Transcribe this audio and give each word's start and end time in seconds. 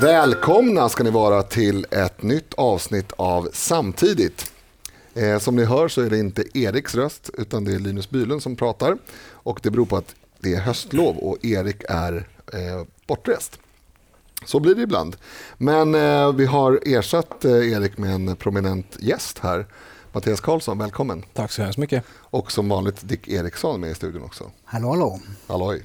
Välkomna 0.00 0.88
ska 0.88 1.04
ni 1.04 1.10
vara 1.10 1.42
till 1.42 1.86
ett 1.90 2.22
nytt 2.22 2.54
avsnitt 2.54 3.12
av 3.16 3.48
Samtidigt. 3.52 4.52
Eh, 5.14 5.38
som 5.38 5.56
ni 5.56 5.64
hör 5.64 5.88
så 5.88 6.02
är 6.02 6.10
det 6.10 6.18
inte 6.18 6.58
Eriks 6.58 6.94
röst 6.94 7.30
utan 7.38 7.64
det 7.64 7.74
är 7.74 7.78
Linus 7.78 8.10
Bylund 8.10 8.42
som 8.42 8.56
pratar. 8.56 8.98
Och 9.32 9.60
det 9.62 9.70
beror 9.70 9.86
på 9.86 9.96
att 9.96 10.14
det 10.38 10.54
är 10.54 10.60
höstlov 10.60 11.16
och 11.16 11.44
Erik 11.44 11.82
är 11.88 12.28
eh, 12.52 12.86
bortrest. 13.06 13.58
Så 14.44 14.60
blir 14.60 14.74
det 14.74 14.82
ibland. 14.82 15.16
Men 15.58 15.94
eh, 15.94 16.32
vi 16.32 16.46
har 16.46 16.80
ersatt 16.86 17.44
eh, 17.44 17.72
Erik 17.72 17.98
med 17.98 18.14
en 18.14 18.36
prominent 18.36 18.96
gäst 19.00 19.38
här. 19.38 19.66
Mattias 20.12 20.40
Karlsson, 20.40 20.78
välkommen. 20.78 21.24
Tack 21.32 21.52
så 21.52 21.62
hemskt 21.62 21.78
mycket. 21.78 22.04
Och 22.10 22.52
som 22.52 22.68
vanligt 22.68 23.08
Dick 23.08 23.28
Eriksson 23.28 23.80
med 23.80 23.90
i 23.90 23.94
studion 23.94 24.22
också. 24.22 24.50
Hallå, 24.64 24.88
hallå. 24.88 25.20
Halloj. 25.46 25.84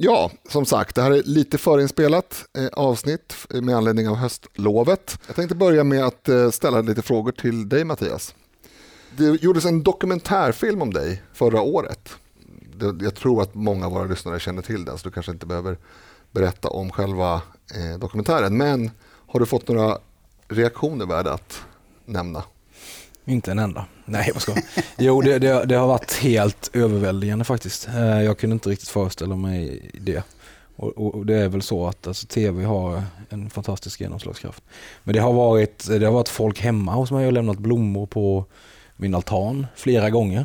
Ja, 0.00 0.30
som 0.48 0.66
sagt, 0.66 0.94
det 0.94 1.02
här 1.02 1.10
är 1.10 1.22
lite 1.22 1.58
förinspelat 1.58 2.44
eh, 2.58 2.66
avsnitt 2.66 3.34
eh, 3.54 3.60
med 3.60 3.76
anledning 3.76 4.08
av 4.08 4.16
höstlovet. 4.16 5.18
Jag 5.26 5.36
tänkte 5.36 5.54
börja 5.54 5.84
med 5.84 6.04
att 6.04 6.28
eh, 6.28 6.50
ställa 6.50 6.80
lite 6.80 7.02
frågor 7.02 7.32
till 7.32 7.68
dig 7.68 7.84
Mattias. 7.84 8.34
Det 9.16 9.42
gjordes 9.42 9.64
en 9.64 9.82
dokumentärfilm 9.82 10.82
om 10.82 10.92
dig 10.92 11.22
förra 11.32 11.60
året. 11.60 12.08
Det, 12.76 13.04
jag 13.04 13.14
tror 13.14 13.42
att 13.42 13.54
många 13.54 13.86
av 13.86 13.92
våra 13.92 14.04
lyssnare 14.04 14.40
känner 14.40 14.62
till 14.62 14.84
den, 14.84 14.98
så 14.98 15.08
du 15.08 15.10
kanske 15.10 15.32
inte 15.32 15.46
behöver 15.46 15.78
berätta 16.30 16.68
om 16.68 16.90
själva 16.90 17.34
eh, 17.74 17.98
dokumentären. 17.98 18.56
Men 18.56 18.90
har 19.26 19.40
du 19.40 19.46
fått 19.46 19.68
några 19.68 19.98
reaktioner 20.48 21.06
värda 21.06 21.32
att 21.32 21.62
nämna? 22.04 22.42
Inte 23.28 23.50
en 23.50 23.58
enda. 23.58 23.84
Nej, 24.04 24.30
vad 24.34 24.42
ska 24.42 24.54
Jo, 24.98 25.20
det, 25.20 25.38
det, 25.38 25.64
det, 25.64 25.74
har 25.74 25.86
varit 25.86 26.12
helt 26.12 26.70
överväldigande 26.72 27.44
faktiskt. 27.44 27.88
Eh, 27.88 28.22
jag 28.22 28.38
kunde 28.38 28.54
inte 28.54 28.70
riktigt 28.70 28.88
föreställa 28.88 29.36
mig 29.36 29.90
det. 30.00 30.22
Och, 30.76 31.14
och 31.14 31.26
det 31.26 31.34
är 31.34 31.48
väl 31.48 31.62
så 31.62 31.86
att 31.86 32.06
alltså, 32.06 32.26
tv 32.26 32.64
har 32.64 33.02
en 33.28 33.50
fantastisk 33.50 34.00
genomslagskraft. 34.00 34.62
Men 35.04 35.14
det 35.14 35.20
har, 35.20 35.32
varit, 35.32 35.86
det 35.88 36.04
har 36.04 36.12
varit 36.12 36.28
folk 36.28 36.60
hemma 36.60 36.92
hos 36.92 37.10
mig 37.10 37.26
och 37.26 37.32
lämnat 37.32 37.58
blommor 37.58 38.06
på 38.06 38.44
min 38.96 39.14
altan 39.14 39.66
flera 39.76 40.10
gånger. 40.10 40.44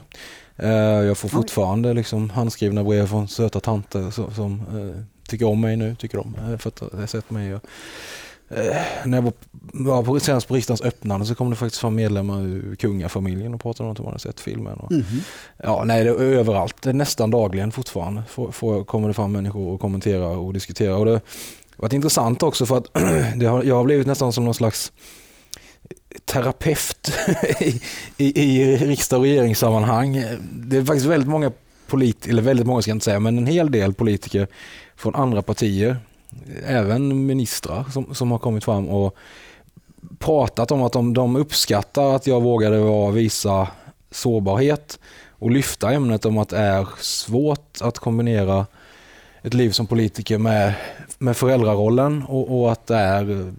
Eh, 0.55 0.71
jag 0.79 1.17
får 1.17 1.29
fortfarande 1.29 1.93
liksom 1.93 2.29
handskrivna 2.29 2.83
brev 2.83 3.07
från 3.07 3.27
söta 3.27 3.59
tanter 3.59 4.11
som, 4.11 4.33
som 4.33 4.59
eh, 4.59 5.03
tycker 5.27 5.45
om 5.45 5.61
mig 5.61 5.77
nu, 5.77 5.95
tycker 5.95 6.19
om 6.19 6.57
för 6.59 6.67
att 6.67 6.93
ha 6.93 7.07
sett 7.07 7.29
mig. 7.29 7.59
Eh, 8.57 8.75
när 9.05 9.17
jag 9.17 9.21
var, 9.21 9.33
var 9.73 10.03
på, 10.03 10.19
senast 10.19 10.47
på 10.47 10.55
riksdagens 10.55 10.81
öppnande 10.81 11.25
så 11.25 11.35
kom 11.35 11.49
det 11.49 11.55
faktiskt 11.55 11.81
fram 11.81 11.95
medlemmar 11.95 12.41
ur 12.41 12.75
kungafamiljen 12.75 13.53
och 13.53 13.61
pratade 13.61 13.87
om 13.87 13.91
att 13.91 13.97
de 13.97 14.05
hade 14.05 14.19
sett 14.19 14.39
filmen. 14.39 14.79
Och, 14.79 14.91
mm. 14.91 15.05
Ja, 15.57 15.83
nej, 15.85 16.03
det 16.03 16.09
är 16.09 16.13
överallt, 16.13 16.81
det 16.81 16.89
är 16.89 16.93
nästan 16.93 17.31
dagligen 17.31 17.71
fortfarande 17.71 18.23
får, 18.29 18.51
får, 18.51 18.83
kommer 18.83 19.07
det 19.07 19.13
fram 19.13 19.31
människor 19.31 19.73
och 19.73 19.79
kommenterar 19.81 20.37
och 20.37 20.53
diskuterar. 20.53 20.95
Och 20.95 21.05
det 21.05 21.11
har 21.11 21.21
varit 21.75 21.93
intressant 21.93 22.43
också 22.43 22.65
för 22.65 22.77
att 22.77 22.87
har, 23.43 23.63
jag 23.63 23.75
har 23.75 23.83
blivit 23.83 24.07
nästan 24.07 24.33
som 24.33 24.45
någon 24.45 24.53
slags 24.53 24.91
terapeut 26.25 27.11
i, 27.59 27.81
i, 28.17 28.61
i 28.61 28.77
riksdag 28.77 29.19
och 29.19 29.23
regeringssammanhang. 29.23 30.23
Det 30.51 30.77
är 30.77 30.85
faktiskt 30.85 31.05
väldigt 31.05 31.29
många 31.29 31.51
politiker, 31.87 32.29
eller 32.29 32.41
väldigt 32.41 32.67
många 32.67 32.81
ska 32.81 32.91
jag 32.91 32.95
inte 32.95 33.05
säga, 33.05 33.19
men 33.19 33.37
en 33.37 33.47
hel 33.47 33.71
del 33.71 33.93
politiker 33.93 34.47
från 34.95 35.15
andra 35.15 35.41
partier 35.41 35.97
även 36.65 37.25
ministrar 37.25 37.85
som, 37.93 38.15
som 38.15 38.31
har 38.31 38.39
kommit 38.39 38.63
fram 38.63 38.89
och 38.89 39.15
pratat 40.19 40.71
om 40.71 40.81
att 40.81 40.93
de, 40.93 41.13
de 41.13 41.35
uppskattar 41.35 42.15
att 42.15 42.27
jag 42.27 42.41
vågade 42.41 43.11
visa 43.11 43.67
sårbarhet 44.11 44.99
och 45.29 45.51
lyfta 45.51 45.91
ämnet 45.91 46.25
om 46.25 46.37
att 46.37 46.49
det 46.49 46.57
är 46.57 46.87
svårt 46.99 47.77
att 47.81 47.99
kombinera 47.99 48.65
ett 49.41 49.53
liv 49.53 49.71
som 49.71 49.87
politiker 49.87 50.37
med, 50.37 50.73
med 51.17 51.37
föräldrarollen 51.37 52.23
och, 52.23 52.59
och 52.59 52.71
att 52.71 52.87
det 52.87 52.95
är 52.95 53.53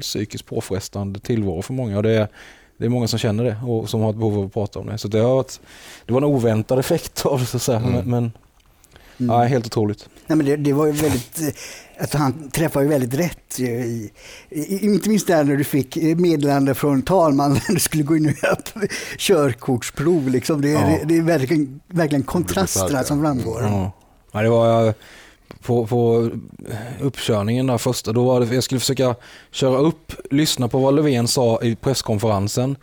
psykiskt 0.00 0.46
påfrestande 0.46 1.20
tillvaro 1.20 1.62
för 1.62 1.72
många. 1.72 1.96
Och 1.96 2.02
det, 2.02 2.10
är, 2.10 2.28
det 2.76 2.84
är 2.84 2.88
många 2.88 3.08
som 3.08 3.18
känner 3.18 3.44
det 3.44 3.56
och 3.66 3.90
som 3.90 4.00
har 4.00 4.10
ett 4.10 4.16
behov 4.16 4.38
av 4.38 4.44
att 4.44 4.52
prata 4.52 4.78
om 4.78 4.86
det. 4.86 4.98
Så 4.98 5.08
det, 5.08 5.18
har 5.18 5.34
varit, 5.34 5.60
det 6.06 6.12
var 6.12 6.20
en 6.20 6.24
oväntad 6.24 6.78
effekt 6.78 7.26
av 7.26 7.40
det 7.40 7.46
så 7.46 7.56
att 7.56 7.62
säga. 7.62 7.78
Mm. 7.78 8.10
Men 8.10 8.32
Mm. 9.18 9.34
Ja, 9.34 9.42
helt 9.42 9.66
otroligt. 9.66 10.08
Nej, 10.26 10.36
men 10.36 10.46
det, 10.46 10.56
det 10.56 10.72
var 10.72 10.86
ju 10.86 10.92
väldigt, 10.92 11.40
eh, 11.40 11.48
alltså 12.00 12.18
han 12.18 12.50
träffade 12.50 12.84
ju 12.84 12.90
väldigt 12.90 13.14
rätt. 13.14 13.60
I, 13.60 14.10
i, 14.50 14.84
inte 14.84 15.08
minst 15.08 15.26
där 15.26 15.44
när 15.44 15.56
du 15.56 15.64
fick 15.64 15.96
meddelande 15.96 16.74
från 16.74 17.02
talmannen 17.02 17.60
när 17.68 17.74
du 17.74 17.80
skulle 17.80 18.02
gå 18.02 18.16
in 18.16 18.26
och 18.26 18.32
göra 18.42 18.56
körkortsprov. 19.18 20.28
Liksom. 20.28 20.60
Det, 20.60 20.68
ja. 20.68 20.80
det, 20.80 21.02
det, 21.04 21.16
är 21.16 21.22
verkligen, 21.22 21.80
verkligen 21.86 22.22
kontrasterna 22.22 23.04
som 23.04 23.22
framgår. 23.22 23.62
Ja. 23.62 23.92
ja, 24.32 24.42
det 24.42 24.48
var 24.48 24.94
på, 25.62 25.86
på 25.86 26.30
uppkörningen 27.00 27.66
där 27.66 27.78
första, 27.78 28.12
då 28.12 28.24
var 28.24 28.40
det, 28.40 28.54
jag 28.54 28.64
skulle 28.64 28.80
försöka 28.80 29.14
köra 29.50 29.78
upp, 29.78 30.12
lyssna 30.30 30.68
på 30.68 30.78
vad 30.78 30.94
Löfven 30.94 31.28
sa 31.28 31.62
i 31.62 31.76
presskonferensen 31.76 32.76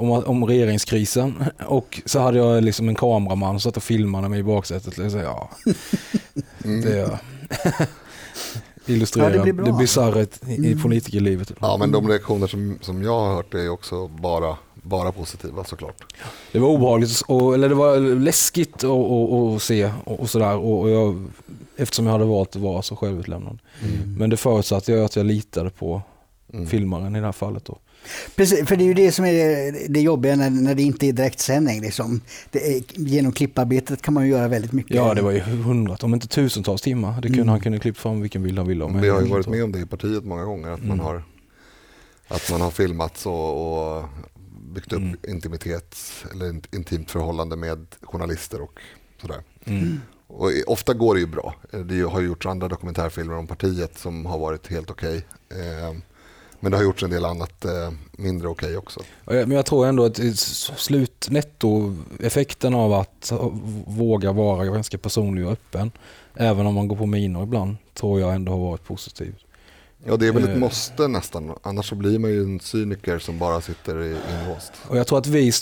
om, 0.00 0.10
om 0.10 0.44
regeringskrisen 0.44 1.44
och 1.66 2.02
så 2.04 2.20
hade 2.20 2.38
jag 2.38 2.64
liksom 2.64 2.88
en 2.88 2.94
kameraman 2.94 3.60
som 3.60 3.60
satt 3.60 3.76
och 3.76 3.82
filmade 3.82 4.28
mig 4.28 4.40
i 4.40 4.42
baksätet. 4.42 4.98
Liksom, 4.98 5.20
ja, 5.20 5.50
mm. 6.64 6.80
det 6.80 7.18
illustrerar 8.92 9.34
ja, 9.34 9.44
det, 9.44 9.52
det 9.52 9.72
bisarra 9.72 10.20
i, 10.20 10.26
i 10.46 10.56
mm. 10.56 10.82
politikerlivet. 10.82 11.52
Ja, 11.60 11.76
men 11.76 11.92
de 11.92 12.08
reaktioner 12.08 12.46
som, 12.46 12.78
som 12.80 13.02
jag 13.02 13.20
har 13.20 13.34
hört 13.34 13.54
är 13.54 13.68
också 13.68 14.08
bara 14.08 14.56
bara 14.82 15.12
positiva 15.12 15.64
såklart. 15.64 16.14
Det 16.52 16.58
var 16.58 16.68
obehagligt, 16.68 17.22
och, 17.26 17.54
eller 17.54 17.68
det 17.68 17.74
var 17.74 17.98
läskigt 17.98 18.84
att 18.84 19.62
se 19.62 19.92
och, 20.04 20.20
och 20.20 20.30
sådär. 20.30 20.56
Och, 20.56 20.80
och 20.80 20.90
jag, 20.90 21.28
eftersom 21.76 22.06
jag 22.06 22.12
hade 22.12 22.24
valt 22.24 22.56
att 22.56 22.62
vara 22.62 22.82
så 22.82 22.96
självutlämnad. 22.96 23.58
Mm. 23.82 24.14
Men 24.18 24.30
det 24.30 24.36
förutsatte 24.36 24.92
jag 24.92 25.04
att 25.04 25.16
jag 25.16 25.26
litade 25.26 25.70
på 25.70 26.02
mm. 26.52 26.66
filmaren 26.66 27.16
i 27.16 27.20
det 27.20 27.24
här 27.24 27.32
fallet. 27.32 27.64
Då. 27.64 27.78
Precis, 28.36 28.68
för 28.68 28.76
det 28.76 28.84
är 28.84 28.86
ju 28.86 28.94
det 28.94 29.12
som 29.12 29.24
är 29.24 29.88
det, 29.88 30.00
jobbiga 30.00 30.36
när, 30.36 30.50
när 30.50 30.74
det 30.74 30.82
inte 30.82 31.06
är 31.06 31.12
direktsändning. 31.12 31.80
Liksom. 31.80 32.20
Är, 32.52 32.82
genom 33.00 33.32
klipparbetet 33.32 34.02
kan 34.02 34.14
man 34.14 34.24
ju 34.24 34.30
göra 34.30 34.48
väldigt 34.48 34.72
mycket. 34.72 34.96
Ja, 34.96 35.14
det 35.14 35.22
var 35.22 35.30
ju 35.30 35.40
hundrat, 35.40 36.02
om 36.02 36.14
inte 36.14 36.28
tusentals 36.28 36.82
timmar. 36.82 37.14
Det 37.14 37.28
kunde, 37.28 37.36
mm. 37.36 37.48
Han 37.48 37.60
kunde 37.60 37.78
klippt 37.78 37.98
fram 37.98 38.20
vilken 38.20 38.42
bild 38.42 38.58
han 38.58 38.68
ville. 38.68 38.86
Vi 38.86 39.08
har 39.08 39.20
ju 39.20 39.28
varit 39.28 39.48
med 39.48 39.64
om 39.64 39.72
det 39.72 39.78
i 39.78 39.86
partiet 39.86 40.24
många 40.24 40.44
gånger. 40.44 40.70
Att, 40.70 40.78
mm. 40.78 40.88
man, 40.88 41.00
har, 41.00 41.22
att 42.28 42.50
man 42.50 42.60
har 42.60 42.70
filmat 42.70 43.26
och, 43.26 43.96
och 43.96 44.04
byggt 44.74 44.92
upp 44.92 44.98
mm. 44.98 45.16
intimitet 45.28 45.96
eller 46.32 46.60
intimt 46.74 47.10
förhållande 47.10 47.56
med 47.56 47.86
journalister 48.02 48.60
och 48.60 48.80
sådär. 49.20 49.42
Mm. 49.64 50.00
Och 50.26 50.50
ofta 50.66 50.94
går 50.94 51.14
det 51.14 51.20
ju 51.20 51.26
bra. 51.26 51.54
Det 51.84 52.00
har 52.00 52.20
gjorts 52.20 52.46
andra 52.46 52.68
dokumentärfilmer 52.68 53.34
om 53.34 53.46
partiet 53.46 53.98
som 53.98 54.26
har 54.26 54.38
varit 54.38 54.66
helt 54.66 54.90
okej. 54.90 55.26
Okay. 55.50 56.00
Men 56.60 56.72
det 56.72 56.78
har 56.78 56.84
gjorts 56.84 57.02
en 57.02 57.10
del 57.10 57.24
annat 57.24 57.64
eh, 57.64 57.90
mindre 58.12 58.48
okej 58.48 58.66
okay 58.66 58.76
också. 58.76 59.00
Men 59.24 59.50
jag 59.50 59.66
tror 59.66 59.86
ändå 59.86 60.04
att 60.04 60.20
slutnettoeffekten 60.76 62.74
av 62.74 62.92
att 62.92 63.32
våga 63.86 64.32
vara 64.32 64.64
ganska 64.64 64.98
personlig 64.98 65.46
och 65.46 65.52
öppen, 65.52 65.90
även 66.34 66.66
om 66.66 66.74
man 66.74 66.88
går 66.88 66.96
på 66.96 67.06
minor 67.06 67.42
ibland, 67.42 67.76
tror 67.94 68.20
jag 68.20 68.34
ändå 68.34 68.52
har 68.52 68.58
varit 68.58 68.84
positivt. 68.84 69.44
Ja, 70.04 70.16
det 70.16 70.26
är 70.26 70.32
väl 70.32 70.44
ett 70.44 70.50
eh. 70.50 70.56
måste 70.56 71.08
nästan. 71.08 71.52
Annars 71.62 71.88
så 71.88 71.94
blir 71.94 72.18
man 72.18 72.30
ju 72.30 72.42
en 72.42 72.60
cyniker 72.60 73.18
som 73.18 73.38
bara 73.38 73.60
sitter 73.60 74.02
inlåst. 74.04 74.72
Och 74.88 74.98
jag 74.98 75.06
tror 75.06 75.18
att 75.18 75.26
vi, 75.26 75.52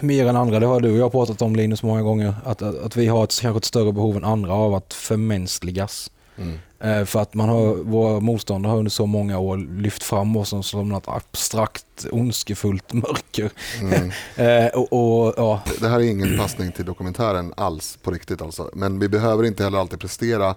mer 0.00 0.26
än 0.26 0.36
andra, 0.36 0.60
det 0.60 0.66
har 0.66 0.80
du 0.80 0.90
och 0.90 0.98
jag 0.98 1.12
pratat 1.12 1.42
om 1.42 1.56
Linus 1.56 1.82
många 1.82 2.02
gånger, 2.02 2.34
att, 2.44 2.62
att, 2.62 2.82
att 2.82 2.96
vi 2.96 3.06
har 3.06 3.24
ett, 3.24 3.40
kanske 3.40 3.58
ett 3.58 3.64
större 3.64 3.92
behov 3.92 4.16
än 4.16 4.24
andra 4.24 4.52
av 4.52 4.74
att 4.74 4.94
förmänskligas. 4.94 6.10
Mm. 6.36 6.58
Eh, 6.80 7.04
för 7.04 7.22
att 7.22 7.34
man 7.34 7.48
har, 7.48 7.74
våra 7.74 8.20
motståndare 8.20 8.70
har 8.70 8.78
under 8.78 8.90
så 8.90 9.06
många 9.06 9.38
år 9.38 9.56
lyft 9.56 10.02
fram 10.02 10.36
oss 10.36 10.48
som, 10.48 10.62
som 10.62 10.88
något 10.88 11.08
abstrakt, 11.08 12.06
ondskefullt 12.12 12.92
mörker. 12.92 13.50
Mm. 13.80 14.10
eh, 14.66 14.78
och, 14.78 14.92
och, 14.92 15.34
ja. 15.36 15.62
Det 15.80 15.88
här 15.88 16.00
är 16.00 16.04
ingen 16.04 16.38
passning 16.38 16.72
till 16.72 16.84
dokumentären 16.84 17.54
alls, 17.56 17.98
på 18.02 18.10
riktigt 18.10 18.42
alltså. 18.42 18.70
Men 18.74 18.98
vi 18.98 19.08
behöver 19.08 19.44
inte 19.44 19.64
heller 19.64 19.78
alltid 19.78 20.00
prestera 20.00 20.54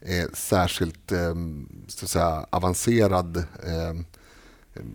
eh, 0.00 0.28
särskilt 0.34 1.12
eh, 1.12 1.34
så 1.88 2.04
att 2.04 2.10
säga, 2.10 2.46
avancerad 2.50 3.36
eh, 3.36 4.00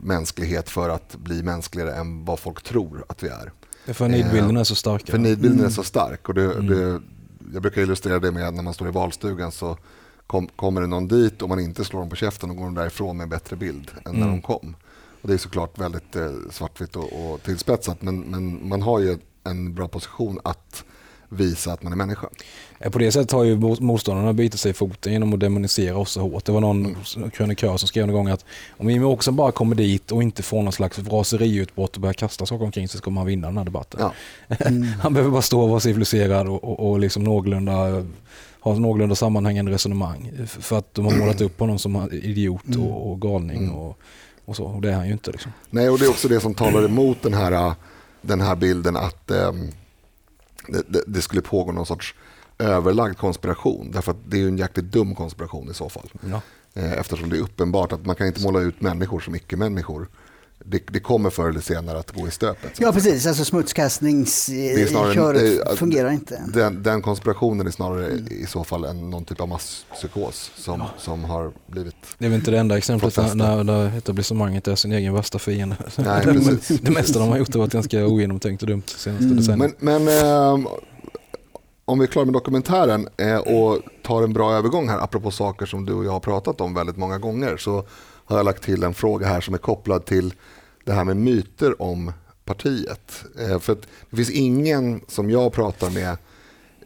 mänsklighet 0.01 0.69
för 0.69 0.89
att 0.89 1.15
bli 1.15 1.43
mänskligare 1.43 1.93
än 1.93 2.25
vad 2.25 2.39
folk 2.39 2.63
tror 2.63 3.05
att 3.09 3.23
vi 3.23 3.27
är. 3.27 3.51
För 3.93 4.07
nidbilden 4.07 4.57
är 4.57 4.63
så 4.63 4.75
stark. 4.75 5.09
För 5.09 5.17
nidbilden 5.17 5.59
mm. 5.59 5.65
är 5.65 5.73
så 5.73 5.83
stark. 5.83 6.29
Och 6.29 6.35
det, 6.35 6.43
mm. 6.43 6.67
det, 6.67 7.01
jag 7.53 7.61
brukar 7.61 7.81
illustrera 7.81 8.19
det 8.19 8.31
med 8.31 8.53
när 8.53 8.63
man 8.63 8.73
står 8.73 8.87
i 8.87 8.91
valstugan 8.91 9.51
så 9.51 9.77
kom, 10.27 10.47
kommer 10.47 10.81
det 10.81 10.87
någon 10.87 11.07
dit 11.07 11.41
och 11.41 11.49
man 11.49 11.59
inte 11.59 11.85
slår 11.85 11.99
dem 11.99 12.09
på 12.09 12.15
käften 12.15 12.49
och 12.49 12.55
går 12.55 12.65
de 12.65 12.75
därifrån 12.75 13.17
med 13.17 13.23
en 13.23 13.29
bättre 13.29 13.55
bild 13.55 13.91
än 14.05 14.13
när 14.13 14.21
mm. 14.21 14.29
de 14.29 14.41
kom. 14.41 14.75
Och 15.21 15.27
det 15.27 15.33
är 15.33 15.37
såklart 15.37 15.79
väldigt 15.79 16.15
eh, 16.15 16.31
svartvitt 16.51 16.95
och, 16.95 17.33
och 17.33 17.43
tillspetsat 17.43 18.01
men, 18.01 18.19
men 18.19 18.69
man 18.69 18.81
har 18.81 18.99
ju 18.99 19.17
en 19.43 19.73
bra 19.73 19.87
position 19.87 20.39
att 20.43 20.83
visa 21.29 21.73
att 21.73 21.83
man 21.83 21.93
är 21.93 21.97
människa. 21.97 22.27
På 22.91 22.99
det 22.99 23.11
sättet 23.11 23.31
har 23.31 23.43
ju 23.43 23.55
motståndarna 23.79 24.33
bitit 24.33 24.59
sig 24.59 24.71
i 24.71 24.73
foten 24.73 25.13
genom 25.13 25.33
att 25.33 25.39
demonisera 25.39 25.97
oss 25.97 26.11
så 26.11 26.21
hårt. 26.21 26.45
Det 26.45 26.51
var 26.51 26.61
någon 26.61 26.95
mm. 27.15 27.29
krönikör 27.31 27.77
som 27.77 27.87
skrev 27.87 28.03
en 28.03 28.13
gång 28.13 28.27
att 28.27 28.45
om 28.77 28.89
Jimmie 28.89 29.07
Åkesson 29.07 29.35
bara 29.35 29.51
kommer 29.51 29.75
dit 29.75 30.11
och 30.11 30.23
inte 30.23 30.43
får 30.43 30.63
någon 30.63 30.73
slags 30.73 30.99
raseriutbrott 30.99 31.95
och 31.95 32.01
börjar 32.01 32.13
kasta 32.13 32.45
saker 32.45 32.65
omkring 32.65 32.87
sig 32.87 32.97
så 32.97 33.03
kommer 33.03 33.21
han 33.21 33.27
vinna 33.27 33.47
den 33.47 33.57
här 33.57 33.65
debatten. 33.65 33.99
Ja. 33.99 34.13
Mm. 34.65 34.83
han 35.01 35.13
behöver 35.13 35.31
bara 35.31 35.41
stå 35.41 35.61
och 35.61 35.69
vara 35.69 35.79
civiliserad 35.79 36.47
och, 36.47 36.63
och, 36.63 36.91
och 36.91 36.99
liksom 36.99 37.23
någorlunda 37.23 38.05
ha 38.63 38.73
någorlunda 38.73 39.15
sammanhängande 39.15 39.71
resonemang. 39.71 40.31
För 40.47 40.77
att 40.77 40.93
de 40.93 41.05
har 41.05 41.17
målat 41.17 41.41
upp 41.41 41.59
honom 41.59 41.79
som 41.79 42.09
idiot 42.11 42.67
och, 42.67 42.73
mm. 42.75 42.87
och 42.87 43.21
galning 43.21 43.63
mm. 43.63 43.75
och, 43.75 43.99
och 44.45 44.55
så. 44.55 44.63
Och 44.63 44.81
det 44.81 44.89
är 44.89 44.95
han 44.95 45.07
ju 45.07 45.13
inte. 45.13 45.31
Liksom. 45.31 45.51
Nej, 45.69 45.89
och 45.89 45.99
det 45.99 46.05
är 46.05 46.09
också 46.09 46.27
det 46.27 46.39
som 46.39 46.53
talar 46.53 46.85
emot 46.85 47.21
den 47.21 47.33
här, 47.33 47.73
den 48.21 48.41
här 48.41 48.55
bilden 48.55 48.95
att 48.95 49.31
um, 49.31 49.69
det, 50.67 50.83
det, 50.87 51.03
det, 51.07 51.21
skulle 51.21 51.41
pågå 51.41 51.71
någon 51.71 51.85
sorts 51.85 52.15
överlagd 52.59 53.17
konspiration. 53.17 53.91
Därför 53.91 54.11
att 54.11 54.17
det 54.27 54.37
är 54.37 54.41
ju 54.41 54.47
en 54.47 54.57
jäkligt 54.57 54.91
dum 54.91 55.15
konspiration 55.15 55.71
i 55.71 55.73
så 55.73 55.89
fall. 55.89 56.09
Ja. 56.29 56.41
Eh, 56.73 56.93
eftersom 56.93 57.29
det 57.29 57.37
är 57.37 57.41
uppenbart 57.41 57.91
att 57.91 58.05
man 58.05 58.15
kan 58.15 58.27
inte 58.27 58.41
måla 58.41 58.59
ut 58.59 58.81
människor 58.81 59.19
som 59.19 59.35
icke-människor 59.35 60.07
det, 60.65 60.83
det, 60.87 60.99
kommer 60.99 61.29
förr 61.29 61.49
eller 61.49 61.59
senare 61.59 61.99
att 61.99 62.11
gå 62.11 62.27
i 62.27 62.31
stöpet. 62.31 62.79
Ja, 62.79 62.91
precis. 62.91 63.27
Alltså 63.27 63.45
smutskastningsköret 63.45 65.79
fungerar 65.79 66.11
inte. 66.11 66.41
Den, 66.53 66.83
den, 66.83 67.01
konspirationen 67.01 67.67
är 67.67 67.71
snarare 67.71 68.05
mm. 68.05 68.27
i 68.29 68.45
så 68.45 68.63
fall 68.63 68.85
en, 68.85 69.09
någon 69.09 69.25
typ 69.25 69.41
av 69.41 69.47
masspsykos 69.47 70.51
som, 70.55 70.79
ja. 70.79 70.89
som 70.97 71.23
har 71.23 71.51
blivit 71.67 71.95
Det 72.17 72.25
är 72.25 72.29
väl 72.29 72.39
inte 72.39 72.51
det 72.51 72.59
enda 72.59 72.77
exemplet 72.77 73.35
när, 73.35 73.63
när 73.63 73.97
etablissemanget 73.97 74.67
är 74.67 74.75
sin 74.75 74.91
egen 74.91 75.13
värsta 75.13 75.39
fiende. 75.39 75.75
Nej, 75.97 76.25
det 76.81 76.91
mesta 76.91 77.19
de 77.19 77.29
har 77.29 77.37
gjort 77.37 77.53
har 77.53 77.59
varit 77.59 77.73
ganska 77.73 78.05
ogenomtänkt 78.05 78.63
och 78.63 78.69
dumt 78.69 78.83
senaste 78.85 79.25
mm. 79.25 79.37
decenniet. 79.37 79.75
Men, 79.79 80.03
men 80.03 80.17
eh, 80.17 80.57
om 81.85 81.99
vi 81.99 82.05
är 82.05 82.07
klara 82.07 82.25
med 82.25 82.33
dokumentären 82.33 83.07
eh, 83.17 83.37
och 83.37 83.79
tar 84.03 84.23
en 84.23 84.33
bra 84.33 84.53
övergång 84.53 84.89
här, 84.89 84.99
apropå 84.99 85.31
saker 85.31 85.65
som 85.65 85.85
du 85.85 85.93
och 85.93 86.05
jag 86.05 86.11
har 86.11 86.19
pratat 86.19 86.61
om 86.61 86.73
väldigt 86.73 86.97
många 86.97 87.17
gånger, 87.17 87.57
så 87.57 87.85
har 88.33 88.39
jag 88.39 88.45
lagt 88.45 88.63
till 88.63 88.83
en 88.83 88.93
fråga 88.93 89.27
här 89.27 89.41
som 89.41 89.53
är 89.53 89.57
kopplad 89.57 90.05
till 90.05 90.33
det 90.83 90.93
här 90.93 91.03
med 91.03 91.17
myter 91.17 91.81
om 91.81 92.11
partiet. 92.45 93.25
Eh, 93.39 93.59
för 93.59 93.77
det 94.09 94.15
finns 94.15 94.29
ingen 94.29 95.01
som 95.07 95.29
jag 95.29 95.53
pratar 95.53 95.89
med 95.89 96.17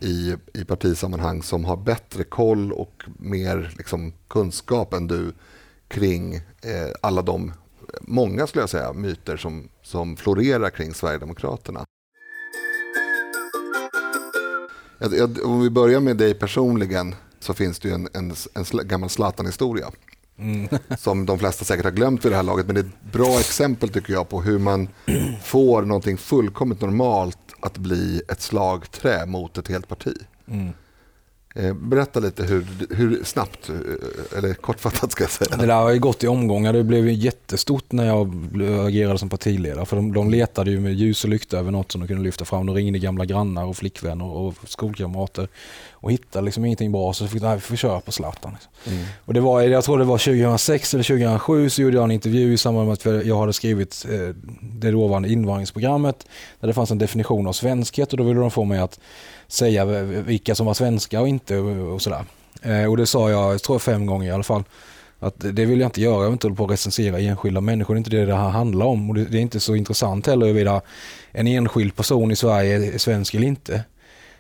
i, 0.02 0.36
i 0.54 0.66
partisammanhang 0.66 1.44
som 1.44 1.66
har 1.66 1.78
bättre 1.78 2.24
koll 2.24 2.72
och 2.72 3.04
mer 3.20 3.74
liksom, 3.78 4.14
kunskap 4.28 4.94
än 4.94 5.08
du 5.08 5.34
kring 5.88 6.36
eh, 6.36 6.92
alla 7.02 7.22
de, 7.22 7.54
många 8.02 8.48
skulle 8.48 8.62
jag 8.62 8.70
säga, 8.70 8.94
myter 8.94 9.38
som, 9.38 9.70
som 9.82 10.18
florerar 10.18 10.70
kring 10.70 10.94
Sverigedemokraterna. 10.94 11.86
Jag, 15.00 15.14
jag, 15.14 15.46
om 15.46 15.62
vi 15.62 15.70
börjar 15.70 16.00
med 16.00 16.18
dig 16.18 16.34
personligen 16.34 17.16
så 17.40 17.54
finns 17.54 17.80
det 17.80 17.88
ju 17.88 17.94
en, 17.94 18.08
en, 18.14 18.34
en 18.54 18.88
gammal 18.88 19.10
Zlatan-historia. 19.10 19.92
Mm. 20.40 20.68
som 20.98 21.26
de 21.26 21.40
flesta 21.40 21.66
säkert 21.66 21.86
har 21.86 21.92
glömt 21.92 22.26
vid 22.26 22.32
det 22.32 22.36
här 22.36 22.44
laget. 22.44 22.66
Men 22.66 22.76
det 22.76 22.82
är 22.82 22.86
ett 22.86 23.12
bra 23.12 23.40
exempel 23.40 23.90
tycker 23.90 24.14
jag 24.14 24.30
på 24.30 24.42
hur 24.42 24.60
man 24.60 24.90
får 25.44 25.82
någonting 25.82 26.18
fullkomligt 26.18 26.82
normalt 26.82 27.38
att 27.60 27.78
bli 27.78 28.22
ett 28.28 28.42
slagträ 28.42 29.26
mot 29.26 29.58
ett 29.58 29.68
helt 29.68 29.88
parti. 29.88 30.14
Mm. 30.48 30.74
Eh, 31.60 31.74
berätta 31.74 32.20
lite 32.20 32.44
hur, 32.44 32.66
hur, 32.90 33.24
snabbt, 33.24 33.70
eh, 33.70 34.38
eller 34.38 34.54
kortfattat 34.54 35.12
ska 35.12 35.24
jag 35.24 35.32
säga. 35.32 35.58
Det 35.58 35.66
där 35.66 35.76
har 35.76 35.92
ju 35.92 36.00
gått 36.00 36.24
i 36.24 36.28
omgångar. 36.28 36.74
Det 36.74 36.84
blev 36.84 37.10
jättestort 37.10 37.92
när 37.92 38.06
jag 38.06 38.34
agerade 38.86 39.18
som 39.20 39.30
partiledare. 39.30 39.86
För 39.86 39.96
de, 39.96 40.14
de 40.14 40.30
letade 40.30 40.72
ju 40.72 40.80
med 40.80 40.94
ljus 40.94 41.24
och 41.24 41.30
lykta 41.30 41.58
över 41.58 41.72
något 41.72 41.92
som 41.92 42.02
de 42.02 42.08
kunde 42.08 42.24
lyfta 42.24 42.46
fram. 42.46 42.66
De 42.66 42.76
ringde 42.76 43.00
gamla 43.00 43.26
grannar 43.26 43.66
och 43.66 43.78
flickvänner 43.78 44.26
och 44.26 44.54
skolkamrater 44.68 45.48
och 45.92 46.12
hittade 46.12 46.46
liksom 46.46 46.66
ingenting 46.66 46.92
bra. 46.92 47.14
Så 47.14 47.28
fick 47.28 47.44
vi 47.44 47.60
får 47.60 47.76
köra 47.76 48.00
på 48.00 48.12
Zlatan. 48.12 48.52
Liksom. 48.52 48.94
Mm. 48.94 49.06
Och 49.26 49.34
det 49.34 49.40
var, 49.40 49.62
jag 49.62 49.84
tror 49.84 49.98
det 49.98 50.06
var 50.06 50.18
2006 50.18 50.94
eller 50.94 51.04
2007 51.04 51.70
så 51.70 51.82
gjorde 51.82 51.98
jag 51.98 52.04
en 52.04 52.12
intervju 52.12 52.54
i 52.54 52.58
samband 52.58 52.88
med 52.88 52.94
att 52.94 53.26
jag 53.26 53.40
hade 53.40 53.54
skrivit 53.54 54.06
eh, 54.10 54.36
det 54.62 54.92
dåvarande 54.92 55.30
invandringsprogrammet. 55.30 56.28
Där 56.60 56.68
det 56.68 56.74
fanns 56.74 56.92
en 56.92 56.98
definition 56.98 57.48
av 57.48 57.54
svenskhet 57.54 58.12
och 58.12 58.18
då 58.18 58.24
ville 58.24 58.40
de 58.40 58.52
få 58.52 58.64
mig 58.64 58.80
att 58.80 59.00
säga 59.48 59.86
vilka 60.04 60.56
som 60.56 60.66
var 60.66 60.74
svenska 60.74 61.22
och 61.22 61.28
inte 61.28 61.58
och 61.58 62.02
sådär. 62.02 62.26
Eh, 62.62 62.86
och 62.86 62.98
det 62.98 63.06
sa 63.06 63.30
jag, 63.30 63.54
jag 63.54 63.64
tror 63.64 63.80
fem 63.80 64.06
gånger 64.06 64.28
i 64.28 64.32
alla 64.32 64.44
fall. 64.44 64.64
Att 65.20 65.36
det 65.38 65.66
vill 65.66 65.80
jag 65.80 65.88
inte 65.88 66.02
göra, 66.02 66.16
jag 66.16 66.24
vill 66.24 66.32
inte 66.32 66.48
hålla 66.48 66.56
på 66.56 66.66
att 66.66 66.72
recensera 66.72 67.20
enskilda 67.20 67.62
människor, 67.62 67.94
det 67.94 67.98
är 67.98 68.00
inte 68.00 68.10
det 68.10 68.26
det 68.26 68.36
här 68.36 68.50
handlar 68.50 68.86
om. 68.86 69.10
Och 69.10 69.16
det 69.16 69.38
är 69.38 69.42
inte 69.42 69.60
så 69.60 69.76
intressant 69.76 70.28
heller 70.28 70.46
huruvida 70.46 70.82
en 71.32 71.48
enskild 71.48 71.96
person 71.96 72.32
i 72.32 72.36
Sverige 72.36 72.94
är 72.94 72.98
svensk 72.98 73.34
eller 73.34 73.48
inte. 73.48 73.84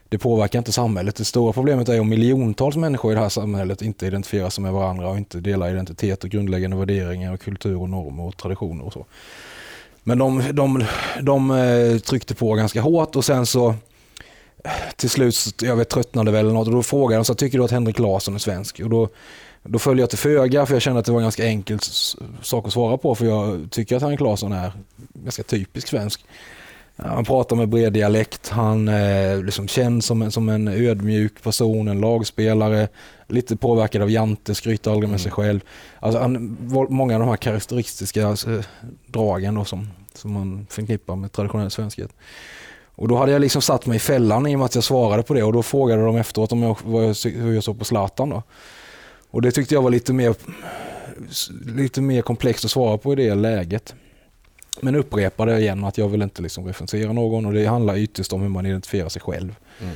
Det 0.10 0.18
påverkar 0.18 0.60
inte 0.60 0.72
samhället. 0.72 1.16
Det 1.16 1.26
stora 1.26 1.54
problemet 1.54 1.90
är 1.90 2.00
om 2.00 2.10
miljontals 2.10 2.76
människor 2.76 3.12
i 3.12 3.16
det 3.16 3.22
här 3.22 3.30
samhället 3.30 3.82
inte 3.82 4.08
identifierar 4.08 4.50
sig 4.50 4.64
med 4.64 4.74
varandra 4.74 5.10
och 5.10 5.18
inte 5.18 5.40
delar 5.40 5.70
identitet 5.70 6.24
och 6.24 6.30
grundläggande 6.30 6.78
värderingar 6.78 7.34
och 7.34 7.42
kultur 7.42 7.82
och 7.82 7.90
normer 7.90 8.24
och 8.24 8.38
traditioner 8.38 8.86
och 8.86 8.94
så. 8.94 9.06
Men 10.04 10.18
de, 10.18 10.44
de, 10.52 10.86
de 11.22 11.52
eh, 11.52 11.98
tryckte 11.98 12.36
på 12.36 12.54
ganska 12.54 12.82
hårt 12.82 13.16
och 13.16 13.26
sen 13.26 13.46
så 13.46 13.76
till 14.96 15.10
slut, 15.10 15.36
jag 15.62 15.76
vet, 15.76 15.90
tröttnade 15.90 16.32
väl 16.32 16.46
eller 16.46 16.54
något 16.54 16.68
och 16.68 16.74
då 16.74 16.84
frågade 16.84 17.20
de 17.20 17.26
så 17.26 17.36
tycker 17.36 17.58
du 17.58 17.64
att 17.64 17.72
Henrik 17.72 18.00
Larsson 18.00 18.36
är 18.36 18.40
svensk? 18.40 18.80
Och 18.80 18.90
då, 18.90 19.10
då 19.64 19.80
följde 19.80 20.04
jag 20.04 20.10
till 20.10 20.20
föga 20.20 20.66
för 20.66 20.74
jag 20.74 20.82
kände 20.82 21.00
att 21.00 21.06
det 21.06 21.12
var 21.12 21.20
en 21.20 21.26
ganska 21.26 21.46
enkel 21.46 21.80
sak 22.42 22.66
att 22.68 22.74
svara 22.74 22.98
på 22.98 23.16
för 23.16 23.26
jag 23.26 23.68
tycker 23.72 23.96
att 23.96 24.02
Henrik 24.02 24.20
Larsson 24.20 24.52
är 24.52 24.72
ganska 25.14 25.44
typisk 25.44 25.88
svensk. 25.88 26.26
Han 27.00 27.26
pratar 27.26 27.56
med 27.56 27.70
bred 27.70 27.94
dialekt, 27.94 28.50
han 28.50 28.88
är 28.88 29.44
liksom 29.44 29.68
känd 29.68 30.04
som 30.04 30.22
en, 30.22 30.32
som 30.32 30.50
en 30.50 30.68
ödmjuk 30.68 31.44
person, 31.44 31.88
en 31.88 32.02
lagspelare, 32.02 32.88
lite 33.28 33.58
påverkad 33.58 34.02
av 34.02 34.12
Jante, 34.12 34.56
skryter 34.56 34.92
aldrig 34.92 35.10
med 35.10 35.22
sig 35.22 35.30
mm. 35.30 35.36
själv. 35.36 35.60
Alltså 36.00 36.20
han, 36.20 36.58
många 36.90 37.14
av 37.14 37.20
de 37.20 37.30
här 37.30 37.38
karaktäristiska 37.38 38.22
eh, 38.22 38.66
dragen 39.08 39.56
då 39.56 39.66
som, 39.66 39.90
som 40.14 40.32
man 40.32 40.68
förknippar 40.70 41.16
med 41.16 41.32
traditionell 41.32 41.72
svenskhet. 41.72 42.12
Och 42.98 43.08
då 43.08 43.18
hade 43.18 43.32
jag 43.32 43.42
liksom 43.42 43.62
satt 43.62 43.86
mig 43.86 43.96
i 43.96 44.00
fällan 44.00 44.48
i 44.48 44.56
och 44.56 44.60
med 44.60 44.66
att 44.66 44.76
jag 44.76 44.84
svarade 44.84 45.24
på 45.24 45.34
det 45.34 45.44
och 45.44 45.54
då 45.54 45.64
frågade 45.64 46.06
de 46.06 46.18
efteråt 46.18 46.52
om 46.52 46.64
jag, 46.64 46.78
hur 47.26 47.54
jag 47.54 47.64
såg 47.64 47.80
på 47.80 47.86
Zlatan. 47.86 48.30
Då. 48.30 48.44
Och 49.32 49.42
det 49.42 49.52
tyckte 49.52 49.74
jag 49.74 49.82
var 49.82 49.90
lite 49.90 50.14
mer, 50.14 50.36
lite 51.76 52.02
mer 52.02 52.22
komplext 52.22 52.66
att 52.66 52.72
svara 52.72 52.98
på 52.98 53.14
i 53.14 53.16
det 53.16 53.36
läget. 53.36 53.96
Men 54.82 54.96
upprepade 54.96 55.60
igen 55.60 55.84
att 55.84 55.98
jag 55.98 56.10
vill 56.10 56.22
inte 56.22 56.42
liksom 56.42 56.66
recensera 56.66 57.14
någon 57.14 57.46
och 57.46 57.54
det 57.54 57.66
handlar 57.66 57.98
ytterst 57.98 58.34
om 58.34 58.42
hur 58.42 58.50
man 58.50 58.66
identifierar 58.66 59.10
sig 59.10 59.22
själv. 59.22 59.56
Mm. 59.82 59.96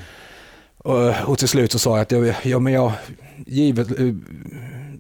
Och, 0.77 1.29
och, 1.29 1.39
till 1.39 1.47
slut 1.47 1.71
så 1.71 1.79
sa 1.79 1.91
jag 1.91 2.01
att 2.01 2.11
jag, 2.11 2.35
ja, 2.43 2.59
men 2.59 2.73
jag 2.73 2.91
givet 3.45 3.99
eh, 3.99 4.05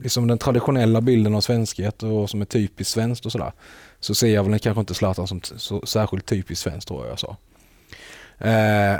liksom 0.03 0.27
den 0.27 0.37
traditionella 0.37 1.01
bilden 1.01 1.35
av 1.35 1.41
svenskhet 1.41 2.03
och 2.03 2.29
som 2.29 2.41
är 2.41 2.45
typiskt 2.45 2.93
svenskt 2.93 3.25
och 3.25 3.31
sådär 3.31 3.51
så 3.99 4.15
ser 4.15 4.33
jag 4.33 4.43
väl 4.43 4.59
kanske 4.59 4.79
inte 4.79 4.93
Zlatan 4.93 5.27
som 5.27 5.41
så 5.43 5.85
särskilt 5.85 6.25
typiskt 6.25 6.63
svenskt 6.63 6.87
tror 6.87 7.03
jag 7.03 7.11
jag 7.11 7.19
sa. 7.19 7.37
Eh, 8.41 8.99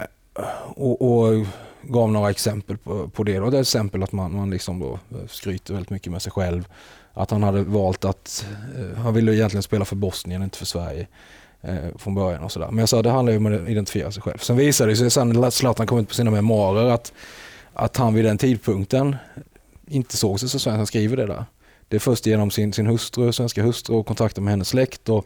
och, 0.75 1.01
och, 1.01 1.45
gav 1.83 2.12
några 2.12 2.29
exempel 2.29 2.77
på, 2.77 3.07
på 3.07 3.24
det. 3.24 3.39
Och 3.39 3.51
det 3.51 3.57
är 3.57 3.62
exempel 3.62 4.03
att 4.03 4.12
man, 4.12 4.36
man 4.36 4.50
liksom 4.50 4.79
då 4.79 5.00
eh, 5.12 5.27
skryter 5.27 5.74
väldigt 5.74 5.89
mycket 5.89 6.12
med 6.12 6.21
sig 6.21 6.31
själv. 6.31 6.67
Att 7.13 7.31
han 7.31 7.43
hade 7.43 7.63
valt 7.63 8.05
att, 8.05 8.45
eh, 8.77 8.98
han 8.98 9.13
ville 9.13 9.36
egentligen 9.36 9.63
spela 9.63 9.86
för 9.86 9.95
Bosnien, 9.95 10.43
inte 10.43 10.57
för 10.57 10.65
Sverige 10.65 11.07
eh, 11.62 11.98
från 11.98 12.15
början 12.15 12.43
och 12.43 12.51
sådär. 12.51 12.67
Men 12.67 12.77
jag 12.77 12.89
sa 12.89 13.01
det 13.01 13.10
handlar 13.10 13.31
ju 13.31 13.38
om 13.38 13.45
att 13.45 13.69
identifiera 13.69 14.12
sig 14.12 14.24
själv. 14.24 14.38
Sen 14.38 14.57
visade 14.57 14.91
det 14.91 14.95
sig 14.95 15.12
sen 15.12 15.29
när 15.29 15.50
Zlatan 15.50 15.88
kom 15.88 16.00
ut 16.00 16.07
på 16.07 16.13
sina 16.13 16.31
memoarer 16.31 16.89
att, 16.89 17.13
att 17.74 17.98
han 17.98 18.13
vid 18.13 18.25
den 18.25 18.38
tidpunkten 18.38 19.15
inte 19.88 20.17
såg 20.17 20.39
sig 20.39 20.50
som 20.50 20.60
svensk. 20.60 20.77
Han 20.77 20.88
skriver 20.88 21.17
det 21.17 21.25
där. 21.25 21.45
Det 21.88 21.95
är 21.95 22.00
först 22.00 22.25
genom 22.25 22.51
sin, 22.51 22.74
sin 22.74 22.88
hustru, 22.88 23.31
svenska 23.31 23.63
hustru 23.63 23.95
och 23.95 24.07
kontakter 24.07 24.41
med 24.41 24.51
hennes 24.51 24.69
släkt 24.69 25.10
och 25.10 25.25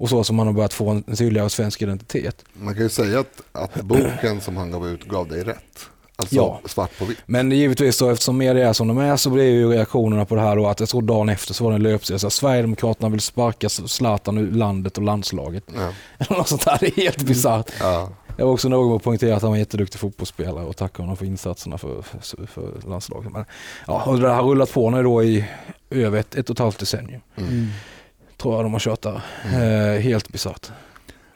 och 0.00 0.08
så 0.08 0.24
som 0.24 0.36
man 0.36 0.46
har 0.46 0.54
börjat 0.54 0.72
få 0.72 0.88
en 0.88 1.02
tydligare 1.02 1.50
svensk 1.50 1.82
identitet. 1.82 2.44
Man 2.52 2.74
kan 2.74 2.82
ju 2.82 2.88
säga 2.88 3.20
att, 3.20 3.42
att 3.52 3.82
boken 3.82 4.40
som 4.40 4.56
han 4.56 4.70
gav 4.70 4.88
ut 4.88 5.04
gav 5.04 5.28
dig 5.28 5.44
rätt. 5.44 5.88
Alltså 6.16 6.36
ja. 6.36 6.60
svart 6.64 6.98
på 6.98 7.04
vitt. 7.04 7.18
Men 7.26 7.52
givetvis 7.52 7.96
så 7.96 8.10
eftersom 8.10 8.38
media 8.38 8.68
är 8.68 8.72
som 8.72 8.88
de 8.88 8.98
är 8.98 9.16
så 9.16 9.30
blir 9.30 9.44
ju 9.44 9.68
reaktionerna 9.68 10.24
på 10.24 10.34
det 10.34 10.40
här 10.40 10.56
då 10.56 10.66
att 10.66 10.80
jag 10.80 10.88
tror 10.88 11.02
dagen 11.02 11.28
efter 11.28 11.54
så 11.54 11.64
var 11.64 11.70
det 11.70 11.76
en 11.76 11.82
löpsida. 11.82 12.18
Så 12.18 12.30
Sverigedemokraterna 12.30 13.08
vill 13.08 13.20
sparka 13.20 13.68
Zlatan 13.68 14.38
ur 14.38 14.50
landet 14.50 14.98
och 14.98 15.04
landslaget. 15.04 15.64
Ja. 15.74 15.92
Något 16.36 16.48
sånt 16.48 16.64
där. 16.64 16.78
Det 16.80 16.86
är 16.86 17.02
helt 17.02 17.22
bisarrt. 17.22 17.70
Ja. 17.80 18.08
Jag 18.36 18.46
var 18.46 18.52
också 18.52 18.68
noga 18.68 18.88
med 18.88 18.96
att 18.96 19.02
poängtera 19.02 19.36
att 19.36 19.42
han 19.42 19.50
var 19.50 19.56
en 19.56 19.60
jätteduktig 19.60 20.00
fotbollsspelare 20.00 20.64
och 20.64 20.76
tacka 20.76 21.02
honom 21.02 21.16
för 21.16 21.26
insatserna 21.26 21.78
för, 21.78 22.02
för, 22.02 22.46
för 22.46 22.88
landslaget. 22.88 23.32
Men, 23.32 23.44
ja, 23.86 24.02
och 24.06 24.20
det 24.20 24.28
har 24.28 24.42
rullat 24.42 24.72
på 24.72 24.90
nu 24.90 25.02
då 25.02 25.22
i 25.22 25.44
över 25.90 26.18
ett, 26.18 26.34
ett 26.34 26.50
och 26.50 26.54
ett 26.54 26.58
halvt 26.58 26.78
decennium. 26.78 27.20
Mm 27.36 27.68
tror 28.40 28.54
jag 28.54 28.64
de 28.64 28.72
har 28.72 28.80
kört 28.80 29.02
där. 29.02 29.22
Mm. 29.44 29.94
Eh, 29.94 30.00
helt 30.00 30.28
bisarrt. 30.28 30.70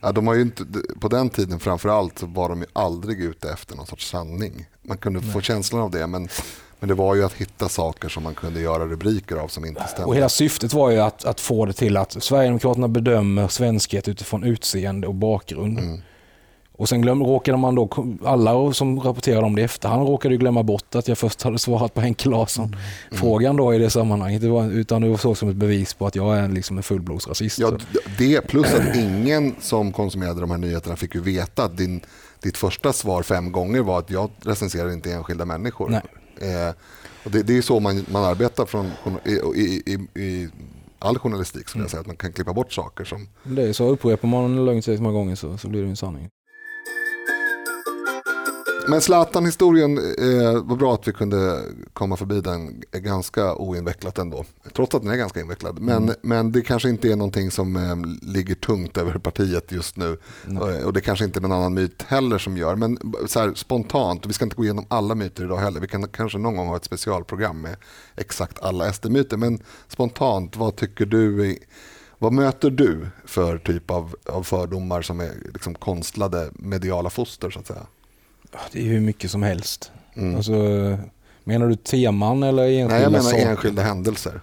Ja, 0.01 0.13
de 0.13 0.27
har 0.27 0.35
ju 0.35 0.43
inte, 0.43 0.65
på 1.01 1.09
den 1.09 1.31
tiden 1.31 1.61
framförallt 1.61 2.23
var 2.23 2.49
de 2.49 2.61
ju 2.61 2.67
aldrig 2.73 3.21
ute 3.21 3.51
efter 3.51 3.77
någon 3.77 3.87
sorts 3.87 4.11
sanning. 4.11 4.67
Man 4.83 4.97
kunde 4.97 5.21
Nej. 5.21 5.31
få 5.31 5.41
känslan 5.41 5.81
av 5.81 5.91
det 5.91 6.07
men, 6.07 6.29
men 6.81 6.89
det 6.89 6.95
var 6.95 7.15
ju 7.15 7.25
att 7.25 7.33
hitta 7.33 7.69
saker 7.69 8.09
som 8.09 8.23
man 8.23 8.35
kunde 8.35 8.61
göra 8.61 8.87
rubriker 8.87 9.37
av 9.37 9.49
som 9.49 9.65
inte 9.65 9.85
stämde. 9.89 10.05
Och 10.05 10.17
hela 10.17 10.29
syftet 10.29 10.73
var 10.73 10.91
ju 10.91 10.99
att, 10.99 11.25
att 11.25 11.41
få 11.41 11.67
det 11.67 11.73
till 11.73 11.97
att 11.97 12.23
Sverigedemokraterna 12.23 12.89
bedömer 12.89 13.49
svenskhet 13.49 14.09
utifrån 14.09 14.45
utseende 14.45 15.07
och 15.07 15.15
bakgrund. 15.15 15.79
Mm. 15.79 16.01
Och 16.77 16.89
sen 16.89 17.03
glöm, 17.03 17.23
råkade 17.23 17.59
man 17.59 17.75
då, 17.75 17.89
alla 18.25 18.73
som 18.73 19.01
rapporterade 19.01 19.47
om 19.47 19.55
det 19.55 19.63
i 19.63 19.65
efterhand 19.65 20.09
råkade 20.09 20.35
ju 20.35 20.39
glömma 20.39 20.63
bort 20.63 20.95
att 20.95 21.09
jag 21.09 21.19
först 21.19 21.43
hade 21.43 21.59
svarat 21.59 21.95
på 21.95 22.01
Henke 22.01 22.29
Larsson-frågan 22.29 23.51
mm. 23.51 23.57
då 23.57 23.75
i 23.75 23.79
det 23.79 23.91
sammanhanget. 23.91 24.43
Det 24.43 24.49
var, 24.49 24.71
utan 24.71 25.03
det 25.03 25.19
såg 25.19 25.37
som 25.37 25.49
ett 25.49 25.57
bevis 25.57 25.95
på 25.95 26.07
att 26.07 26.17
jag 26.17 26.39
är 26.39 26.49
liksom 26.49 26.77
en 26.77 26.83
fullblodsrasist. 26.83 27.59
Ja, 27.59 27.73
det 28.19 28.41
plus 28.41 28.75
att 28.75 28.97
ingen 28.97 29.55
som 29.61 29.93
konsumerade 29.93 30.41
de 30.41 30.51
här 30.51 30.59
nyheterna 30.59 30.97
fick 30.97 31.15
ju 31.15 31.21
veta 31.21 31.65
att 31.65 31.77
din, 31.77 32.01
ditt 32.41 32.57
första 32.57 32.93
svar 32.93 33.23
fem 33.23 33.53
gånger 33.53 33.81
var 33.81 33.99
att 33.99 34.11
jag 34.11 34.31
recenserar 34.41 34.93
inte 34.93 35.13
enskilda 35.13 35.45
människor. 35.45 35.95
Eh, 35.95 36.75
och 37.25 37.31
det, 37.31 37.43
det 37.43 37.59
är 37.59 37.63
så 37.63 37.81
man, 37.81 38.05
man 38.13 38.25
arbetar 38.25 38.67
från, 38.67 38.91
i, 39.25 39.61
i, 39.61 40.23
i, 40.23 40.49
all 40.99 41.19
journalistik, 41.19 41.69
skulle 41.69 41.83
jag 41.83 41.85
mm. 41.85 41.91
säga, 41.91 42.01
att 42.01 42.07
man 42.07 42.17
kan 42.17 42.33
klippa 42.33 42.53
bort 42.53 42.73
saker. 42.73 43.05
som... 43.05 43.29
Det 43.43 43.63
är 43.63 43.73
så, 43.73 43.89
upprepar 43.89 44.29
man 44.29 44.45
en 44.45 44.65
lögn 44.65 44.83
så 44.83 44.91
många 44.91 45.13
gånger 45.13 45.35
så, 45.35 45.59
så 45.59 45.69
blir 45.69 45.83
det 45.83 45.89
en 45.89 45.97
sanning. 45.97 46.29
Men 48.89 49.01
Zlatan-historien 49.01 49.99
eh, 49.99 50.63
var 50.63 50.77
bra 50.77 50.95
att 50.95 51.09
vi 51.09 51.13
kunde 51.13 51.63
komma 51.93 52.17
förbi 52.17 52.41
den 52.41 52.83
ganska 52.93 53.55
oinvecklat 53.55 54.19
ändå. 54.19 54.45
Trots 54.73 54.95
att 54.95 55.03
den 55.03 55.11
är 55.11 55.17
ganska 55.17 55.41
invecklad. 55.41 55.81
Men, 55.81 56.03
mm. 56.03 56.15
men 56.23 56.53
det 56.53 56.63
kanske 56.63 56.89
inte 56.89 57.13
är 57.13 57.17
någonting 57.17 57.51
som 57.51 57.77
eh, 57.77 58.29
ligger 58.33 58.55
tungt 58.55 58.97
över 58.97 59.19
partiet 59.19 59.73
just 59.73 59.97
nu. 59.97 60.19
Mm. 60.49 60.85
Och 60.85 60.93
det 60.93 61.01
kanske 61.01 61.25
inte 61.25 61.39
är 61.39 61.41
någon 61.41 61.53
annan 61.53 61.75
myt 61.75 62.03
heller 62.03 62.39
som 62.39 62.57
gör. 62.57 62.77
Men 62.77 62.99
så 63.27 63.41
här, 63.41 63.55
spontant, 63.55 64.27
vi 64.27 64.33
ska 64.33 64.45
inte 64.45 64.57
gå 64.57 64.65
igenom 64.65 64.87
alla 64.89 65.15
myter 65.15 65.45
idag 65.45 65.57
heller. 65.57 65.81
Vi 65.81 65.89
kan 65.89 66.09
kanske 66.09 66.39
någon 66.39 66.57
gång 66.57 66.69
ha 66.69 66.77
ett 66.77 66.85
specialprogram 66.85 67.61
med 67.61 67.77
exakt 68.17 68.63
alla 68.63 68.93
SD-myter. 68.93 69.37
Men 69.37 69.59
spontant, 69.89 70.57
vad 70.57 70.77
tycker 70.77 71.07
du? 71.07 71.59
Vad 72.19 72.33
möter 72.33 72.71
du 72.71 73.07
för 73.25 73.59
typ 73.59 73.91
av, 73.91 74.17
av 74.27 74.43
fördomar 74.43 75.03
som 75.03 75.21
är 75.21 75.33
liksom 75.53 75.75
konstlade 75.75 76.51
mediala 76.53 77.11
foster 77.11 77.51
så 77.51 77.59
att 77.59 77.67
säga? 77.67 77.87
Det 78.73 78.81
är 78.81 78.85
hur 78.85 79.01
mycket 79.01 79.31
som 79.31 79.43
helst. 79.43 79.93
Mm. 80.15 80.37
Alltså, 80.37 80.53
menar 81.45 81.69
du 81.69 81.77
teman 81.77 82.43
eller 82.43 82.63
enskilda 82.63 82.89
Nej, 82.95 83.03
jag 83.03 83.13
menar 83.13 83.25
saker? 83.25 83.47
enskilda 83.47 83.83
händelser. 83.83 84.41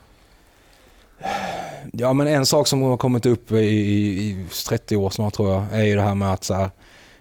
Ja, 1.93 2.13
men 2.13 2.27
en 2.27 2.45
sak 2.45 2.67
som 2.67 2.81
har 2.81 2.97
kommit 2.97 3.25
upp 3.25 3.51
i, 3.51 3.55
i, 3.55 4.29
i 4.29 4.45
30 4.67 4.95
år 4.95 5.09
snart 5.09 5.33
tror 5.33 5.53
jag, 5.53 5.65
är 5.71 5.83
ju 5.83 5.95
det 5.95 6.01
här 6.01 6.15
med 6.15 6.33
att, 6.33 6.43
så 6.43 6.53
här, 6.53 6.69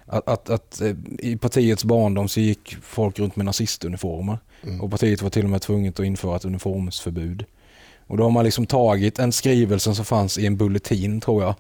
att, 0.07 0.29
att, 0.29 0.51
att, 0.51 0.81
eh, 0.81 0.95
i 1.19 1.37
partiets 1.37 1.85
barndom 1.85 2.29
så 2.29 2.41
gick 2.41 2.77
folk 2.83 3.19
runt 3.19 3.37
med 3.37 3.47
nazistuniformer. 3.47 4.39
Mm. 4.63 4.81
Och 4.81 4.91
partiet 4.91 5.23
var 5.23 5.31
till 5.31 5.45
och 5.45 5.51
med 5.51 5.63
tvunget 5.63 6.01
att 6.01 6.07
införa 6.07 6.37
ett 6.37 6.45
uniformsförbud. 6.45 7.45
Och 8.07 8.17
då 8.17 8.23
har 8.23 8.31
man 8.31 8.45
liksom 8.45 8.67
tagit 8.67 9.19
en 9.19 9.33
skrivelse 9.33 9.95
som 9.95 10.05
fanns 10.05 10.39
i 10.39 10.47
en 10.47 10.57
bulletin 10.57 11.21
tror 11.21 11.43
jag, 11.43 11.55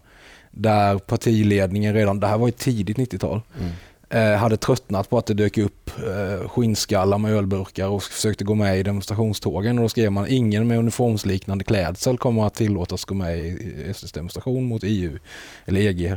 där 0.50 0.99
partiledningen 0.99 1.94
redan, 1.94 2.20
det 2.20 2.26
här 2.26 2.38
var 2.38 2.49
ju 2.49 2.52
tidigt 2.52 2.96
90-tal, 2.96 3.40
mm 3.60 3.72
hade 4.19 4.57
tröttnat 4.57 5.11
på 5.11 5.19
att 5.19 5.26
det 5.26 5.35
dök 5.35 5.59
upp 5.59 5.90
eh, 5.99 6.49
skinnskallar 6.49 7.19
med 7.19 7.33
ölburkar 7.33 7.88
och 7.88 8.02
försökte 8.02 8.45
gå 8.45 8.55
med 8.55 8.79
i 8.79 8.83
demonstrationstågen. 8.83 9.79
Och 9.79 9.83
då 9.83 9.88
skrev 9.88 10.12
man 10.12 10.26
ingen 10.29 10.69
med 10.69 10.79
uniformsliknande 10.79 11.64
klädsel 11.64 12.19
kommer 12.19 12.47
att 12.47 12.55
tillåtas 12.55 13.05
gå 13.05 13.14
med 13.14 13.38
i 13.38 13.93
SDs 13.95 14.12
demonstration 14.12 14.64
mot 14.64 14.83
EU 14.85 15.19
eller 15.67 15.81
EG. 15.81 16.17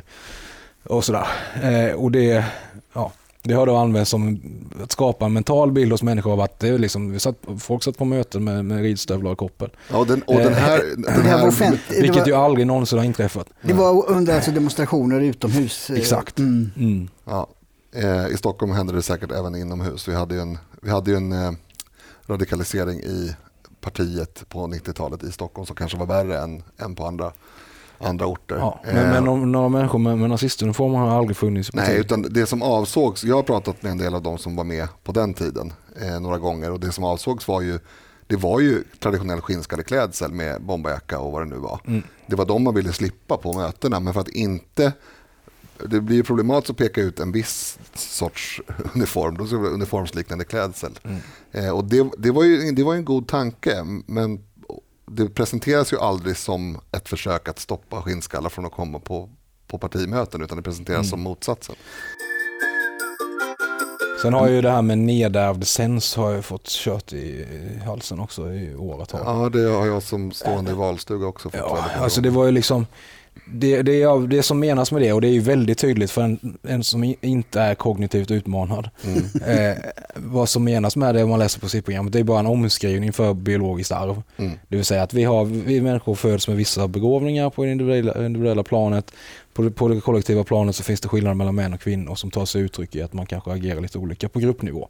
Och 0.83 1.05
sådär. 1.05 1.27
Eh, 1.63 1.95
och 1.95 2.11
det, 2.11 2.45
ja, 2.93 3.11
det 3.43 3.53
har 3.53 3.65
då 3.65 3.75
använts 3.75 4.11
som 4.11 4.39
att 4.83 4.91
skapa 4.91 5.25
en 5.25 5.33
mental 5.33 5.71
bild 5.71 5.91
hos 5.91 6.03
människor 6.03 6.31
av 6.33 6.41
att 6.41 6.59
det 6.59 6.67
är 6.67 6.77
liksom, 6.77 7.19
satt, 7.19 7.35
folk 7.59 7.83
satt 7.83 7.97
på 7.97 8.05
möten 8.05 8.43
med, 8.43 8.65
med 8.65 8.81
ridstövlar 8.81 9.31
och 9.31 9.37
koppel. 9.37 9.69
Ja, 9.91 9.97
och 9.97 10.07
den, 10.07 10.21
och 10.21 10.35
den 10.35 10.53
här, 10.53 10.77
eh, 10.77 11.13
den 11.13 11.25
här, 11.25 11.47
offent, 11.47 11.79
vilket 11.89 12.17
var, 12.17 12.27
ju 12.27 12.33
aldrig 12.33 12.67
någonsin 12.67 12.97
har 12.97 13.05
inträffat. 13.05 13.47
Det 13.61 13.73
var 13.73 14.09
under 14.09 14.35
alltså 14.35 14.51
demonstrationer 14.51 15.21
utomhus. 15.21 15.89
Exakt. 15.89 16.39
Mm. 16.39 16.71
Mm. 16.77 17.09
Ja. 17.25 17.47
Eh, 17.95 18.27
I 18.27 18.37
Stockholm 18.37 18.71
hände 18.71 18.93
det 18.93 19.01
säkert 19.01 19.31
även 19.31 19.55
inomhus. 19.55 20.07
Vi 20.07 20.15
hade 20.15 20.35
ju 20.35 20.41
en, 20.41 20.57
vi 20.81 20.89
hade 20.89 21.11
ju 21.11 21.17
en 21.17 21.31
eh, 21.31 21.51
radikalisering 22.27 22.99
i 22.99 23.35
partiet 23.81 24.43
på 24.49 24.59
90-talet 24.67 25.23
i 25.23 25.31
Stockholm 25.31 25.65
som 25.65 25.75
kanske 25.75 25.97
var 25.97 26.05
värre 26.05 26.39
än, 26.39 26.63
än 26.77 26.95
på 26.95 27.05
andra, 27.05 27.31
andra 27.97 28.25
orter. 28.25 28.55
Ja, 28.55 28.81
men, 28.85 28.97
eh, 28.97 29.23
men 29.23 29.51
några 29.51 29.69
människor 29.69 29.99
med, 29.99 30.17
med 30.17 30.29
nazistuniformer 30.29 30.97
har 30.97 31.17
aldrig 31.17 31.37
funnits 31.37 31.73
Nej, 31.73 31.99
utan 31.99 32.21
det 32.21 32.45
som 32.45 32.61
avsågs, 32.61 33.23
jag 33.23 33.35
har 33.35 33.43
pratat 33.43 33.83
med 33.83 33.91
en 33.91 33.97
del 33.97 34.15
av 34.15 34.21
de 34.21 34.37
som 34.37 34.55
var 34.55 34.63
med 34.63 34.87
på 35.03 35.11
den 35.11 35.33
tiden 35.33 35.73
eh, 36.01 36.19
några 36.19 36.37
gånger 36.37 36.71
och 36.71 36.79
det 36.79 36.91
som 36.91 37.03
avsågs 37.03 37.47
var 37.47 37.61
ju 37.61 37.79
det 38.27 38.35
var 38.35 38.59
ju 38.59 38.83
traditionell 38.99 39.41
skinnskalleklädsel 39.41 40.31
med 40.31 40.61
bomberjacka 40.61 41.19
och 41.19 41.31
vad 41.31 41.41
det 41.41 41.49
nu 41.49 41.55
var. 41.55 41.79
Mm. 41.87 42.03
Det 42.27 42.35
var 42.35 42.45
de 42.45 42.63
man 42.63 42.75
ville 42.75 42.93
slippa 42.93 43.37
på 43.37 43.53
mötena 43.53 43.99
men 43.99 44.13
för 44.13 44.21
att 44.21 44.29
inte 44.29 44.93
det 45.77 46.01
blir 46.01 46.23
problematiskt 46.23 46.69
att 46.69 46.77
peka 46.77 47.01
ut 47.01 47.19
en 47.19 47.31
viss 47.31 47.79
sorts 47.95 48.61
uniform, 48.93 49.37
då 49.37 49.45
ska 49.47 49.57
det 49.57 49.69
uniformsliknande 49.69 50.45
klädsel. 50.45 50.99
Mm. 51.03 51.19
Eh, 51.51 51.69
och 51.69 51.85
det, 51.85 52.09
det, 52.17 52.31
var 52.31 52.43
ju, 52.43 52.71
det 52.71 52.83
var 52.83 52.95
en 52.95 53.05
god 53.05 53.27
tanke, 53.27 53.83
men 54.05 54.39
det 55.05 55.29
presenteras 55.29 55.93
ju 55.93 55.99
aldrig 55.99 56.37
som 56.37 56.79
ett 56.91 57.09
försök 57.09 57.47
att 57.47 57.59
stoppa 57.59 58.01
skinnskallar 58.01 58.49
från 58.49 58.65
att 58.65 58.71
komma 58.71 58.99
på, 58.99 59.29
på 59.67 59.77
partimöten, 59.77 60.41
utan 60.41 60.57
det 60.57 60.63
presenteras 60.63 60.97
mm. 60.97 61.09
som 61.09 61.21
motsatsen. 61.21 61.75
Sen 64.21 64.33
har 64.33 64.49
ju 64.49 64.61
det 64.61 64.69
här 64.69 64.81
med 64.81 64.97
nedärvd 64.97 65.67
sens 65.67 66.15
har 66.15 66.31
jag 66.31 66.45
fått 66.45 66.67
kört 66.67 67.13
i 67.13 67.45
halsen 67.85 68.19
också 68.19 68.51
i 68.51 68.75
åratal. 68.75 69.21
Ja, 69.25 69.49
det 69.49 69.69
har 69.69 69.85
jag 69.85 70.03
som 70.03 70.31
stående 70.31 70.71
i 70.71 70.73
valstuga 70.73 71.25
också 71.25 71.49
fått 71.49 71.59
ja, 71.59 71.85
Alltså 71.99 72.21
det 72.21 72.29
var 72.29 72.45
ju 72.45 72.51
liksom 72.51 72.85
det, 73.45 73.81
det, 73.81 74.01
är 74.01 74.27
det 74.27 74.43
som 74.43 74.59
menas 74.59 74.91
med 74.91 75.01
det 75.01 75.13
och 75.13 75.21
det 75.21 75.27
är 75.27 75.39
väldigt 75.39 75.77
tydligt 75.77 76.11
för 76.11 76.21
en, 76.21 76.57
en 76.67 76.83
som 76.83 77.15
inte 77.21 77.61
är 77.61 77.75
kognitivt 77.75 78.31
utmanad. 78.31 78.89
Mm. 79.03 79.69
Eh, 79.69 79.77
vad 80.15 80.49
som 80.49 80.63
menas 80.63 80.95
med 80.95 81.15
det 81.15 81.23
om 81.23 81.29
man 81.29 81.39
läser 81.39 81.59
på 81.59 81.69
sitt-programmet 81.69 82.13
det 82.13 82.19
är 82.19 82.23
bara 82.23 82.39
en 82.39 82.45
omskrivning 82.45 83.13
för 83.13 83.33
biologiskt 83.33 83.91
arv. 83.91 84.21
Mm. 84.37 84.51
Det 84.67 84.75
vill 84.75 84.85
säga 84.85 85.03
att 85.03 85.13
vi, 85.13 85.23
har, 85.23 85.45
vi 85.45 85.81
människor 85.81 86.15
föds 86.15 86.47
med 86.47 86.57
vissa 86.57 86.87
begåvningar 86.87 87.49
på 87.49 87.63
det 87.63 87.71
individuella, 87.71 88.25
individuella 88.25 88.63
planet 88.63 89.11
på, 89.53 89.71
på 89.71 89.87
det 89.87 90.01
kollektiva 90.01 90.43
planet 90.43 90.75
så 90.75 90.83
finns 90.83 91.01
det 91.01 91.07
skillnader 91.07 91.35
mellan 91.35 91.55
män 91.55 91.73
och 91.73 91.81
kvinnor 91.81 92.15
som 92.15 92.31
tar 92.31 92.45
sig 92.45 92.61
uttryck 92.61 92.95
i 92.95 93.01
att 93.01 93.13
man 93.13 93.25
kanske 93.25 93.51
agerar 93.51 93.81
lite 93.81 93.97
olika 93.97 94.29
på 94.29 94.39
gruppnivå. 94.39 94.89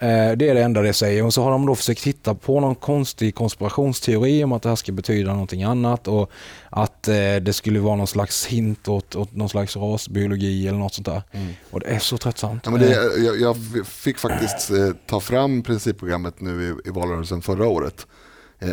Eh, 0.00 0.32
det 0.36 0.48
är 0.48 0.54
det 0.54 0.62
enda 0.62 0.82
det 0.82 0.92
säger. 0.92 1.24
Och 1.24 1.34
så 1.34 1.42
har 1.42 1.50
de 1.50 1.66
då 1.66 1.74
försökt 1.74 2.04
hitta 2.04 2.34
på 2.34 2.60
någon 2.60 2.74
konstig 2.74 3.34
konspirationsteori 3.34 4.44
om 4.44 4.52
att 4.52 4.62
det 4.62 4.68
här 4.68 4.76
ska 4.76 4.92
betyda 4.92 5.32
någonting 5.32 5.62
annat 5.62 6.08
och 6.08 6.30
att 6.70 7.08
eh, 7.08 7.14
det 7.42 7.52
skulle 7.52 7.80
vara 7.80 7.96
någon 7.96 8.06
slags 8.06 8.46
hint 8.46 8.88
åt, 8.88 9.16
åt 9.16 9.34
någon 9.34 9.48
slags 9.48 9.76
rasbiologi 9.76 10.68
eller 10.68 10.78
något 10.78 10.94
sånt 10.94 11.06
där. 11.06 11.22
Mm. 11.32 11.52
Och 11.70 11.80
det 11.80 11.86
är 11.86 11.98
så 11.98 12.18
tröttsamt. 12.18 12.62
Ja, 12.64 12.70
men 12.70 12.80
det, 12.80 12.86
eh. 12.86 13.24
jag, 13.24 13.40
jag 13.40 13.56
fick 13.86 14.18
faktiskt 14.18 14.70
ta 15.06 15.20
fram 15.20 15.62
principprogrammet 15.62 16.40
nu 16.40 16.62
i, 16.84 16.88
i 16.88 16.90
valrörelsen 16.90 17.42
förra 17.42 17.66
året. 17.66 18.06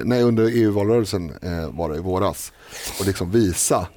nej, 0.04 0.24
under 0.24 0.44
EU-valrörelsen 0.44 1.34
var 1.70 1.90
det 1.90 1.98
i 1.98 2.02
våras. 2.02 2.54
Och 3.00 3.06
liksom 3.06 3.32
visa 3.32 3.88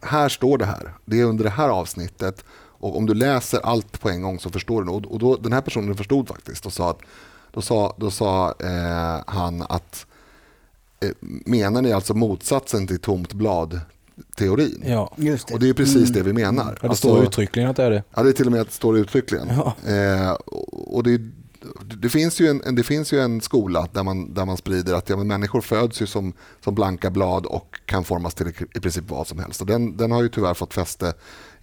här 0.00 0.28
står 0.28 0.58
det 0.58 0.64
här. 0.64 0.94
Det 1.04 1.20
är 1.20 1.24
under 1.24 1.44
det 1.44 1.50
här 1.50 1.68
avsnittet 1.68 2.44
och 2.84 2.96
om 2.96 3.06
du 3.06 3.14
läser 3.14 3.60
allt 3.60 4.00
på 4.00 4.08
en 4.08 4.22
gång 4.22 4.38
så 4.38 4.50
förstår 4.50 4.84
du. 4.84 4.90
Och 4.90 5.18
då, 5.18 5.36
den 5.36 5.52
här 5.52 5.60
personen 5.60 5.94
förstod 5.94 6.28
faktiskt 6.28 6.66
och 6.66 6.72
sa 6.72 6.90
att 6.90 7.00
då 7.50 7.62
sa, 7.62 7.94
då 7.98 8.10
sa 8.10 8.54
eh, 8.60 9.22
han 9.26 9.62
att 9.62 10.06
eh, 11.00 11.10
menar 11.46 11.82
ni 11.82 11.92
alltså 11.92 12.14
motsatsen 12.14 12.86
till 12.86 12.98
tomt 12.98 13.32
blad 13.32 13.80
teorin. 14.36 14.82
Ja, 14.86 15.12
just 15.16 15.48
det. 15.48 15.54
Och 15.54 15.60
det 15.60 15.68
är 15.68 15.74
precis 15.74 16.10
mm. 16.10 16.12
det 16.12 16.22
vi 16.22 16.32
menar. 16.32 16.64
Ja, 16.64 16.78
det 16.80 16.88
alltså, 16.88 17.08
står 17.08 17.24
uttryckligen 17.24 17.70
att 17.70 17.76
det 17.76 17.84
är 17.84 17.90
det. 17.90 18.02
Ja, 18.14 18.22
det 18.22 18.28
är 18.28 18.32
till 18.32 18.46
och 18.46 18.52
med 18.52 18.60
att 18.60 18.68
det 18.68 18.74
står 18.74 18.98
uttryckligen. 18.98 19.48
Ja. 19.48 19.90
Eh, 19.92 20.32
och 20.70 21.02
det, 21.02 21.20
det, 21.84 22.08
finns 22.08 22.40
ju 22.40 22.48
en, 22.48 22.74
det 22.74 22.82
finns 22.82 23.12
ju 23.12 23.20
en 23.20 23.40
skola 23.40 23.88
där 23.92 24.02
man, 24.02 24.34
där 24.34 24.44
man 24.44 24.56
sprider 24.56 24.94
att 24.94 25.08
ja, 25.08 25.16
men 25.16 25.26
människor 25.26 25.60
föds 25.60 26.02
ju 26.02 26.06
som, 26.06 26.32
som 26.60 26.74
blanka 26.74 27.10
blad 27.10 27.46
och 27.46 27.80
kan 27.86 28.04
formas 28.04 28.34
till 28.34 28.48
i 28.74 28.80
princip 28.80 29.04
vad 29.08 29.26
som 29.26 29.38
helst. 29.38 29.60
Och 29.60 29.66
den, 29.66 29.96
den 29.96 30.10
har 30.10 30.22
ju 30.22 30.28
tyvärr 30.28 30.54
fått 30.54 30.74
fäste 30.74 31.14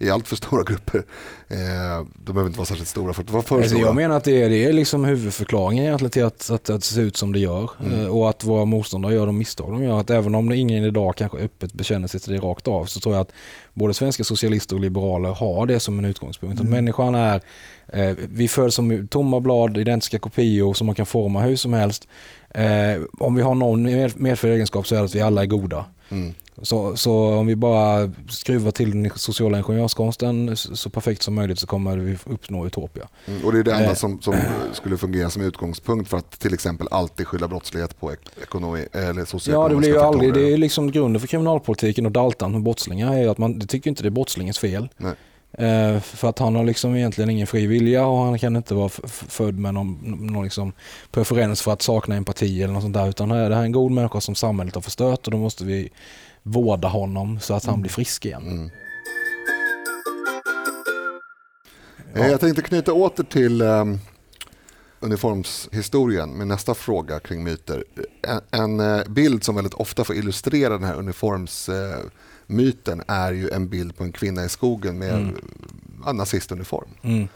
i 0.02 0.10
allt 0.10 0.28
för 0.28 0.36
stora 0.36 0.62
grupper. 0.62 1.04
Eh, 1.48 2.06
de 2.24 2.32
behöver 2.32 2.46
inte 2.46 2.58
vara 2.58 2.66
särskilt 2.66 2.88
stora 2.88 3.12
för 3.12 3.22
att 3.22 3.30
vara 3.30 3.42
för 3.42 3.56
alltså, 3.56 3.70
stora. 3.70 3.86
Jag 3.86 3.96
menar 3.96 4.16
att 4.16 4.24
det 4.24 4.42
är, 4.42 4.48
det 4.48 4.64
är 4.64 4.72
liksom 4.72 5.04
huvudförklaringen 5.04 5.84
egentligen 5.84 6.10
till 6.10 6.24
att, 6.24 6.50
att, 6.50 6.70
att 6.70 6.80
det 6.80 6.86
ser 6.86 7.02
ut 7.02 7.16
som 7.16 7.32
det 7.32 7.38
gör. 7.38 7.70
Mm. 7.84 8.00
Eh, 8.00 8.06
och 8.06 8.30
att 8.30 8.44
våra 8.44 8.64
motståndare 8.64 9.14
gör 9.14 9.26
de 9.26 9.38
misstag 9.38 9.72
de 9.72 9.84
gör. 9.84 10.00
Att 10.00 10.10
även 10.10 10.34
om 10.34 10.52
ingen 10.52 10.84
idag 10.84 11.16
kanske 11.16 11.38
öppet 11.38 11.72
bekänner 11.72 12.08
sig 12.08 12.20
till 12.20 12.32
det 12.32 12.38
rakt 12.38 12.68
av 12.68 12.84
så 12.84 13.00
tror 13.00 13.14
jag 13.14 13.22
att 13.22 13.32
både 13.74 13.94
svenska 13.94 14.24
socialister 14.24 14.76
och 14.76 14.80
liberaler 14.80 15.30
har 15.30 15.66
det 15.66 15.80
som 15.80 15.98
en 15.98 16.04
utgångspunkt. 16.04 16.60
Mm. 16.60 16.66
Att 16.66 16.70
människan 16.70 17.14
är, 17.14 17.40
eh, 17.88 18.16
vi 18.28 18.48
föds 18.48 18.74
som 18.74 19.08
tomma 19.08 19.40
blad, 19.40 19.78
identiska 19.78 20.18
kopior 20.18 20.74
som 20.74 20.86
man 20.86 20.94
kan 20.94 21.06
forma 21.06 21.40
hur 21.40 21.56
som 21.56 21.72
helst. 21.72 22.08
Eh, 22.50 23.02
om 23.18 23.34
vi 23.34 23.42
har 23.42 23.54
någon 23.54 23.82
medfödd 24.22 24.50
egenskap 24.50 24.86
så 24.86 24.94
är 24.94 24.98
det 24.98 25.04
att 25.04 25.14
vi 25.14 25.20
alla 25.20 25.42
är 25.42 25.46
goda. 25.46 25.84
Mm. 26.08 26.34
Så, 26.62 26.96
så 26.96 27.34
om 27.34 27.46
vi 27.46 27.56
bara 27.56 28.10
skruvar 28.28 28.70
till 28.70 28.90
den 28.90 29.12
sociala 29.16 29.58
ingenjörskonsten 29.58 30.56
så 30.56 30.90
perfekt 30.90 31.22
som 31.22 31.34
möjligt 31.34 31.58
så 31.58 31.66
kommer 31.66 31.96
vi 31.96 32.18
uppnå 32.26 32.66
utopia. 32.66 33.08
Mm, 33.26 33.44
och 33.44 33.52
det 33.52 33.58
är 33.58 33.62
det 33.62 33.72
enda 33.72 33.90
eh. 33.90 33.94
som, 33.94 34.20
som, 34.20 34.34
skulle 34.72 34.96
fungera 34.96 35.30
som 35.30 35.42
utgångspunkt 35.42 36.10
för 36.10 36.16
att 36.16 36.30
till 36.30 36.54
exempel 36.54 36.88
alltid 36.90 37.26
skylla 37.26 37.48
brottslighet 37.48 38.00
på 38.00 38.12
ekonomi 38.42 38.86
eller 38.92 39.24
socioekonomiska 39.24 39.52
Ja, 39.52 39.68
det 39.68 39.76
blir 39.76 39.88
ju 39.88 39.94
faktorer. 39.94 40.08
aldrig, 40.08 40.34
det 40.34 40.52
är 40.52 40.58
liksom 40.58 40.90
grunden 40.90 41.20
för 41.20 41.26
kriminalpolitiken 41.26 42.06
och 42.06 42.12
daltan 42.12 42.52
med 42.52 42.62
brottslingar 42.62 43.14
är 43.14 43.28
att 43.28 43.38
man 43.38 43.60
tycker 43.60 43.90
inte 43.90 44.02
det 44.02 44.08
är 44.08 44.10
brottslingens 44.10 44.58
fel. 44.58 44.88
Nej. 44.96 45.14
Eh, 45.58 46.00
för 46.00 46.28
att 46.28 46.38
han 46.38 46.56
har 46.56 46.64
liksom 46.64 46.96
egentligen 46.96 47.30
ingen 47.30 47.46
fri 47.46 47.66
vilja 47.66 48.06
och 48.06 48.18
han 48.18 48.38
kan 48.38 48.56
inte 48.56 48.74
vara 48.74 48.88
född 49.28 49.58
med 49.58 49.74
någon, 49.74 49.98
någon 50.32 50.44
liksom 50.44 50.72
preferens 51.10 51.62
för 51.62 51.72
att 51.72 51.82
sakna 51.82 52.16
empati 52.16 52.62
eller 52.62 52.74
något 52.74 52.82
sånt 52.82 52.94
där. 52.94 53.08
Utan 53.08 53.28
det 53.28 53.34
här 53.34 53.50
är 53.50 53.62
en 53.62 53.72
god 53.72 53.90
människa 53.90 54.20
som 54.20 54.34
samhället 54.34 54.74
har 54.74 54.82
förstört 54.82 55.26
och 55.26 55.30
då 55.30 55.38
måste 55.38 55.64
vi 55.64 55.90
vårda 56.42 56.88
honom 56.88 57.40
så 57.40 57.54
att 57.54 57.64
han 57.64 57.74
mm. 57.74 57.82
blir 57.82 57.90
frisk 57.90 58.26
igen. 58.26 58.42
Mm. 58.42 58.70
Ja. 62.14 62.26
Jag 62.26 62.40
tänkte 62.40 62.62
knyta 62.62 62.92
åter 62.92 63.24
till 63.24 63.62
um, 63.62 64.00
uniformshistorien 65.00 66.30
med 66.30 66.46
nästa 66.46 66.74
fråga 66.74 67.20
kring 67.20 67.44
myter. 67.44 67.84
En, 68.22 68.40
en 68.50 68.80
uh, 68.80 69.08
bild 69.08 69.44
som 69.44 69.54
väldigt 69.54 69.74
ofta 69.74 70.04
får 70.04 70.16
illustrera 70.16 70.78
den 70.78 70.84
här 70.84 70.94
uniformsmyten 70.94 73.00
uh, 73.00 73.04
är 73.06 73.32
ju 73.32 73.50
en 73.50 73.68
bild 73.68 73.96
på 73.96 74.04
en 74.04 74.12
kvinna 74.12 74.44
i 74.44 74.48
skogen 74.48 74.98
med 74.98 75.14
mm. 75.14 75.36
en 76.06 76.16
nazistuniform. 76.16 76.88
Mm. 77.02 77.28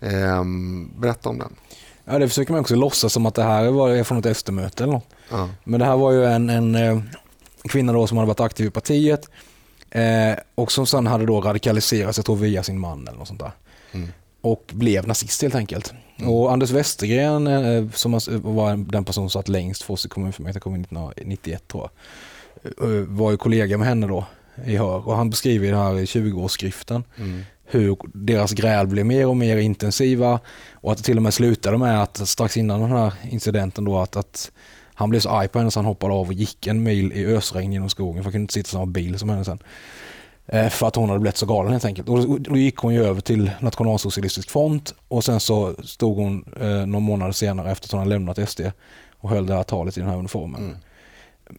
Um, 0.00 0.90
berätta 1.00 1.28
om 1.28 1.38
den. 1.38 1.52
Ja, 2.04 2.18
det 2.18 2.28
försöker 2.28 2.52
man 2.52 2.60
också 2.60 2.74
låtsas 2.74 3.12
som 3.12 3.26
att 3.26 3.34
det 3.34 3.42
här 3.42 3.70
var 3.70 4.04
från 4.04 4.18
ett 4.18 4.26
eftermöte 4.26 4.84
eller 4.84 4.92
något. 4.92 5.08
Ja. 5.30 5.48
Men 5.64 5.80
det 5.80 5.86
här 5.86 5.96
var 5.96 6.12
ju 6.12 6.24
en, 6.24 6.50
en 6.50 6.74
uh, 6.74 7.02
kvinna 7.68 7.92
då 7.92 8.06
som 8.06 8.16
hade 8.16 8.28
varit 8.28 8.40
aktiv 8.40 8.66
i 8.66 8.70
partiet 8.70 9.30
och 10.54 10.72
som 10.72 10.86
sen 10.86 11.06
hade 11.06 11.26
då 11.26 11.40
radikaliserats, 11.40 12.18
jag 12.18 12.26
tror 12.26 12.36
via 12.36 12.62
sin 12.62 12.80
man 12.80 13.08
eller 13.08 13.18
något 13.18 13.28
sånt 13.28 13.40
där. 13.40 13.52
Mm. 13.92 14.08
Och 14.40 14.70
blev 14.72 15.06
nazist 15.06 15.42
helt 15.42 15.54
enkelt. 15.54 15.94
Mm. 16.16 16.30
Och 16.30 16.52
Anders 16.52 16.70
Westergren, 16.70 17.46
eh, 17.46 17.90
som 17.90 18.12
var 18.42 18.92
den 18.92 19.04
person 19.04 19.30
som 19.30 19.40
satt 19.40 19.48
längst 19.48 19.82
för 19.82 19.94
oss 19.94 20.06
i 20.06 20.08
kommunfullmäktige, 20.08 20.62
kom 20.62 20.74
1991 20.74 21.68
tror 21.68 21.88
jag, 22.62 23.00
eh, 23.00 23.04
var 23.06 23.30
ju 23.30 23.36
kollega 23.36 23.78
med 23.78 23.88
henne 23.88 24.06
då 24.06 24.26
i 24.64 24.76
Hör. 24.76 25.08
Och 25.08 25.16
han 25.16 25.30
beskriver 25.30 25.66
i 25.66 25.70
den 25.70 25.78
här 25.78 25.92
20-årsskriften 25.92 27.04
mm. 27.16 27.42
hur 27.64 27.96
deras 28.14 28.52
gräl 28.52 28.86
blev 28.86 29.06
mer 29.06 29.26
och 29.26 29.36
mer 29.36 29.56
intensiva 29.56 30.40
och 30.72 30.92
att 30.92 30.98
det 30.98 31.04
till 31.04 31.16
och 31.16 31.22
med 31.22 31.34
slutade 31.34 31.78
med 31.78 32.02
att 32.02 32.28
strax 32.28 32.56
innan 32.56 32.80
den 32.80 32.90
här 32.90 33.12
incidenten 33.30 33.84
då 33.84 33.98
att, 33.98 34.16
att 34.16 34.50
han 34.98 35.10
blev 35.10 35.20
så 35.20 35.30
arg 35.30 35.48
på 35.48 35.58
henne 35.58 35.70
så 35.70 35.78
han 35.78 35.86
hoppade 35.86 36.14
av 36.14 36.26
och 36.26 36.32
gick 36.32 36.66
en 36.66 36.82
mil 36.82 37.12
i 37.12 37.26
ösregn 37.26 37.72
genom 37.72 37.88
skogen 37.88 38.22
för 38.22 38.24
han 38.24 38.32
kunde 38.32 38.42
inte 38.42 38.54
sitta 38.54 38.68
i 38.68 38.70
samma 38.70 38.86
bil 38.86 39.18
som 39.18 39.28
henne 39.28 39.44
sen. 39.44 39.58
Eh, 40.46 40.68
för 40.68 40.88
att 40.88 40.96
hon 40.96 41.08
hade 41.08 41.20
blivit 41.20 41.36
så 41.36 41.46
galen 41.46 41.72
helt 41.72 41.84
enkelt. 41.84 42.08
Och 42.08 42.40
då 42.40 42.56
gick 42.56 42.76
hon 42.76 42.94
ju 42.94 43.04
över 43.04 43.20
till 43.20 43.50
Nationalsocialistisk 43.60 44.50
front 44.50 44.94
och 45.08 45.24
sen 45.24 45.40
så 45.40 45.74
stod 45.84 46.16
hon 46.16 46.44
eh, 46.60 46.66
några 46.68 47.00
månader 47.00 47.32
senare 47.32 47.70
efter 47.70 47.86
att 47.86 47.92
hon 47.92 47.98
hade 47.98 48.10
lämnat 48.10 48.48
SD 48.48 48.60
och 49.20 49.30
höll 49.30 49.46
det 49.46 49.54
här 49.54 49.62
talet 49.62 49.96
i 49.96 50.00
den 50.00 50.08
här 50.08 50.16
uniformen. 50.16 50.64
Mm. 50.64 50.76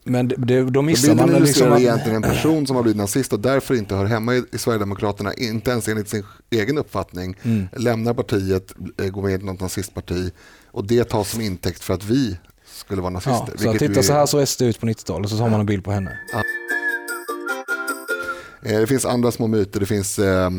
Men 0.03 0.27
det, 0.27 0.35
det, 0.35 0.63
då 0.63 0.81
missar 0.81 1.15
man... 1.15 1.29
Det 1.29 1.39
liksom 1.39 1.71
att... 1.71 1.79
egentligen 1.79 2.23
en 2.23 2.31
person 2.31 2.67
som 2.67 2.75
har 2.75 2.83
blivit 2.83 2.97
nazist 2.97 3.33
och 3.33 3.39
därför 3.39 3.75
inte 3.75 3.95
hör 3.95 4.05
hemma 4.05 4.35
i, 4.35 4.43
i 4.51 4.57
Sverigedemokraterna, 4.57 5.33
inte 5.33 5.71
ens 5.71 5.87
enligt 5.87 6.09
sin 6.09 6.23
egen 6.49 6.77
uppfattning, 6.77 7.35
mm. 7.43 7.67
lämnar 7.77 8.13
partiet, 8.13 8.73
eh, 9.01 9.07
går 9.07 9.21
med 9.21 9.41
i 9.41 9.45
något 9.45 9.59
nazistparti 9.59 10.31
och 10.65 10.87
det 10.87 11.03
tas 11.03 11.31
som 11.31 11.41
intäkt 11.41 11.83
för 11.83 11.93
att 11.93 12.03
vi 12.03 12.37
skulle 12.77 13.01
vara 13.01 13.13
nazister. 13.13 13.53
Ja, 13.59 13.73
så 13.73 13.79
titta 13.79 14.03
så 14.03 14.13
här 14.13 14.25
såg 14.25 14.47
SD 14.47 14.61
ut 14.61 14.79
på 14.79 14.85
90-talet 14.85 15.31
och 15.31 15.37
så 15.37 15.43
har 15.43 15.49
man 15.49 15.59
en 15.59 15.65
bild 15.65 15.83
på 15.83 15.91
henne. 15.91 16.19
Ja. 16.33 16.43
Eh, 18.69 18.79
det 18.79 18.87
finns 18.87 19.05
andra 19.05 19.31
små 19.31 19.47
myter. 19.47 19.79
Det 19.79 19.85
finns 19.85 20.19
eh, 20.19 20.49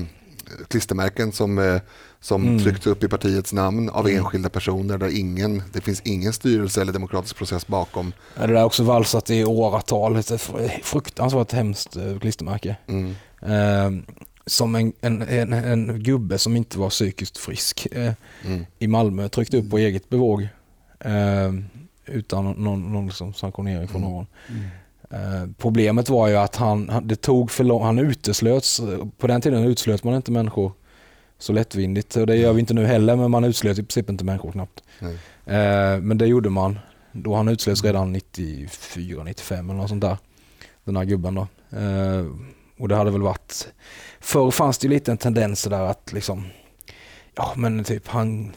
klistermärken 0.68 1.32
som, 1.32 1.58
eh, 1.58 1.80
som 2.20 2.46
mm. 2.46 2.58
tryckts 2.58 2.86
upp 2.86 3.04
i 3.04 3.08
partiets 3.08 3.52
namn 3.52 3.90
av 3.90 4.08
mm. 4.08 4.18
enskilda 4.18 4.48
personer 4.48 4.98
där 4.98 5.18
ingen, 5.18 5.62
det 5.72 5.80
finns 5.80 6.00
ingen 6.04 6.32
styrelse 6.32 6.80
eller 6.80 6.92
demokratisk 6.92 7.36
process 7.36 7.66
bakom. 7.66 8.12
Ja, 8.34 8.46
det 8.46 8.52
där 8.52 8.60
har 8.60 8.66
också 8.66 8.82
valsat 8.82 9.30
i 9.30 9.44
åratal. 9.44 10.16
Ett 10.16 10.50
fruktansvärt 10.82 11.52
hemskt 11.52 11.96
klistermärke. 12.20 12.76
Mm. 12.86 13.14
Eh, 13.42 14.14
som 14.46 14.74
en, 14.74 14.92
en, 15.00 15.22
en, 15.22 15.52
en, 15.52 16.02
gubbe 16.02 16.38
som 16.38 16.56
inte 16.56 16.78
var 16.78 16.90
psykiskt 16.90 17.38
frisk 17.38 17.86
eh, 17.92 18.12
mm. 18.44 18.66
i 18.78 18.86
Malmö 18.86 19.28
tryckte 19.28 19.56
upp 19.56 19.70
på 19.70 19.78
eget 19.78 20.08
bevåg. 20.08 20.48
Eh, 22.08 22.14
utan 22.14 22.44
någon, 22.44 22.92
någon 22.92 23.06
liksom 23.06 23.34
sanktionering 23.34 23.88
från 23.88 24.02
mm. 24.02 24.12
någon. 24.12 24.26
Mm. 24.48 24.64
Eh, 25.10 25.48
problemet 25.58 26.08
var 26.08 26.28
ju 26.28 26.36
att 26.36 26.56
han, 26.56 26.90
det 27.02 27.16
tog 27.16 27.50
för 27.50 27.64
lång, 27.64 27.82
han 27.82 27.98
uteslöts, 27.98 28.80
på 29.18 29.26
den 29.26 29.40
tiden 29.40 29.64
uteslöt 29.64 30.04
man 30.04 30.14
inte 30.14 30.32
människor 30.32 30.72
så 31.38 31.52
lättvindigt 31.52 32.16
och 32.16 32.26
det 32.26 32.36
gör 32.36 32.52
vi 32.52 32.60
inte 32.60 32.74
nu 32.74 32.86
heller 32.86 33.16
men 33.16 33.30
man 33.30 33.44
uteslöt 33.44 33.78
i 33.78 33.82
princip 33.82 34.10
inte 34.10 34.24
människor 34.24 34.52
knappt. 34.52 34.82
Mm. 35.00 36.08
men 36.08 36.18
det 36.18 36.26
gjorde 36.26 36.50
man 36.50 36.78
då 37.12 37.34
han 37.34 37.48
uteslöts 37.48 37.84
redan 37.84 38.12
94, 38.12 39.24
95 39.24 39.70
eller 39.70 39.80
något 39.80 39.88
sånt 39.88 40.00
där. 40.00 40.16
Den 40.84 40.96
här 40.96 41.04
gubben 41.04 41.34
då. 41.34 41.46
Eh, 41.78 42.26
och 42.78 42.88
det 42.88 42.96
hade 42.96 43.10
väl 43.10 43.22
varit, 43.22 43.68
förr 44.20 44.50
fanns 44.50 44.78
det 44.78 44.86
ju 44.86 44.94
lite 44.94 45.10
en 45.10 45.18
tendens 45.18 45.64
där 45.64 45.80
att 45.80 46.12
liksom, 46.12 46.44
ja 47.34 47.52
men 47.56 47.84
typ 47.84 48.08
han 48.08 48.52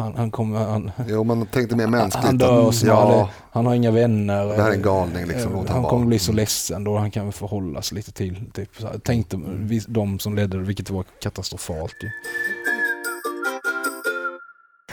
han, 0.00 0.16
han 0.16 0.30
kommer... 0.30 0.58
Han, 0.58 0.90
jo, 1.08 1.24
man 1.24 1.46
tänkte 1.46 1.76
mer 1.76 1.86
mänskligt. 1.86 2.26
Han 2.26 2.38
dör 2.38 2.70
snart. 2.70 3.08
Ja, 3.08 3.30
han 3.52 3.66
har 3.66 3.74
inga 3.74 3.90
vänner. 3.90 4.46
Det 4.46 4.62
här 4.62 4.70
är 4.70 4.74
en 4.74 4.82
galning. 4.82 5.26
Liksom, 5.26 5.54
han, 5.54 5.68
han 5.68 5.84
kommer 5.84 6.06
bli 6.06 6.18
så 6.18 6.32
ledsen 6.32 6.84
då 6.84 6.96
han 6.96 7.10
kan 7.10 7.32
förhålla 7.32 7.82
sig 7.82 7.96
lite 7.96 8.12
till. 8.12 8.50
Typ, 8.52 8.70
tänkte 9.04 9.40
de 9.88 10.18
som 10.18 10.34
ledde 10.34 10.56
det, 10.56 10.64
vilket 10.64 10.90
var 10.90 11.04
katastrofalt. 11.22 11.96
Ju. 12.02 12.08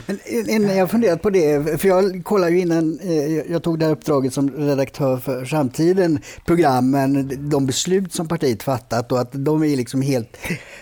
Men 0.05 0.67
jag 0.67 0.79
har 0.79 0.88
funderat 0.88 1.21
på 1.21 1.29
det, 1.29 1.79
för 1.81 1.88
jag 1.88 2.23
kollade 2.23 2.51
ju 2.51 2.60
innan 2.60 2.99
eh, 2.99 3.51
jag 3.51 3.63
tog 3.63 3.79
det 3.79 3.86
här 3.86 3.91
uppdraget 3.91 4.33
som 4.33 4.49
redaktör 4.49 5.17
för 5.17 5.45
Samtiden, 5.45 6.19
programmen, 6.45 7.31
de 7.49 7.65
beslut 7.65 8.13
som 8.13 8.27
partiet 8.27 8.63
fattat 8.63 9.12
och 9.12 9.19
att 9.19 9.29
de 9.31 9.63
är 9.63 9.75
liksom 9.75 10.01
helt 10.01 10.38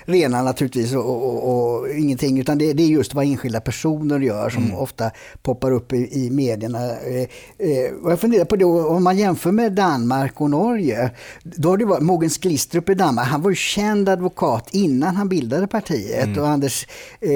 rena 0.05 0.41
naturligtvis 0.41 0.93
och, 0.93 1.05
och, 1.05 1.79
och 1.79 1.89
ingenting, 1.89 2.39
utan 2.39 2.57
det, 2.57 2.73
det, 2.73 2.83
är 2.83 2.87
just 2.87 3.13
vad 3.13 3.25
enskilda 3.25 3.61
personer 3.61 4.19
gör 4.19 4.49
som 4.49 4.63
mm. 4.63 4.75
ofta 4.75 5.11
poppar 5.41 5.71
upp 5.71 5.93
i, 5.93 6.25
i 6.25 6.29
medierna. 6.29 6.79
Eh, 6.79 7.21
eh, 7.57 7.93
och 8.03 8.11
jag 8.11 8.19
funderar 8.19 8.45
på 8.45 8.55
det, 8.55 8.65
om 8.65 9.03
man 9.03 9.17
jämför 9.17 9.51
med 9.51 9.71
Danmark 9.73 10.41
och 10.41 10.49
Norge, 10.49 11.11
då 11.43 11.69
har 11.69 11.77
det 11.77 11.85
varit 11.85 12.03
Mogens 12.03 12.37
Glistrup 12.37 12.89
i 12.89 12.93
Danmark, 12.93 13.27
han 13.27 13.41
var 13.41 13.49
ju 13.49 13.55
känd 13.55 14.09
advokat 14.09 14.69
innan 14.71 15.15
han 15.15 15.29
bildade 15.29 15.67
partiet 15.67 16.23
mm. 16.23 16.39
och 16.39 16.47
Anders, 16.47 16.87
eh, 17.19 17.29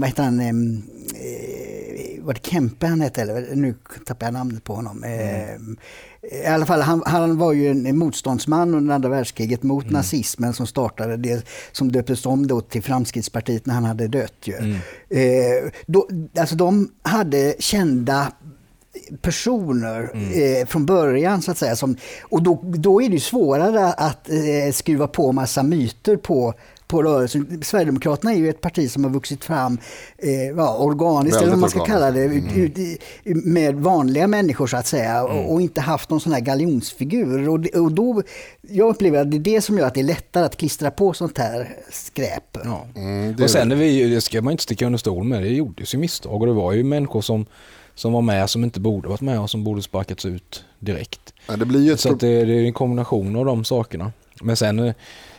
vad 0.00 0.08
heter 0.08 0.22
han, 0.22 0.40
eh, 0.40 0.52
var 2.20 2.34
det 2.34 2.46
Kempe 2.46 2.86
han 2.86 3.00
hette? 3.00 3.22
Eller, 3.22 3.54
nu 3.54 3.74
tappar 4.06 4.26
jag 4.26 4.34
namnet 4.34 4.64
på 4.64 4.74
honom. 4.74 5.04
Mm. 5.04 5.76
I 6.22 6.46
alla 6.46 6.66
fall, 6.66 6.80
han, 6.80 7.02
han, 7.06 7.38
var 7.38 7.52
ju 7.52 7.68
en 7.68 7.98
motståndsman 7.98 8.74
under 8.74 8.94
andra 8.94 9.08
världskriget 9.08 9.62
mot 9.62 9.84
mm. 9.84 9.92
nazismen 9.92 10.52
som 10.52 10.66
startade 10.66 11.16
det 11.16 11.46
som 11.72 11.92
döptes 11.92 12.26
om 12.26 12.46
då 12.46 12.60
till 12.60 12.82
Framstegspartiet 12.82 13.66
när 13.66 13.74
han 13.74 13.84
hade 13.84 14.08
dött. 14.08 14.34
Ju. 14.44 14.54
Mm. 14.54 14.76
Eh, 15.10 15.70
då, 15.86 16.08
alltså 16.36 16.56
de 16.56 16.90
hade 17.02 17.54
kända 17.58 18.32
personer 19.22 20.10
mm. 20.14 20.60
eh, 20.60 20.66
från 20.66 20.86
början 20.86 21.42
så 21.42 21.50
att 21.50 21.58
säga. 21.58 21.76
Som, 21.76 21.96
och 22.22 22.42
då, 22.42 22.60
då 22.64 23.02
är 23.02 23.08
det 23.08 23.20
svårare 23.20 23.92
att 23.92 24.30
eh, 24.30 24.72
skruva 24.72 25.06
på 25.06 25.32
massa 25.32 25.62
myter 25.62 26.16
på 26.16 26.54
på 26.88 27.02
rörelsen. 27.02 27.62
Sverigedemokraterna 27.62 28.32
är 28.32 28.36
ju 28.36 28.50
ett 28.50 28.60
parti 28.60 28.90
som 28.90 29.04
har 29.04 29.10
vuxit 29.10 29.44
fram 29.44 29.78
eh, 30.18 30.30
ja, 30.30 30.76
organiskt, 30.76 31.40
eller 31.40 31.50
vad 31.50 31.58
man 31.58 31.70
ska 31.70 31.84
kalla 31.84 32.10
det, 32.10 32.24
ut, 32.24 32.78
ut, 32.78 33.02
med 33.24 33.74
vanliga 33.74 34.26
människor 34.26 34.66
så 34.66 34.76
att 34.76 34.86
säga 34.86 35.18
mm. 35.18 35.36
och, 35.36 35.52
och, 35.52 35.60
inte 35.60 35.80
haft 35.80 36.10
någon 36.10 36.20
sån 36.20 36.32
här 36.32 36.40
galjonsfigur. 36.40 37.48
Och, 37.48 37.66
och 37.66 37.92
då, 37.92 38.22
jag 38.60 38.88
upplever 38.88 39.20
att 39.20 39.30
det 39.30 39.36
är 39.36 39.40
det 39.40 39.60
som 39.60 39.78
gör 39.78 39.86
att 39.86 39.94
det 39.94 40.00
är 40.00 40.04
lättare 40.04 40.44
att 40.44 40.56
klistra 40.56 40.90
på 40.90 41.12
sånt 41.12 41.38
här 41.38 41.76
skräp. 41.90 42.58
Ja. 42.64 42.86
Mm, 42.96 43.36
och 43.42 43.50
sen 43.50 43.72
är 43.72 43.76
vi, 43.76 44.08
det 44.08 44.20
ska 44.20 44.42
man 44.42 44.50
inte 44.50 44.62
sticka 44.62 44.86
under 44.86 44.98
stol 44.98 45.24
med, 45.24 45.42
det 45.42 45.48
gjordes 45.48 45.94
ju 45.94 45.98
misstag 45.98 46.40
och 46.40 46.46
det 46.46 46.52
var 46.52 46.72
ju 46.72 46.84
människor 46.84 47.20
som 47.20 47.46
som 47.96 48.12
var 48.12 48.22
med 48.22 48.50
som 48.50 48.64
inte 48.64 48.80
borde 48.80 49.08
varit 49.08 49.20
med 49.20 49.40
och 49.40 49.50
som 49.50 49.64
borde 49.64 49.82
sparkats 49.82 50.24
ut 50.24 50.64
direkt. 50.78 51.34
Ja, 51.48 51.56
det 51.56 51.64
blir 51.66 51.82
ju 51.82 51.96
så 51.96 52.14
det, 52.14 52.44
det, 52.44 52.52
är 52.52 52.64
en 52.64 52.72
kombination 52.72 53.36
av 53.36 53.44
de 53.44 53.64
sakerna. 53.64 54.12
Men 54.40 54.56
sen 54.56 54.94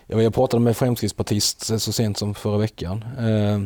jag 0.07 0.33
pratade 0.33 0.63
med 0.63 0.77
Fremskrittspartist 0.77 1.81
så 1.81 1.91
sent 1.91 2.17
som 2.17 2.35
förra 2.35 2.57
veckan 2.57 3.05
eh, 3.19 3.59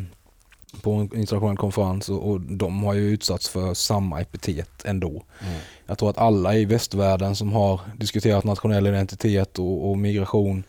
på 0.82 0.92
en 0.92 1.02
internationell 1.02 1.58
konferens 1.58 2.10
och, 2.10 2.42
de 2.42 2.84
har 2.84 2.94
ju 2.94 3.10
utsatts 3.10 3.50
för 3.50 3.74
samma 3.74 4.22
epitet 4.22 4.86
ändå. 4.86 5.10
Mm. 5.10 5.60
Jag 5.86 5.98
tror 5.98 6.10
att 6.10 6.18
alla 6.18 6.56
i 6.56 6.66
västvärlden 6.66 7.36
som 7.36 7.54
har 7.54 7.82
diskuterat 7.98 8.44
nationell 8.44 8.88
identitet 8.88 9.60
och, 9.60 9.90
och 9.90 9.98
migration 9.98 10.64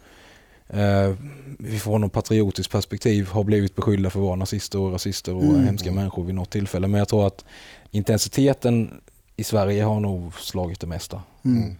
eh, 0.69 1.15
från 1.81 2.01
något 2.01 2.13
patriotiskt 2.13 2.73
perspektiv 2.73 3.29
har 3.29 3.45
blivit 3.45 3.77
beskyllda 3.77 4.11
för 4.11 4.21
att 4.21 4.27
vara 4.27 4.37
nazister 4.37 4.79
och 4.79 4.93
rasister 4.93 5.35
och 5.35 5.43
mm. 5.43 5.65
hemska 5.65 5.93
människor 5.93 6.25
vid 6.25 6.35
något 6.35 6.51
tillfälle. 6.51 6.89
Men 6.89 6.99
jag 6.99 7.09
tror 7.09 7.27
att 7.27 7.45
intensiteten 7.91 9.01
i 9.43 9.45
Sverige 9.45 9.83
har 9.83 10.01
nog 10.01 10.35
slagit 10.35 10.81
det 10.81 10.87
mesta. 10.87 11.23
Mm. 11.45 11.77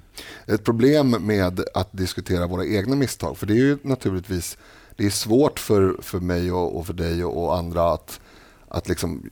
Ett 0.47 0.65
problem 0.65 1.11
med 1.11 1.61
att 1.75 1.89
diskutera 1.93 2.47
våra 2.47 2.67
egna 2.67 2.97
misstag, 2.97 3.39
för 3.39 3.47
det 3.47 3.53
är 3.53 3.57
ju 3.57 3.79
naturligtvis 3.83 4.59
det 4.97 5.07
är 5.07 5.11
svårt 5.11 5.59
för, 5.59 5.97
för 6.03 6.21
mig 6.21 6.53
och, 6.53 6.79
och 6.79 6.87
för 6.87 6.95
dig 6.95 7.25
och, 7.25 7.45
och, 7.45 7.57
andra 7.57 7.93
att, 7.93 8.21
att 8.69 8.89
liksom... 8.89 9.31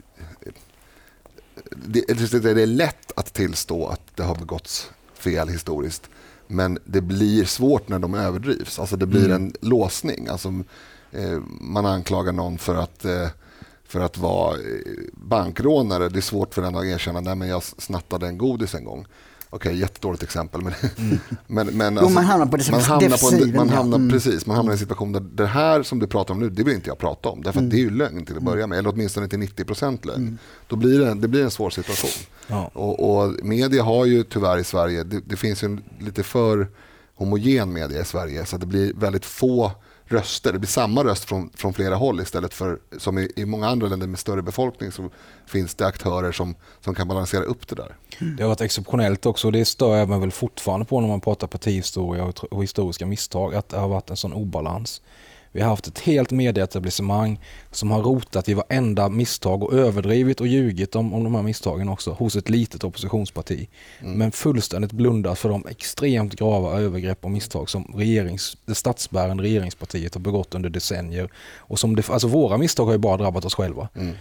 Det, 1.70 2.04
det 2.32 2.62
är 2.62 2.66
lätt 2.66 3.12
att 3.16 3.32
tillstå 3.32 3.86
att 3.86 4.00
det 4.14 4.22
har 4.22 4.34
begåtts 4.34 4.90
fel 5.14 5.48
historiskt. 5.48 6.10
Men 6.46 6.78
det 6.84 7.00
blir 7.00 7.44
svårt 7.44 7.88
när 7.88 7.98
de 7.98 8.14
överdrivs. 8.14 8.78
Alltså 8.78 8.96
det 8.96 9.06
blir 9.06 9.24
mm. 9.24 9.36
en 9.36 9.52
låsning. 9.60 10.28
Alltså, 10.28 10.48
eh, 11.12 11.38
man 11.60 11.86
anklagar 11.86 12.32
någon 12.32 12.58
för 12.58 12.74
att 12.74 13.04
eh, 13.04 13.28
för 13.90 14.00
att 14.00 14.18
vara 14.18 14.54
eh, 14.54 14.60
bankrånare. 15.12 16.08
Det 16.08 16.18
är 16.18 16.20
svårt 16.20 16.54
för 16.54 16.62
den 16.62 16.76
att 16.76 16.84
erkänna 16.84 17.30
att 17.30 17.48
jag 17.48 17.62
snattade 17.62 18.26
en 18.26 18.38
godis 18.38 18.74
en 18.74 18.84
gång. 18.84 19.06
Okej, 19.52 19.78
jättedåligt 19.78 20.22
exempel. 20.22 20.60
Men, 20.62 20.72
mm. 20.98 21.18
men, 21.46 21.66
men 21.66 21.98
alltså, 21.98 22.14
man 22.14 22.24
hamnar 22.24 22.46
på 22.46 22.56
det 22.56 22.70
man 22.70 22.80
hamnar 22.80 23.30
på 23.30 23.44
en, 23.44 23.56
man 23.56 23.68
hamnar, 23.68 23.98
mm. 23.98 24.10
Precis, 24.10 24.46
man 24.46 24.56
hamnar 24.56 24.72
i 24.72 24.74
en 24.74 24.78
situation 24.78 25.12
där 25.12 25.20
det 25.20 25.46
här 25.46 25.82
som 25.82 25.98
du 25.98 26.06
pratar 26.06 26.34
om 26.34 26.40
nu, 26.40 26.50
det 26.50 26.62
vill 26.62 26.74
inte 26.74 26.88
jag 26.88 26.98
prata 26.98 27.28
om. 27.28 27.42
Därför 27.42 27.58
mm. 27.58 27.70
det 27.70 27.76
är 27.76 27.80
ju 27.80 27.90
lögn 27.90 28.24
till 28.24 28.36
att 28.36 28.42
börja 28.42 28.66
med, 28.66 28.78
eller 28.78 28.90
åtminstone 28.90 29.28
till 29.28 29.38
90 29.38 29.64
procent 29.64 30.04
lögn. 30.04 30.22
Mm. 30.22 30.38
Då 30.66 30.76
blir 30.76 30.98
det, 30.98 31.14
det 31.14 31.28
blir 31.28 31.44
en 31.44 31.50
svår 31.50 31.70
situation. 31.70 32.26
Ja. 32.46 32.70
Och, 32.74 33.10
och, 33.16 33.34
media 33.42 33.82
har 33.82 34.04
ju 34.04 34.22
tyvärr 34.22 34.58
i 34.58 34.64
Sverige, 34.64 35.02
det, 35.04 35.20
det 35.26 35.36
finns 35.36 35.62
ju 35.62 35.78
lite 36.00 36.22
för 36.22 36.68
homogen 37.14 37.72
media 37.72 38.00
i 38.00 38.04
Sverige, 38.04 38.46
så 38.46 38.56
det 38.56 38.66
blir 38.66 38.92
väldigt 38.94 39.24
få 39.24 39.72
röster. 40.12 40.52
Det 40.52 40.58
blir 40.58 40.68
samma 40.68 41.04
röst 41.04 41.24
från, 41.24 41.50
från 41.54 41.72
flera 41.72 41.94
håll 41.94 42.20
istället 42.20 42.54
för 42.54 42.78
som 42.98 43.18
i, 43.18 43.32
i 43.36 43.44
många 43.44 43.68
andra 43.68 43.88
länder 43.88 44.06
med 44.06 44.18
större 44.18 44.42
befolkning 44.42 44.92
så 44.92 45.10
finns 45.46 45.74
det 45.74 45.86
aktörer 45.86 46.32
som, 46.32 46.54
som 46.80 46.94
kan 46.94 47.08
balansera 47.08 47.42
upp 47.42 47.68
det 47.68 47.74
där. 47.74 47.96
Mm. 48.18 48.36
Det 48.36 48.42
har 48.42 48.48
varit 48.48 48.60
exceptionellt 48.60 49.26
också 49.26 49.48
och 49.48 49.52
det 49.52 49.64
stör 49.64 49.96
jag 49.96 50.08
mig 50.08 50.20
väl 50.20 50.32
fortfarande 50.32 50.86
på 50.86 51.00
när 51.00 51.08
man 51.08 51.20
pratar 51.20 51.46
partihistoria 51.46 52.24
och, 52.24 52.44
och 52.44 52.62
historiska 52.62 53.06
misstag 53.06 53.54
att 53.54 53.68
det 53.68 53.78
har 53.78 53.88
varit 53.88 54.10
en 54.10 54.16
sån 54.16 54.32
obalans. 54.32 55.02
Vi 55.52 55.60
har 55.60 55.68
haft 55.68 55.86
ett 55.86 55.98
helt 55.98 56.30
medieetablissemang 56.30 57.40
som 57.70 57.90
har 57.90 58.02
rotat 58.02 58.48
i 58.48 58.54
varenda 58.54 59.08
misstag 59.08 59.62
och 59.62 59.72
överdrivit 59.72 60.40
och 60.40 60.46
ljugit 60.46 60.96
om, 60.96 61.14
om 61.14 61.24
de 61.24 61.34
här 61.34 61.42
misstagen 61.42 61.88
också 61.88 62.10
hos 62.10 62.36
ett 62.36 62.48
litet 62.48 62.84
oppositionsparti. 62.84 63.68
Mm. 64.00 64.18
Men 64.18 64.32
fullständigt 64.32 64.92
blundat 64.92 65.38
för 65.38 65.48
de 65.48 65.66
extremt 65.66 66.34
grava 66.34 66.80
övergrepp 66.80 67.24
och 67.24 67.30
misstag 67.30 67.70
som 67.70 67.94
regerings, 67.96 68.56
det 68.66 68.74
statsbärande 68.74 69.42
regeringspartiet 69.42 70.14
har 70.14 70.20
begått 70.20 70.54
under 70.54 70.70
decennier. 70.70 71.28
Och 71.56 71.78
som 71.78 71.96
det, 71.96 72.10
alltså 72.10 72.28
våra 72.28 72.58
misstag 72.58 72.84
har 72.84 72.92
ju 72.92 72.98
bara 72.98 73.16
drabbat 73.16 73.44
oss 73.44 73.54
själva. 73.54 73.88
Mm. 73.96 74.14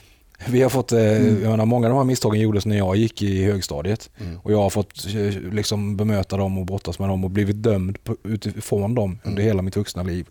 Vi 0.48 0.62
har 0.62 0.70
fått, 0.70 0.92
eh, 0.92 1.00
mm. 1.00 1.42
jag 1.42 1.52
menar, 1.52 1.66
många 1.66 1.88
av 1.88 1.90
de 1.90 1.98
här 1.98 2.04
misstagen 2.04 2.40
gjordes 2.40 2.66
när 2.66 2.78
jag 2.78 2.96
gick 2.96 3.22
i 3.22 3.44
högstadiet. 3.44 4.10
Mm. 4.20 4.40
Och 4.40 4.52
jag 4.52 4.58
har 4.58 4.70
fått 4.70 5.06
eh, 5.06 5.54
liksom, 5.54 5.98
bemöta 5.98 6.38
dem 6.38 6.58
och 6.58 6.66
brottas 6.66 7.00
med 7.00 7.10
dem 7.10 7.24
och 7.24 7.30
blivit 7.30 7.64
dömd 7.64 7.98
utifrån 8.24 8.96
dem 8.96 9.20
under 9.24 9.42
mm. 9.42 9.48
hela 9.48 9.62
mitt 9.62 9.76
vuxna 9.76 10.04
liv. 10.04 10.28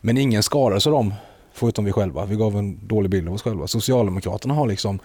Men 0.00 0.18
ingen 0.18 0.42
skadades 0.42 0.86
av 0.86 0.92
dem, 0.92 1.14
förutom 1.52 1.84
vi 1.84 1.92
själva. 1.92 2.24
Vi 2.24 2.36
gav 2.36 2.56
en 2.56 2.86
dålig 2.86 3.10
bild 3.10 3.28
av 3.28 3.34
oss 3.34 3.42
själva. 3.42 3.66
Socialdemokraterna 3.66 4.54
har 4.54 4.66
liksom 4.66 4.98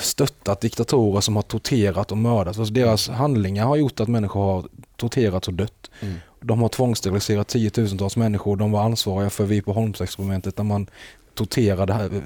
stöttat 0.00 0.60
diktatorer 0.60 1.20
som 1.20 1.36
har 1.36 1.42
torterat 1.42 2.12
och 2.12 2.18
mördat. 2.18 2.58
Alltså 2.58 2.74
deras 2.74 3.08
handlingar 3.08 3.66
har 3.66 3.76
gjort 3.76 4.00
att 4.00 4.08
människor 4.08 4.40
har 4.40 4.64
torterats 4.96 5.48
och 5.48 5.54
dött. 5.54 5.90
Mm. 6.00 6.14
De 6.40 6.62
har 6.62 6.68
tvångssteriliserat 6.68 7.48
tiotusentals 7.48 8.16
människor. 8.16 8.56
De 8.56 8.72
var 8.72 8.82
ansvariga 8.82 9.30
för 9.30 9.44
Vipeholmsexperimentet 9.44 10.56
där 10.56 10.64
man 10.64 10.86
torterade 11.34 12.22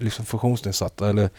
liksom 0.00 0.24
funktionsnedsatta 0.24 1.10
eller 1.10 1.30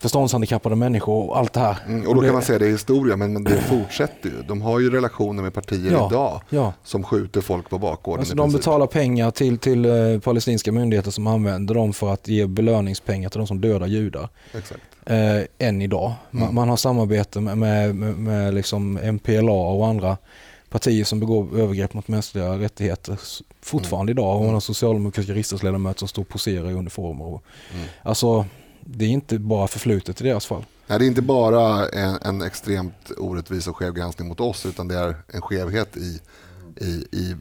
förståndshandikappade 0.00 0.76
människor 0.76 1.28
och 1.28 1.38
allt 1.38 1.52
det 1.52 1.60
här. 1.60 1.76
Mm, 1.86 2.08
och 2.08 2.14
då 2.14 2.20
kan 2.20 2.32
man 2.32 2.42
säga 2.42 2.58
det 2.58 2.66
är 2.66 2.70
historia, 2.70 3.16
men 3.16 3.44
det 3.44 3.60
fortsätter 3.60 4.28
ju. 4.28 4.42
De 4.42 4.62
har 4.62 4.80
ju 4.80 4.90
relationer 4.90 5.42
med 5.42 5.54
partier 5.54 5.92
ja, 5.92 6.06
idag 6.10 6.40
ja. 6.48 6.72
som 6.84 7.04
skjuter 7.04 7.40
folk 7.40 7.70
på 7.70 7.78
bakgården. 7.78 8.20
Alltså 8.20 8.34
de 8.34 8.52
betalar 8.52 8.86
pengar 8.86 9.30
till, 9.30 9.58
till 9.58 9.86
uh, 9.86 10.20
palestinska 10.20 10.72
myndigheter 10.72 11.10
som 11.10 11.26
använder 11.26 11.74
dem 11.74 11.92
för 11.92 12.12
att 12.12 12.28
ge 12.28 12.46
belöningspengar 12.46 13.28
till 13.28 13.38
de 13.38 13.46
som 13.46 13.60
dödar 13.60 13.86
judar. 13.86 14.28
Exakt. 14.54 14.80
Uh, 15.10 15.44
än 15.58 15.82
idag. 15.82 16.12
Mm. 16.30 16.44
Man, 16.44 16.54
man, 16.54 16.68
har 16.68 16.76
samarbete 16.76 17.40
med, 17.40 17.58
med, 17.58 17.94
med, 17.94 18.14
med 18.14 18.54
liksom 18.54 18.98
MPLA 19.02 19.52
och 19.52 19.86
andra 19.86 20.16
partier 20.70 21.04
som 21.04 21.20
begår 21.20 21.58
övergrepp 21.58 21.94
mot 21.94 22.08
mänskliga 22.08 22.58
rättigheter 22.58 23.18
fortfarande 23.62 24.12
mm. 24.12 24.22
idag. 24.22 24.36
Och 24.36 24.44
man 24.44 24.54
har 24.54 24.60
socialdemokratiska 24.60 25.32
riksdagsledamöter 25.32 25.98
som 25.98 26.08
står 26.08 26.22
och 26.22 26.28
poserar 26.28 26.70
i 26.70 26.74
uniformer. 26.74 27.24
Och, 27.24 27.42
mm. 27.74 27.86
Alltså, 28.02 28.46
det 28.90 29.04
är 29.04 29.08
inte 29.08 29.38
bara 29.38 29.68
förflutet 29.68 30.20
i 30.20 30.24
deras 30.24 30.46
fall. 30.46 30.64
Nej, 30.86 30.98
det 30.98 31.04
är 31.04 31.06
inte 31.06 31.22
bara 31.22 31.88
en, 31.88 32.18
en 32.22 32.42
extremt 32.42 33.10
orättvis 33.16 33.66
och 33.66 33.76
skev 33.76 33.94
granskning 33.94 34.28
mot 34.28 34.40
oss 34.40 34.66
utan 34.66 34.88
det 34.88 34.94
är 34.94 35.16
en 35.28 35.40
skevhet 35.40 35.96
i, 35.96 36.20
i, 36.76 37.06
i 37.12 37.36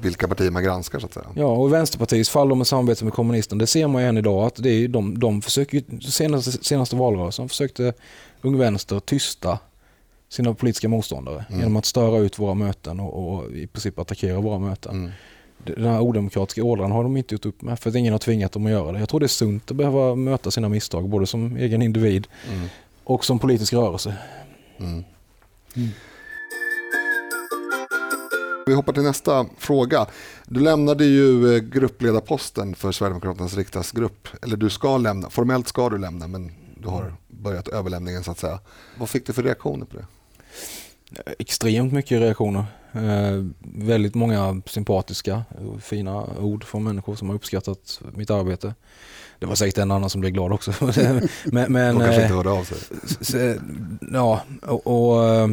vilka 0.00 0.28
partier 0.28 0.50
man 0.50 0.64
granskar 0.64 0.98
så 0.98 1.06
att 1.06 1.14
säga. 1.14 1.26
Ja, 1.34 1.46
och 1.46 1.68
i 1.68 1.72
Vänsterpartiets 1.72 2.30
fall 2.30 2.54
med 2.54 2.66
samarbete 2.66 3.04
med 3.04 3.14
kommunisterna, 3.14 3.58
det 3.58 3.66
ser 3.66 3.86
man 3.86 4.02
ju 4.02 4.08
än 4.08 4.18
idag 4.18 4.46
att 4.46 4.54
det 4.54 4.70
är 4.70 4.88
de, 4.88 5.18
de 5.18 5.42
försöker, 5.42 6.00
senaste, 6.10 6.52
senaste 6.52 6.96
valrörelsen 6.96 7.48
försökte 7.48 7.92
Ung 8.42 8.58
Vänster 8.58 9.00
tysta 9.00 9.58
sina 10.28 10.54
politiska 10.54 10.88
motståndare 10.88 11.44
mm. 11.48 11.60
genom 11.60 11.76
att 11.76 11.86
störa 11.86 12.18
ut 12.18 12.38
våra 12.38 12.54
möten 12.54 13.00
och, 13.00 13.34
och, 13.34 13.52
i 13.52 13.66
princip 13.66 13.98
attackera 13.98 14.40
våra 14.40 14.58
möten. 14.58 14.94
Mm 14.94 15.10
den 15.64 15.84
här 15.84 16.00
odemokratiska 16.00 16.64
ådran 16.64 16.92
har 16.92 17.02
de 17.02 17.16
inte 17.16 17.34
gjort 17.34 17.46
upp 17.46 17.62
med 17.62 17.78
för 17.78 17.90
att 17.90 17.96
ingen 17.96 18.12
har 18.12 18.18
tvingat 18.18 18.52
dem 18.52 18.66
att 18.66 18.72
göra 18.72 18.92
det. 18.92 18.98
Jag 18.98 19.08
tror 19.08 19.20
det 19.20 19.26
är 19.26 19.28
sunt 19.28 19.70
att 19.70 19.76
behöva 19.76 20.14
möta 20.14 20.50
sina 20.50 20.68
misstag 20.68 21.08
både 21.08 21.26
som 21.26 21.56
egen 21.56 21.82
individ 21.82 22.26
mm. 22.52 22.68
och 23.04 23.24
som 23.24 23.38
politisk 23.38 23.72
rörelse. 23.72 24.14
Mm. 24.78 25.04
Mm. 25.76 25.88
Vi 28.66 28.74
hoppar 28.74 28.92
till 28.92 29.02
nästa 29.02 29.46
fråga. 29.58 30.06
Du 30.46 30.60
lämnade 30.60 31.04
ju 31.04 31.54
eh, 31.54 31.62
gruppledarposten 31.62 32.74
för 32.74 32.92
Sverigedemokraternas 32.92 33.56
riksdagsgrupp. 33.56 34.28
Eller 34.42 34.56
du 34.56 34.70
ska 34.70 34.98
lämna, 34.98 35.30
formellt 35.30 35.68
ska 35.68 35.88
du 35.88 35.98
lämna 35.98 36.28
men 36.28 36.52
du 36.76 36.88
har 36.88 37.14
börjat 37.28 37.68
överlämningen 37.68 38.24
så 38.24 38.30
att 38.30 38.38
säga. 38.38 38.60
Vad 38.98 39.08
fick 39.08 39.26
du 39.26 39.32
för 39.32 39.42
reaktioner 39.42 39.86
på 39.86 39.96
det? 39.96 40.04
Extremt 41.38 41.92
mycket 41.92 42.20
reaktioner. 42.20 42.64
Eh, 42.92 43.44
väldigt 43.60 44.14
många 44.14 44.62
sympatiska 44.66 45.42
och 45.48 45.82
fina 45.82 46.26
ord 46.40 46.64
från 46.64 46.84
människor 46.84 47.16
som 47.16 47.28
har 47.28 47.36
uppskattat 47.36 48.00
mitt 48.14 48.30
arbete. 48.30 48.74
Det 49.38 49.46
var 49.46 49.54
säkert 49.54 49.78
en 49.78 49.90
annan 49.90 50.10
som 50.10 50.20
blev 50.20 50.32
glad 50.32 50.52
också. 50.52 50.72
men, 51.44 51.72
men, 51.72 51.98
De 51.98 52.04
kanske 52.04 52.22
inte 52.22 52.34
hörde 52.34 52.50
av 52.50 52.64
sig. 53.20 53.58
Ja, 54.12 54.40
och, 54.62 54.86
och 54.86 55.24
eh, 55.24 55.48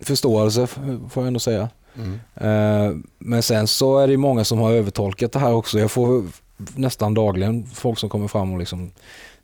förståelse 0.00 0.66
får 0.66 1.22
jag 1.22 1.26
ändå 1.26 1.40
säga. 1.40 1.68
Mm. 1.96 2.20
Eh, 2.34 2.96
men 3.18 3.42
sen 3.42 3.66
så 3.66 3.98
är 3.98 4.08
det 4.08 4.16
många 4.16 4.44
som 4.44 4.58
har 4.58 4.72
övertolkat 4.72 5.32
det 5.32 5.38
här 5.38 5.52
också. 5.52 5.78
Jag 5.78 5.90
får 5.90 6.24
nästan 6.74 7.14
dagligen 7.14 7.66
folk 7.66 7.98
som 7.98 8.08
kommer 8.08 8.28
fram 8.28 8.52
och 8.52 8.58
liksom 8.58 8.90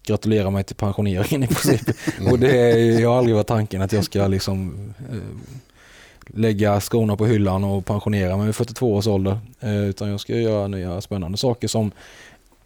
gratulera 0.03 0.51
mig 0.51 0.65
till 0.65 0.77
pensioneringen 0.77 1.43
i 1.43 1.47
princip. 1.47 1.97
Och 2.31 2.39
det 2.39 2.59
är, 2.59 3.07
har 3.07 3.19
aldrig 3.19 3.37
varit 3.37 3.47
tanken 3.47 3.83
att 3.83 3.93
jag 3.93 4.05
ska 4.05 4.27
liksom 4.27 4.75
eh, 5.11 5.17
lägga 6.27 6.81
skorna 6.81 7.17
på 7.17 7.27
hyllan 7.27 7.65
och 7.65 7.87
pensionera 7.87 8.37
mig 8.37 8.47
vid 8.47 8.55
42 8.55 8.95
års 8.95 9.07
ålder. 9.07 9.39
Eh, 9.61 9.85
utan 9.85 10.11
jag 10.11 10.21
ska 10.21 10.37
göra 10.37 10.69
nya 10.69 11.01
spännande 11.01 11.39
saker 11.39 11.69
som 11.69 11.91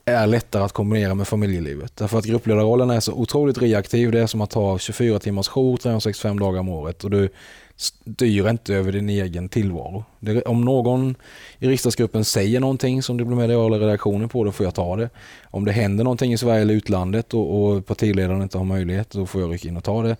är 0.04 0.26
lättare 0.26 0.62
att 0.62 0.72
kombinera 0.72 1.14
med 1.14 1.28
familjelivet. 1.28 1.96
Därför 1.96 2.18
att 2.18 2.24
gruppledarrollen 2.24 2.90
är 2.90 3.00
så 3.00 3.12
otroligt 3.12 3.58
reaktiv. 3.58 4.10
Det 4.10 4.20
är 4.20 4.26
som 4.26 4.40
att 4.40 4.52
ha 4.52 4.78
24 4.78 5.18
timmars 5.18 5.48
jour 5.48 5.76
365 5.76 6.38
dagar 6.38 6.60
om 6.60 6.68
året 6.68 7.04
och 7.04 7.10
du 7.10 7.28
styr 7.76 8.48
inte 8.48 8.74
över 8.74 8.92
din 8.92 9.08
egen 9.08 9.48
tillvaro. 9.48 10.04
Det, 10.20 10.42
om 10.42 10.60
någon 10.60 11.14
i 11.58 11.68
riksdagsgruppen 11.68 12.24
säger 12.24 12.60
någonting 12.60 13.02
som 13.02 13.16
det 13.16 13.24
blir 13.24 13.36
mediala 13.36 13.78
redaktionen 13.78 14.28
på, 14.28 14.44
då 14.44 14.52
får 14.52 14.66
jag 14.66 14.74
ta 14.74 14.96
det. 14.96 15.10
Om 15.44 15.64
det 15.64 15.72
händer 15.72 16.04
någonting 16.04 16.32
i 16.32 16.38
Sverige 16.38 16.62
eller 16.62 16.74
utlandet 16.74 17.34
och, 17.34 17.64
och 17.64 17.86
partiledaren 17.86 18.42
inte 18.42 18.58
har 18.58 18.64
möjlighet, 18.64 19.10
då 19.10 19.26
får 19.26 19.40
jag 19.40 19.52
rycka 19.52 19.68
in 19.68 19.76
och 19.76 19.84
ta 19.84 20.02
det. 20.02 20.16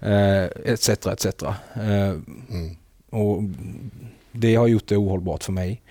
Eh, 0.00 0.72
etc. 0.72 0.88
etc. 0.88 1.26
Eh, 1.42 2.10
mm. 2.50 2.76
Och 3.10 3.42
det 4.32 4.54
har 4.54 4.66
gjort 4.66 4.86
det 4.86 4.96
ohållbart 4.96 5.44
för 5.44 5.52
mig. 5.52 5.82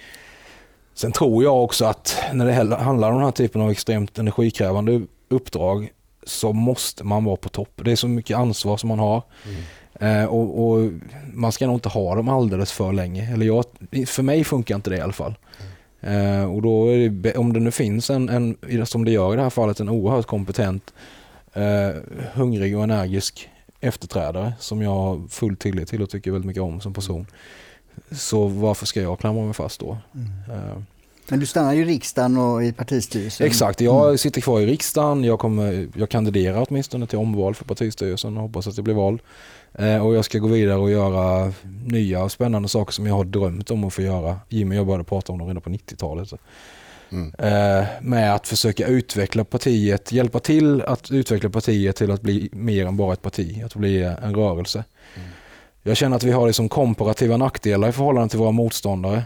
Sen 0.93 1.11
tror 1.11 1.43
jag 1.43 1.63
också 1.63 1.85
att 1.85 2.17
när 2.33 2.45
det 2.45 2.75
handlar 2.75 3.09
om 3.09 3.15
den 3.15 3.25
här 3.25 3.31
typen 3.31 3.61
av 3.61 3.71
extremt 3.71 4.19
energikrävande 4.19 5.01
uppdrag 5.29 5.91
så 6.23 6.53
måste 6.53 7.03
man 7.03 7.23
vara 7.23 7.35
på 7.35 7.49
topp. 7.49 7.81
Det 7.83 7.91
är 7.91 7.95
så 7.95 8.07
mycket 8.07 8.37
ansvar 8.37 8.77
som 8.77 8.87
man 8.87 8.99
har. 8.99 9.23
Mm. 9.45 9.61
Eh, 9.93 10.25
och, 10.25 10.69
och, 10.69 10.91
Man 11.33 11.51
ska 11.51 11.67
nog 11.67 11.75
inte 11.75 11.89
ha 11.89 12.15
dem 12.15 12.29
alldeles 12.29 12.71
för 12.71 12.93
länge. 12.93 13.33
Eller 13.33 13.45
jag, 13.45 13.65
för 14.07 14.23
mig 14.23 14.43
funkar 14.43 14.75
inte 14.75 14.89
det 14.89 14.97
i 14.97 15.01
alla 15.01 15.13
fall. 15.13 15.35
Mm. 16.01 16.41
Eh, 16.41 16.53
och 16.53 16.61
då 16.61 16.85
det, 17.09 17.37
om 17.37 17.53
det 17.53 17.59
nu 17.59 17.71
finns 17.71 18.09
en, 18.09 18.29
en, 18.29 18.85
som 18.85 19.05
det 19.05 19.11
gör 19.11 19.33
i 19.33 19.35
det 19.35 19.41
här 19.41 19.49
fallet, 19.49 19.79
en 19.79 19.89
oerhört 19.89 20.25
kompetent, 20.25 20.93
eh, 21.53 21.89
hungrig 22.33 22.77
och 22.77 22.83
energisk 22.83 23.49
efterträdare 23.79 24.53
som 24.59 24.81
jag 24.81 24.89
har 24.89 25.27
full 25.27 25.57
tillit 25.57 25.89
till 25.89 26.01
och 26.01 26.09
tycker 26.09 26.31
väldigt 26.31 26.47
mycket 26.47 26.63
om 26.63 26.81
som 26.81 26.93
person. 26.93 27.27
Så 28.11 28.47
varför 28.47 28.85
ska 28.85 29.01
jag 29.01 29.19
klamra 29.19 29.45
mig 29.45 29.53
fast 29.53 29.79
då? 29.79 29.97
Mm. 30.13 30.85
Men 31.29 31.39
du 31.39 31.45
stannar 31.45 31.73
i 31.73 31.85
riksdagen 31.85 32.37
och 32.37 32.63
i 32.63 32.71
partistyrelsen? 32.71 33.47
Exakt, 33.47 33.81
jag 33.81 34.05
mm. 34.05 34.17
sitter 34.17 34.41
kvar 34.41 34.59
i 34.59 34.65
riksdagen. 34.65 35.23
Jag, 35.23 35.39
kommer, 35.39 35.87
jag 35.95 36.09
kandiderar 36.09 36.65
åtminstone 36.69 37.07
till 37.07 37.17
omval 37.17 37.55
för 37.55 37.65
partistyrelsen 37.65 38.37
och 38.37 38.43
hoppas 38.43 38.67
att 38.67 38.75
det 38.75 38.81
blir 38.81 38.93
val. 38.93 39.21
Eh, 39.73 40.05
och 40.05 40.15
jag 40.15 40.25
ska 40.25 40.39
gå 40.39 40.47
vidare 40.47 40.77
och 40.77 40.91
göra 40.91 41.53
nya 41.85 42.23
och 42.23 42.31
spännande 42.31 42.69
saker 42.69 42.93
som 42.93 43.07
jag 43.07 43.15
har 43.15 43.23
drömt 43.23 43.71
om 43.71 43.83
att 43.83 43.93
få 43.93 44.01
göra. 44.01 44.39
Jimmy 44.49 44.75
och 44.75 44.79
jag 44.79 44.85
började 44.85 45.03
prata 45.03 45.31
om 45.31 45.39
dem 45.39 45.47
redan 45.47 45.61
på 45.61 45.69
90-talet. 45.69 46.33
Mm. 47.11 47.33
Eh, 47.37 47.87
med 48.01 48.35
att 48.35 48.47
försöka 48.47 48.87
utveckla 48.87 49.43
partiet, 49.43 50.11
hjälpa 50.11 50.39
till 50.39 50.81
att 50.81 51.11
utveckla 51.11 51.49
partiet 51.49 51.95
till 51.95 52.11
att 52.11 52.21
bli 52.21 52.49
mer 52.51 52.85
än 52.85 52.97
bara 52.97 53.13
ett 53.13 53.21
parti, 53.21 53.63
att 53.65 53.75
bli 53.75 54.03
en 54.03 54.35
rörelse. 54.35 54.83
Mm. 55.15 55.29
Jag 55.83 55.97
känner 55.97 56.15
att 56.15 56.23
vi 56.23 56.31
har 56.31 56.47
liksom 56.47 56.69
komparativa 56.69 57.37
nackdelar 57.37 57.89
i 57.89 57.91
förhållande 57.91 58.29
till 58.29 58.39
våra 58.39 58.51
motståndare. 58.51 59.23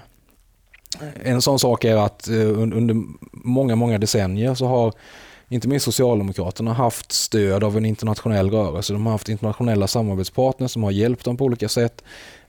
En 1.24 1.42
sån 1.42 1.60
sak 1.60 1.84
är 1.84 1.96
att 1.96 2.28
eh, 2.28 2.62
under 2.62 3.04
många, 3.32 3.76
många 3.76 3.98
decennier 3.98 4.54
så 4.54 4.66
har 4.66 4.94
inte 5.50 5.68
minst 5.68 5.86
Socialdemokraterna 5.86 6.74
haft 6.74 7.12
stöd 7.12 7.64
av 7.64 7.78
en 7.78 7.86
internationell 7.86 8.52
rörelse. 8.52 8.94
De 8.94 9.06
har 9.06 9.12
haft 9.12 9.30
internationella 9.30 9.88
samarbetspartners 9.88 10.72
som 10.72 10.84
har 10.84 10.92
hjälpt 10.92 11.26
dem 11.26 11.38
på 11.38 11.46
olika 11.46 11.70
sätt, 11.70 12.04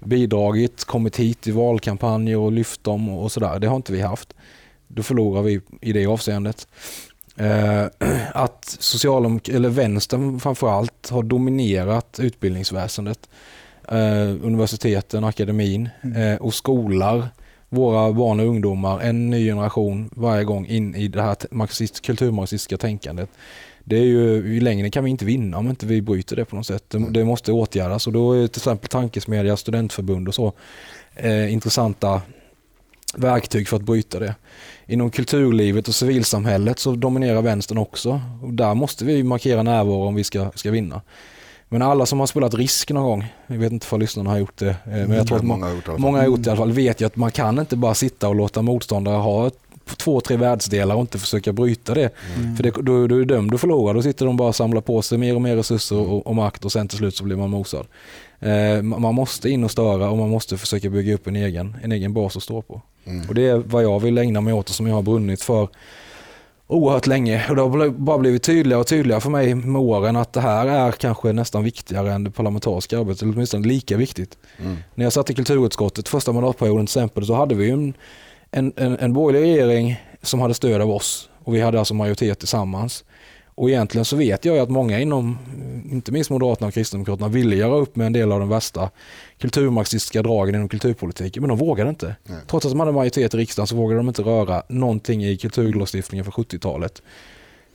bidragit, 0.05 0.85
kommit 0.85 1.17
hit 1.17 1.47
i 1.47 1.51
valkampanjer 1.51 2.39
och 2.39 2.53
lyft 2.53 2.85
dem 2.85 3.09
och 3.09 3.33
sådär. 3.33 3.59
Det 3.59 3.67
har 3.67 3.77
inte 3.77 3.93
vi 3.93 4.01
haft. 4.01 4.35
Då 4.89 5.03
förlorar 5.03 5.43
vi 5.43 5.61
i 5.81 5.93
det 5.93 6.07
avseendet. 6.07 6.69
Eh, 7.37 7.85
att 8.33 8.77
socialdemok 8.79 9.49
eller 9.49 9.69
vänstern 9.69 10.41
framförallt 10.41 11.11
har 11.11 11.23
dominerat 11.23 12.21
utbildningsväsendet. 12.23 13.29
Eh, 13.89 14.29
universiteten, 14.43 15.25
akademin 15.25 15.89
mm. 16.03 16.37
och 16.37 16.55
skolar 16.55 17.29
våra 17.75 18.13
barn 18.13 18.41
och 18.41 18.47
ungdomar, 18.47 19.01
en 19.01 19.31
ny 19.31 19.47
generation 19.47 20.11
varje 20.13 20.45
gång 20.45 20.67
in 20.67 20.95
i 20.95 21.09
det 21.09 21.23
här 21.23 21.37
marxist, 21.51 22.03
kulturmarxistiska 22.03 22.77
tänkandet. 22.77 23.31
Det 23.85 23.97
är 23.97 24.05
ju, 24.05 24.57
I 24.57 24.61
längden 24.61 24.91
kan 24.91 25.05
vi 25.05 25.11
inte 25.11 25.25
vinna 25.25 25.59
om 25.59 25.71
inte 25.71 25.87
vi 25.87 26.03
bryter 26.03 26.37
det 26.37 26.45
på 26.45 26.57
något 26.57 26.67
sätt. 26.67 26.85
Det, 26.89 26.97
mm. 26.97 27.13
det 27.13 27.25
måste 27.25 27.53
åtgärdas 27.53 28.07
och 28.07 28.13
då 28.13 28.33
är 28.33 28.47
till 28.47 28.61
exempel 28.61 28.89
tankesmedja, 28.89 29.57
studentförbund 29.57 30.29
och 30.29 30.35
så 30.35 30.53
eh, 31.15 31.53
intressanta 31.53 32.23
verktyg 33.17 33.69
för 33.69 33.77
att 33.77 33.83
bryta 33.83 34.19
det. 34.19 34.35
Inom 34.87 35.11
kulturlivet 35.11 35.89
och 35.89 35.95
civilsamhället 35.95 36.79
så 36.79 36.93
dominerar 36.93 37.43
vänstern 37.43 37.79
också. 37.79 38.21
Och 38.43 38.53
där 38.53 38.75
måste 38.75 39.05
vi 39.05 39.23
markera 39.23 39.63
närvaro 39.63 40.07
om 40.07 40.15
vi 40.15 40.25
ska, 40.25 40.51
ska 40.55 40.71
vinna. 40.71 41.03
Men 41.75 41.83
alla 41.83 42.07
som 42.07 42.21
har 42.21 42.27
spelat 42.27 42.55
Risk 42.55 42.91
någon 42.91 43.05
gång, 43.05 43.33
jag 43.47 43.57
vet 43.57 43.73
inte 43.73 43.87
om 43.91 44.01
lyssnarna 44.01 44.31
har 44.31 44.39
gjort 44.39 44.57
det, 44.57 44.69
eh, 44.69 44.77
men 44.85 45.11
jag 45.11 45.27
tror 45.27 45.39
att 45.39 45.45
många, 45.45 45.67
har 45.67 45.75
gjort 45.75 45.87
det, 45.87 45.99
många 45.99 46.19
har 46.19 46.25
gjort 46.25 46.43
det 46.43 46.49
i 46.49 46.51
alla 46.51 46.61
fall, 46.61 46.73
vet 46.73 47.01
ju 47.01 47.07
att 47.07 47.17
man 47.17 47.31
kan 47.31 47.59
inte 47.59 47.77
bara 47.77 47.95
sitta 47.95 48.29
och 48.29 48.35
låta 48.35 48.63
motståndare 48.63 49.17
ha 49.17 49.51
två, 49.97 50.21
tre 50.21 50.37
världsdelar 50.37 50.95
och 50.95 51.01
inte 51.01 51.19
försöka 51.19 51.53
bryta 51.53 51.95
det. 51.95 52.11
Mm. 52.37 52.57
För 52.57 52.63
det, 52.63 52.71
då, 52.71 52.83
då 52.83 53.03
är 53.03 53.09
du 53.09 53.25
dömd 53.25 53.55
att 53.55 53.61
förlora. 53.61 53.93
Då 53.93 54.03
sitter 54.03 54.27
de 54.27 54.37
bara 54.37 54.49
och 54.49 54.57
samlar 54.57 54.81
på 54.81 55.03
sig 55.03 55.19
mer 55.19 55.35
och 55.35 55.43
mer 55.43 55.57
resurser 55.57 55.97
och, 55.97 56.27
och 56.27 56.35
makt 56.35 56.65
och 56.65 56.73
sen 56.73 56.89
till 56.89 56.99
slut 56.99 57.17
så 57.17 57.25
blir 57.25 57.37
man 57.37 57.51
mosad. 57.51 57.87
Eh, 58.41 58.83
man 58.83 59.15
måste 59.15 59.51
in 59.51 59.65
och 59.65 59.71
störa 59.71 60.11
och 60.11 60.19
man 60.19 60.29
måste 60.29 60.59
försöka 60.59 60.91
bygga 60.91 61.15
upp 61.15 61.27
en 61.27 61.37
egen, 61.37 61.77
en 61.83 61.93
egen 61.93 62.13
bas 62.13 62.37
att 62.37 62.43
stå 62.43 62.63
på. 62.63 62.83
Mm. 63.05 63.29
Och 63.29 63.35
Det 63.35 63.49
är 63.49 63.57
vad 63.57 63.85
jag 63.85 64.01
vill 64.01 64.19
ägna 64.19 64.41
mig 64.41 64.55
åt 64.55 64.69
och 64.69 64.75
som 64.75 64.87
jag 64.87 64.95
har 64.95 65.03
brunnit 65.03 65.43
för 65.43 65.69
oerhört 66.67 67.07
länge 67.07 67.47
och 67.49 67.57
det 67.57 67.63
har 67.63 67.89
bara 67.89 68.19
blivit 68.19 68.43
tydligare 68.43 68.81
och 68.81 68.87
tydligare 68.87 69.21
för 69.21 69.31
mig 69.31 69.55
med 69.55 69.83
åren 69.83 70.17
att 70.17 70.33
det 70.33 70.41
här 70.41 70.67
är 70.67 70.93
kanske 70.93 71.33
nästan 71.33 71.65
viktigare 71.65 72.13
än 72.13 72.25
det 72.25 72.31
parlamentariska 72.31 72.99
arbetet, 72.99 73.23
eller 73.23 73.33
åtminstone 73.33 73.69
lika 73.69 73.97
viktigt. 73.97 74.39
Mm. 74.59 74.77
När 74.95 75.05
jag 75.05 75.13
satt 75.13 75.31
i 75.31 75.35
kulturutskottet 75.35 76.09
första 76.09 76.33
mandatperioden 76.33 76.87
till 76.87 76.99
exempel 76.99 77.27
så 77.27 77.35
hade 77.35 77.55
vi 77.55 77.71
en, 77.71 77.95
en, 78.51 78.73
en, 78.77 78.99
en 78.99 79.13
borgerlig 79.13 79.49
regering 79.49 80.01
som 80.23 80.41
hade 80.41 80.55
stöd 80.55 80.81
av 80.81 80.91
oss 80.91 81.29
och 81.45 81.55
vi 81.55 81.61
hade 81.61 81.79
alltså 81.79 81.95
majoritet 81.95 82.39
tillsammans. 82.39 83.05
Och 83.55 83.71
egentligen 83.71 84.05
så 84.05 84.17
vet 84.17 84.45
jag 84.45 84.59
att 84.59 84.71
många 84.71 85.01
inom, 85.01 85.39
inte 85.91 86.13
minst 86.13 86.31
Moderaterna 86.31 86.69
och 86.69 86.75
Kristdemokraterna, 86.75 87.29
ville 87.29 87.57
göra 87.57 87.75
upp 87.75 87.97
med 87.97 88.07
en 88.07 88.13
del 88.13 88.33
av 88.33 88.41
de 88.41 88.49
värsta 88.49 88.91
kulturmarxistiska 89.39 90.23
dragen 90.23 90.55
inom 90.55 90.69
kulturpolitiken, 90.69 91.43
men 91.43 91.49
de 91.49 91.59
vågade 91.59 91.91
inte. 91.91 92.17
Nej. 92.25 92.39
Trots 92.47 92.67
att 92.67 92.73
de 92.73 92.81
hade 92.81 92.93
majoritet 92.93 93.35
i 93.35 93.37
riksdagen 93.37 93.67
så 93.67 93.77
vågade 93.77 93.99
de 93.99 94.09
inte 94.09 94.23
röra 94.23 94.63
någonting 94.69 95.25
i 95.25 95.37
kulturlagstiftningen 95.37 96.25
för 96.25 96.33
70-talet. 96.33 97.03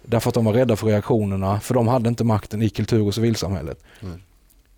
Därför 0.05 0.29
att 0.29 0.35
de 0.35 0.45
var 0.45 0.53
rädda 0.53 0.75
för 0.75 0.87
reaktionerna, 0.87 1.59
för 1.59 1.73
de 1.73 1.87
hade 1.87 2.09
inte 2.09 2.23
makten 2.23 2.61
i 2.61 2.69
kultur 2.69 3.07
och 3.07 3.15
civilsamhället. 3.15 3.83
Nej. 3.99 4.17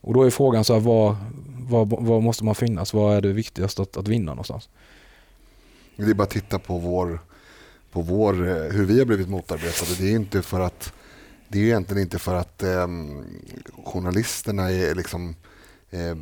Och 0.02 0.14
då 0.14 0.24
är 0.24 0.30
frågan 0.30 0.64
så 0.64 0.74
här, 0.74 0.80
var, 0.80 1.16
var, 1.60 1.86
var, 1.86 2.22
måste 2.22 2.44
man 2.44 2.56
finnas? 2.56 2.94
Vad 2.94 3.16
är 3.18 3.22
det 3.22 3.34
viktigaste 3.34 3.82
att, 3.82 3.98
att 3.98 4.08
vinna 4.08 4.32
någonstans? 4.32 4.70
Det 5.96 6.04
är 6.04 6.14
bara 6.14 6.24
att 6.24 6.30
titta 6.30 6.60
på 6.60 6.78
vår 6.78 7.20
på 7.92 8.02
vår, 8.02 8.48
eh, 8.48 8.56
hur 8.56 8.86
vi 8.86 9.00
har 9.00 9.06
blivit 9.06 9.30
motarbetade. 9.30 9.96
Det 10.00 10.12
är 10.12 10.16
inte 10.16 10.42
för 10.42 10.60
att 10.60 10.94
det 11.48 11.60
är 11.60 11.64
egentligen 11.64 12.02
inte 12.02 12.20
för 12.20 12.36
att 12.36 12.64
eh, 12.64 12.88
journalisterna 13.86 14.72
är 14.72 14.96
liksom, 14.96 15.36
eh, 15.90 16.16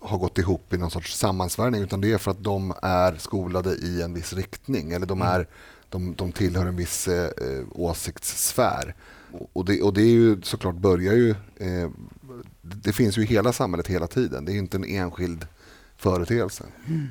har 0.00 0.18
gått 0.18 0.38
ihop 0.38 0.72
i 0.72 0.78
någon 0.78 0.90
sorts 0.90 1.16
sammansvärjning 1.16 1.82
utan 1.82 2.00
det 2.00 2.12
är 2.12 2.18
för 2.18 2.30
att 2.30 2.44
de 2.44 2.74
är 2.82 3.14
skolade 3.14 3.74
i 3.74 4.02
en 4.02 4.14
viss 4.14 4.32
riktning 4.32 4.92
eller 4.92 5.06
de, 5.06 5.22
mm. 5.22 5.32
är, 5.32 5.46
de, 5.88 6.14
de 6.14 6.32
tillhör 6.32 6.66
en 6.66 6.76
viss 6.76 7.08
eh, 7.08 7.24
eh, 7.24 7.64
åsiktssfär. 7.72 8.94
Och 9.52 9.64
det, 9.64 9.82
och 9.82 9.94
det 9.94 10.02
är 10.02 10.12
ju 10.12 10.42
såklart 10.42 10.74
börjar 10.74 11.14
ju, 11.14 11.30
eh, 11.56 11.90
det 12.62 12.92
finns 12.92 13.18
ju 13.18 13.22
i 13.22 13.26
hela 13.26 13.52
samhället 13.52 13.86
hela 13.86 14.06
tiden. 14.06 14.44
Det 14.44 14.52
är 14.52 14.56
inte 14.56 14.76
en 14.76 14.84
enskild 14.84 15.46
företeelse. 15.96 16.64
Mm. 16.86 17.08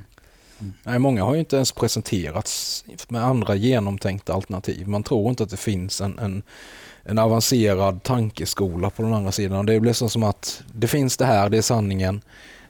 Nej, 0.84 1.00
många 1.00 1.24
har 1.24 1.34
ju 1.34 1.40
inte 1.40 1.56
ens 1.56 1.72
presenterats 1.72 2.86
med 3.08 3.24
andra 3.24 3.56
genomtänkta 3.56 4.34
alternativ. 4.34 4.88
Man 4.88 5.04
tror 5.04 5.30
inte 5.30 5.44
att 5.44 5.50
det 5.50 5.58
finns 5.58 6.02
en, 6.02 6.20
en, 6.20 6.44
en 7.04 7.20
avancerad 7.20 8.04
tankeskola 8.04 8.90
på 8.90 9.04
den 9.04 9.14
andra 9.14 9.32
sidan. 9.32 9.66
Det 9.66 9.80
blir 9.80 9.94
som 9.94 10.24
att 10.24 10.64
det 10.74 10.88
finns 10.88 11.18
det 11.18 11.26
här, 11.26 11.50
det 11.50 11.58
är 11.58 11.62
sanningen. 11.62 12.22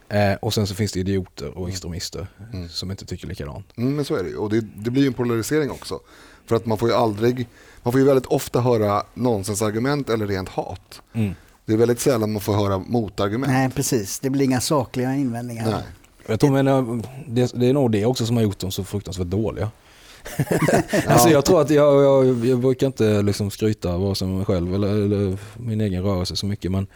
Eh, 0.10 0.34
och 0.34 0.54
sen 0.54 0.68
så 0.68 0.76
finns 0.76 0.92
det 0.92 1.00
idioter 1.00 1.48
och 1.48 1.58
mm. 1.58 1.70
extremister 1.70 2.28
mm. 2.54 2.70
som 2.70 2.92
inte 2.92 3.06
tycker 3.06 3.28
likadant. 3.28 3.78
Mm, 3.78 3.96
men 3.96 4.06
så 4.06 4.16
är 4.16 4.24
det 4.24 4.36
Och 4.36 4.50
det, 4.50 4.62
det 4.76 4.92
blir 4.92 5.08
en 5.08 5.14
polarisering 5.14 5.72
också. 5.72 6.00
För 6.46 6.56
att 6.56 6.66
man 6.66 6.78
får 6.78 6.90
ju 6.90 6.96
aldrig, 6.96 7.48
man 7.84 7.94
får 7.94 8.02
ju 8.02 8.08
väldigt 8.08 8.26
ofta 8.26 8.62
höra 8.62 9.04
nonsensargument 9.14 10.10
eller 10.10 10.28
rent 10.28 10.50
hat. 10.50 11.02
Mm. 11.14 11.34
Det 11.66 11.74
är 11.74 11.78
väldigt 11.78 12.00
sällan 12.00 12.32
man 12.32 12.42
får 12.42 12.54
höra 12.54 12.78
motargument. 12.78 13.52
Nej, 13.52 13.70
precis. 13.70 14.20
Det 14.20 14.30
blir 14.30 14.46
inga 14.46 14.62
sakliga 14.62 15.16
invändningar. 15.16 15.72
Nej. 15.72 15.84
Jag 16.30 16.40
tror 16.40 16.64
men, 16.64 17.04
det, 17.28 17.52
det 17.56 17.68
är 17.68 17.74
nog 17.74 17.92
det 17.92 18.06
också 18.06 18.26
som 18.26 18.36
har 18.36 18.44
gjort 18.44 18.60
dem 18.60 18.72
så 18.72 18.84
fruktansvärt 18.84 19.28
dåliga. 19.28 19.72
alltså 21.08 21.30
jag 21.30 21.46
tror 21.46 21.62
att 21.62 21.70
jag, 21.70 22.04
jag, 22.04 22.46
jag 22.46 22.60
brukar 22.60 22.88
inte 22.88 23.22
liksom 23.22 23.52
skryta 23.52 23.98
vare 23.98 24.16
sig 24.16 24.28
mig 24.28 24.46
själv 24.46 24.76
eller, 24.76 24.88
eller, 24.88 25.38
min 25.58 25.82
egen 25.82 26.04
rörelse 26.04 26.36
så 26.36 26.46
mycket. 26.46 26.72
Men, 26.72 26.88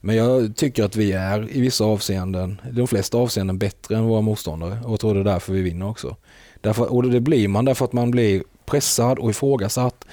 men 0.00 0.16
jag 0.16 0.56
tycker 0.56 0.84
att 0.84 0.96
vi 0.96 1.12
är 1.12 1.56
i 1.56 1.60
vissa 1.60 1.84
avseenden, 1.84 2.60
de 2.70 2.86
flesta 2.86 3.18
avseenden 3.18 3.58
bättre 3.58 3.96
än 3.96 4.04
våra 4.04 4.20
motståndare. 4.20 4.78
Och 4.84 4.92
jag 4.92 5.00
tror 5.00 5.14
det 5.14 5.20
är 5.20 5.24
därför 5.24 5.52
vi 5.52 5.62
vinner 5.62 5.88
också. 5.88 6.16
Därför, 6.60 6.92
och 6.92 7.10
det 7.10 7.20
blir 7.20 7.48
man 7.48 7.64
därför 7.64 7.84
att 7.84 7.92
man 7.92 8.10
blir 8.10 8.42
pressad 8.64 9.18
och 9.18 9.30
ifrågasatt 9.30 10.04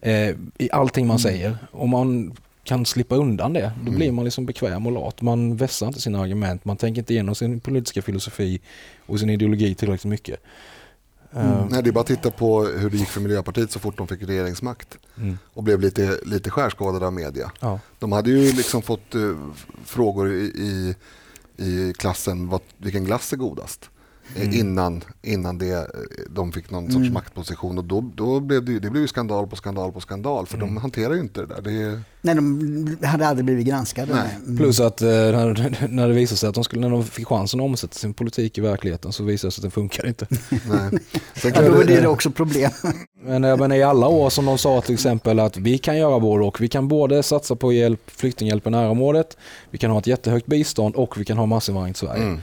eh, 0.00 0.28
i 0.58 0.68
allting 0.72 1.06
man 1.06 1.16
mm. 1.16 1.18
säger. 1.18 1.58
Och 1.70 1.88
man 1.88 2.36
kan 2.68 2.86
slippa 2.86 3.16
undan 3.16 3.52
det. 3.52 3.72
Då 3.84 3.90
blir 3.90 4.06
mm. 4.06 4.16
man 4.16 4.24
liksom 4.24 4.46
bekväm 4.46 4.86
och 4.86 4.92
lat. 4.92 5.22
Man 5.22 5.56
vässar 5.56 5.86
inte 5.86 6.00
sina 6.00 6.20
argument. 6.20 6.64
Man 6.64 6.76
tänker 6.76 6.98
inte 7.00 7.12
igenom 7.12 7.34
sin 7.34 7.60
politiska 7.60 8.02
filosofi 8.02 8.60
och 9.06 9.20
sin 9.20 9.30
ideologi 9.30 9.74
tillräckligt 9.74 10.10
mycket. 10.10 10.40
Mm. 11.32 11.46
Uh, 11.46 11.66
Nej, 11.70 11.82
det 11.82 11.90
är 11.90 11.92
bara 11.92 12.00
att 12.00 12.06
titta 12.06 12.30
på 12.30 12.62
hur 12.62 12.90
det 12.90 12.96
gick 12.96 13.08
för 13.08 13.20
Miljöpartiet 13.20 13.70
så 13.70 13.78
fort 13.78 13.96
de 13.96 14.08
fick 14.08 14.22
regeringsmakt 14.22 14.98
mm. 15.16 15.38
och 15.54 15.62
blev 15.62 15.80
lite, 15.80 16.18
lite 16.24 16.50
skärskådade 16.50 17.06
av 17.06 17.12
media. 17.12 17.52
Ja. 17.60 17.80
De 17.98 18.12
hade 18.12 18.30
ju 18.30 18.52
liksom 18.52 18.82
fått 18.82 19.14
uh, 19.14 19.36
frågor 19.84 20.32
i, 20.32 20.44
i, 20.44 20.94
i 21.64 21.92
klassen 21.92 22.48
vad, 22.48 22.60
vilken 22.78 23.04
glass 23.04 23.32
är 23.32 23.36
godast. 23.36 23.90
Eh, 24.36 24.42
mm. 24.42 24.54
innan, 24.54 25.04
innan 25.22 25.58
det, 25.58 25.90
de 26.30 26.52
fick 26.52 26.70
någon 26.70 26.84
sorts 26.84 26.96
mm. 26.96 27.12
maktposition. 27.12 27.78
Och 27.78 27.84
då, 27.84 28.10
då 28.14 28.40
blev 28.40 28.64
det, 28.64 28.78
det 28.78 28.90
blev 28.90 29.06
skandal 29.06 29.46
på 29.46 29.56
skandal 29.56 29.92
på 29.92 30.00
skandal 30.00 30.46
för 30.46 30.56
mm. 30.56 30.68
de 30.68 30.76
hanterar 30.76 31.14
ju 31.14 31.20
inte 31.20 31.40
det 31.40 31.46
där. 31.46 31.62
Det... 31.62 32.00
Nej, 32.20 32.34
de 32.34 32.96
hade 33.02 33.26
aldrig 33.26 33.44
blivit 33.44 33.66
granskade. 33.66 34.14
Nej. 34.14 34.38
Mm. 34.44 34.56
Plus 34.56 34.80
att 34.80 35.02
eh, 35.02 35.08
när, 35.08 35.88
när 35.88 36.08
det 36.08 36.14
visade 36.14 36.38
sig 36.38 36.48
att 36.48 36.54
de, 36.54 36.64
skulle, 36.64 36.82
när 36.82 36.90
de 36.90 37.04
fick 37.04 37.26
chansen 37.26 37.60
att 37.60 37.64
omsätta 37.64 37.94
sin 37.94 38.14
politik 38.14 38.58
i 38.58 38.60
verkligheten 38.60 39.12
så 39.12 39.24
visade 39.24 39.48
det 39.48 39.52
sig 39.52 39.60
att 39.60 39.62
den 39.62 39.70
funkar 39.70 40.06
inte. 40.06 40.26
Nej. 40.50 40.90
Sen 41.34 41.52
ja, 41.54 41.62
då 41.62 41.80
är 41.80 41.86
det 41.86 42.08
också 42.08 42.30
problem. 42.30 42.70
Men, 43.22 43.42
men 43.42 43.72
i 43.72 43.82
alla 43.82 44.08
år 44.08 44.30
som 44.30 44.46
de 44.46 44.58
sa 44.58 44.80
till 44.80 44.94
exempel 44.94 45.38
att 45.38 45.56
vi 45.56 45.78
kan 45.78 45.98
göra 45.98 46.20
både 46.20 46.44
och. 46.44 46.60
Vi 46.60 46.68
kan 46.68 46.88
både 46.88 47.22
satsa 47.22 47.56
på 47.56 47.72
hjälp, 47.72 48.10
flyktinghjälp 48.10 48.66
i 48.66 48.70
närområdet, 48.70 49.36
vi 49.70 49.78
kan 49.78 49.90
ha 49.90 49.98
ett 49.98 50.06
jättehögt 50.06 50.46
bistånd 50.46 50.94
och 50.94 51.20
vi 51.20 51.24
kan 51.24 51.38
ha 51.38 51.46
massinvandring 51.46 51.94
till 51.94 52.06
Sverige. 52.06 52.22
Mm. 52.22 52.40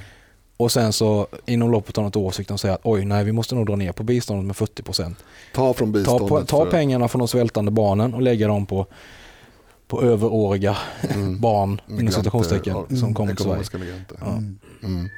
Och 0.58 0.72
sen 0.72 0.94
så 0.94 1.28
inom 1.46 1.72
loppet 1.72 1.98
av 1.98 2.04
något 2.04 2.16
år 2.16 2.32
fick 2.32 2.48
de 2.48 2.58
säga 2.58 2.74
att 2.74 2.82
oj, 2.84 3.06
nej 3.06 3.24
vi 3.24 3.32
måste 3.32 3.56
nog 3.56 3.66
dra 3.66 3.76
ner 3.76 3.92
på 3.92 4.04
biståndet 4.04 4.46
med 4.46 4.56
40 4.56 4.84
procent. 4.84 5.18
Ta 5.54 5.74
från 5.74 5.92
biståndet. 5.92 6.30
Ta, 6.30 6.64
ta 6.66 6.72
pengarna 6.72 7.08
från 7.08 7.20
de 7.20 7.28
svältande 7.28 7.72
barnen 7.72 8.14
och 8.14 8.22
lägga 8.22 8.48
dem 8.48 8.66
på, 8.66 8.88
på 9.88 10.02
överåriga 10.04 10.78
mm. 11.10 11.40
barn 11.42 11.82
inom 11.88 12.12
citationstecken 12.12 12.86
ja, 12.90 12.98
som 12.98 13.14
kommer 13.14 13.36
till 13.36 13.46
Sverige. 13.46 13.64
Ja. 14.20 14.28
Mm. 14.28 14.60
mm. 14.84 15.10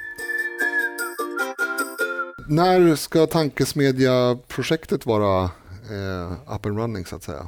När 2.50 2.96
ska 2.96 3.28
tankesmedja-projektet 3.28 5.06
vara 5.06 5.44
eh, 5.44 6.56
up 6.56 6.66
and 6.66 6.78
running 6.78 7.06
så 7.06 7.16
att 7.16 7.24
säga? 7.24 7.48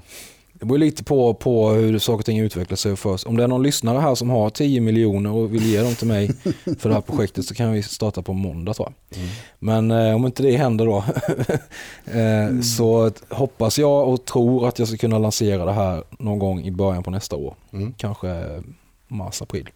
Det 0.59 0.65
beror 0.65 0.77
lite 0.77 1.03
på, 1.03 1.33
på 1.33 1.69
hur 1.69 1.99
saker 1.99 2.19
och 2.19 2.25
ting 2.25 2.39
utvecklar 2.39 2.75
sig 2.75 2.95
först. 2.95 3.27
Om 3.27 3.37
det 3.37 3.43
är 3.43 3.47
någon 3.47 3.63
lyssnare 3.63 3.99
här 3.99 4.15
som 4.15 4.29
har 4.29 4.49
10 4.49 4.81
miljoner 4.81 5.31
och 5.31 5.53
vill 5.53 5.65
ge 5.65 5.81
dem 5.81 5.95
till 5.95 6.07
mig 6.07 6.31
för 6.79 6.89
det 6.89 6.95
här 6.95 7.01
projektet 7.01 7.45
så 7.45 7.55
kan 7.55 7.71
vi 7.71 7.83
starta 7.83 8.21
på 8.21 8.33
måndag 8.33 8.73
tror 8.73 8.93
jag. 9.09 9.17
Mm. 9.19 9.29
Men 9.59 9.91
eh, 9.91 10.15
om 10.15 10.25
inte 10.25 10.43
det 10.43 10.57
händer 10.57 10.85
då 10.85 10.97
eh, 12.05 12.45
mm. 12.45 12.63
så 12.63 13.11
hoppas 13.29 13.79
jag 13.79 14.07
och 14.07 14.25
tror 14.25 14.67
att 14.67 14.79
jag 14.79 14.87
ska 14.87 14.97
kunna 14.97 15.17
lansera 15.17 15.65
det 15.65 15.71
här 15.71 16.03
någon 16.19 16.39
gång 16.39 16.63
i 16.65 16.71
början 16.71 17.03
på 17.03 17.11
nästa 17.11 17.35
år. 17.35 17.55
Mm. 17.73 17.93
Kanske 17.97 18.61
mars, 19.07 19.41
april. 19.41 19.69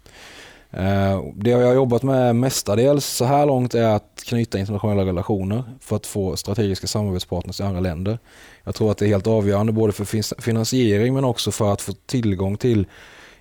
Eh, 0.72 1.24
det 1.36 1.50
jag 1.50 1.67
har 1.67 1.74
jobbat 1.74 2.04
med 2.04 2.36
mestadels 2.36 3.06
så 3.06 3.26
här 3.26 3.46
långt 3.46 3.76
är 3.76 3.88
att 3.88 4.12
knyta 4.23 4.59
internationella 4.59 5.05
relationer, 5.05 5.63
för 5.79 5.95
att 5.95 6.05
få 6.05 6.36
strategiska 6.36 6.88
samarbetspartners 6.88 7.59
i 7.59 7.63
andra 7.63 7.79
länder. 7.79 8.19
Jag 8.63 8.75
tror 8.75 8.91
att 8.91 8.97
det 8.97 9.05
är 9.05 9.07
helt 9.07 9.27
avgörande 9.27 9.71
både 9.71 9.93
för 9.93 10.41
finansiering 10.41 11.13
men 11.13 11.23
också 11.23 11.51
för 11.51 11.73
att 11.73 11.81
få 11.81 11.93
tillgång 12.05 12.57
till 12.57 12.88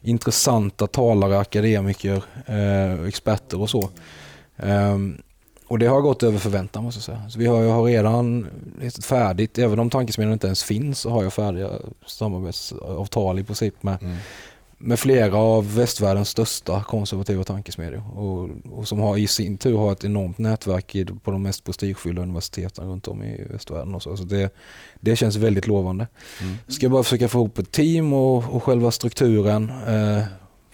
intressanta 0.00 0.86
talare, 0.86 1.38
akademiker, 1.38 2.24
eh, 2.46 3.06
experter 3.06 3.60
och 3.60 3.70
så. 3.70 3.90
Um, 4.56 5.22
och 5.66 5.78
det 5.78 5.86
har 5.86 6.00
gått 6.00 6.22
över 6.22 6.38
förväntan 6.38 6.84
måste 6.84 6.98
jag 6.98 7.04
säga. 7.04 7.30
Så 7.30 7.38
vi 7.38 7.46
har, 7.46 7.62
jag 7.62 7.72
har 7.72 7.84
redan 7.84 8.46
färdigt, 9.02 9.58
även 9.58 9.78
om 9.78 9.90
tankesmedjan 9.90 10.32
inte 10.32 10.46
ens 10.46 10.62
finns, 10.62 11.00
så 11.00 11.10
har 11.10 11.22
jag 11.22 11.32
färdiga 11.32 11.70
samarbetsavtal 12.06 13.38
i 13.38 13.44
princip 13.44 13.82
med, 13.82 14.02
mm 14.02 14.16
med 14.82 14.98
flera 14.98 15.36
av 15.36 15.74
västvärldens 15.74 16.28
största 16.28 16.84
konservativa 16.84 17.44
tankesmedjor. 17.44 18.18
Och, 18.18 18.50
och, 18.72 18.88
som 18.88 18.98
har 18.98 19.16
i 19.16 19.26
sin 19.26 19.58
tur 19.58 19.76
har 19.76 19.92
ett 19.92 20.04
enormt 20.04 20.38
nätverk 20.38 20.94
i, 20.94 21.04
på 21.04 21.30
de 21.30 21.42
mest 21.42 21.64
prestigefyllda 21.64 22.22
universiteten 22.22 22.88
runt 22.88 23.08
om 23.08 23.22
i 23.22 23.44
västvärlden. 23.50 23.94
Och 23.94 24.02
så. 24.02 24.16
så 24.16 24.24
det, 24.24 24.54
det 25.00 25.16
känns 25.16 25.36
väldigt 25.36 25.66
lovande. 25.66 26.06
Mm. 26.40 26.54
Ska 26.68 26.88
bara 26.88 27.02
försöka 27.02 27.28
få 27.28 27.38
ihop 27.38 27.58
ett 27.58 27.70
team 27.70 28.12
och, 28.12 28.54
och 28.56 28.62
själva 28.62 28.90
strukturen 28.90 29.70
eh, 29.70 30.24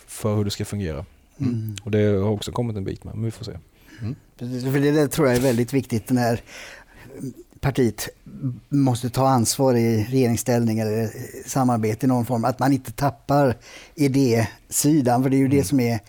för 0.06 0.36
hur 0.36 0.44
det 0.44 0.50
ska 0.50 0.64
fungera. 0.64 1.04
Mm. 1.40 1.76
Och 1.84 1.90
det 1.90 2.04
har 2.04 2.30
också 2.30 2.52
kommit 2.52 2.76
en 2.76 2.84
bit 2.84 3.04
med, 3.04 3.14
men 3.14 3.24
vi 3.24 3.30
får 3.30 3.44
se. 3.44 3.58
Mm. 4.00 4.14
För 4.72 4.92
det 4.92 5.08
tror 5.08 5.28
jag 5.28 5.36
är 5.36 5.40
väldigt 5.40 5.72
viktigt 5.72 6.10
när 6.10 6.40
partiet 7.68 8.08
måste 8.68 9.10
ta 9.10 9.28
ansvar 9.28 9.74
i 9.74 10.04
regeringsställning 10.10 10.78
eller 10.78 11.10
samarbete 11.46 12.06
i 12.06 12.08
någon 12.08 12.26
form. 12.26 12.44
Att 12.44 12.58
man 12.58 12.72
inte 12.72 12.92
tappar 12.92 13.56
idésidan. 13.94 15.22
För 15.22 15.30
det 15.30 15.36
är 15.36 15.38
ju 15.38 15.44
mm. 15.44 15.56
det 15.56 15.64
som 15.64 15.80
är... 15.80 16.00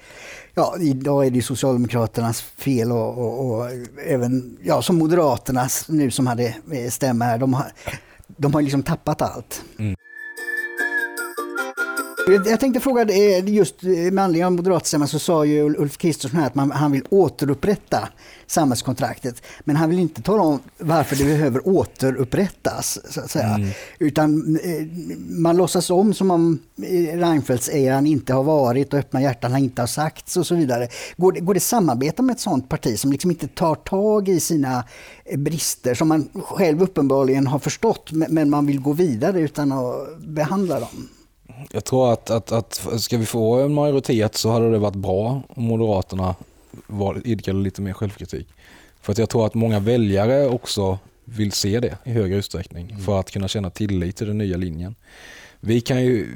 Ja, 0.54 0.76
idag 0.80 1.26
är 1.26 1.32
det 1.32 1.42
Socialdemokraternas 1.42 2.42
fel 2.42 2.92
och, 2.92 3.18
och, 3.18 3.50
och, 3.50 3.70
även 4.06 4.58
ja, 4.64 4.82
som 4.82 4.98
Moderaternas 4.98 5.86
nu 5.90 6.12
som 6.12 6.28
hade 6.28 6.56
stämma 6.90 7.26
här. 7.26 7.38
De 7.38 7.54
har, 7.54 7.72
de 8.28 8.54
har 8.54 8.62
liksom 8.62 8.84
tappat 8.84 9.22
allt. 9.22 9.64
Mm. 9.80 9.96
Jag 12.32 12.60
tänkte 12.60 12.80
fråga, 12.80 13.14
just 13.40 13.84
med 13.84 14.24
anledning 14.24 14.46
av 14.46 14.52
moderatstämman 14.52 15.08
så 15.08 15.20
sa 15.20 15.46
ju 15.46 15.76
Ulf 15.76 15.98
Kristersson 15.98 16.40
att 16.40 16.56
man, 16.56 16.72
han 16.72 16.92
vill 16.92 17.04
återupprätta 17.10 18.10
samhällskontraktet. 18.52 19.44
Men 19.64 19.76
han 19.76 19.90
vill 19.90 20.00
inte 20.00 20.22
tala 20.22 20.44
om 20.44 20.60
varför 20.78 21.16
det 21.16 21.24
behöver 21.24 21.68
återupprättas. 21.68 23.00
Så 23.10 23.22
att 23.22 23.32
säga. 23.32 23.56
Mm. 23.56 23.70
Utan 24.00 24.56
eh, 24.64 24.88
man 25.30 25.58
låtsas 25.58 25.90
om 25.90 26.14
som 26.14 26.32
om 26.32 26.60
eh, 26.78 27.18
Reinfeldts-eran 27.18 28.06
inte 28.06 28.34
har 28.34 28.44
varit 28.44 28.94
och 28.94 29.00
öppna 29.00 29.22
hjärtan 29.22 29.52
har 29.52 29.60
inte 29.60 29.82
har 29.82 29.88
sagts 29.88 30.38
och 30.38 30.48
så 30.48 30.56
vidare. 30.56 30.88
Går 31.18 31.32
det, 31.32 31.40
går 31.40 31.54
det 31.54 31.60
samarbeta 31.60 32.22
med 32.22 32.34
ett 32.34 32.40
sånt 32.40 32.70
parti 32.70 33.00
som 33.00 33.12
liksom 33.12 33.32
inte 33.32 33.48
tar 33.48 33.76
tag 33.76 34.30
i 34.30 34.40
sina 34.40 34.84
eh, 35.26 35.38
brister 35.38 35.94
som 35.94 36.08
man 36.08 36.30
själv 36.34 36.84
uppenbarligen 36.84 37.48
har 37.48 37.60
förstått 37.60 38.12
men 38.12 38.50
man 38.50 38.66
vill 38.66 38.80
gå 38.80 38.94
vidare 38.94 39.40
utan 39.40 39.72
att 39.72 40.20
behandla 40.20 40.80
dem? 40.80 41.10
Jag 41.72 41.86
tror 41.86 42.14
att, 42.14 42.30
att, 42.30 42.52
att 42.52 43.02
ska 43.02 43.18
vi 43.18 43.26
få 43.26 43.54
en 43.54 43.74
majoritet 43.74 44.36
så 44.36 44.50
hade 44.50 44.72
det 44.72 44.78
varit 44.78 44.96
bra 44.96 45.42
om 45.48 45.64
Moderaterna 45.64 46.36
var, 46.88 47.22
idkade 47.26 47.60
lite 47.60 47.82
mer 47.82 47.94
självkritik. 47.94 48.48
För 49.02 49.12
att 49.12 49.18
jag 49.18 49.30
tror 49.30 49.46
att 49.46 49.54
många 49.54 49.80
väljare 49.80 50.48
också 50.48 51.00
vill 51.26 51.52
se 51.52 51.80
det 51.80 51.98
i 52.04 52.12
högre 52.12 52.38
utsträckning 52.38 52.90
mm. 52.90 53.02
för 53.02 53.20
att 53.20 53.32
kunna 53.32 53.48
känna 53.48 53.70
tillit 53.70 54.16
till 54.16 54.28
den 54.28 54.38
nya 54.38 54.58
linjen. 54.58 54.96
Vi 55.60 55.82
kan 55.82 56.06
ju, 56.06 56.28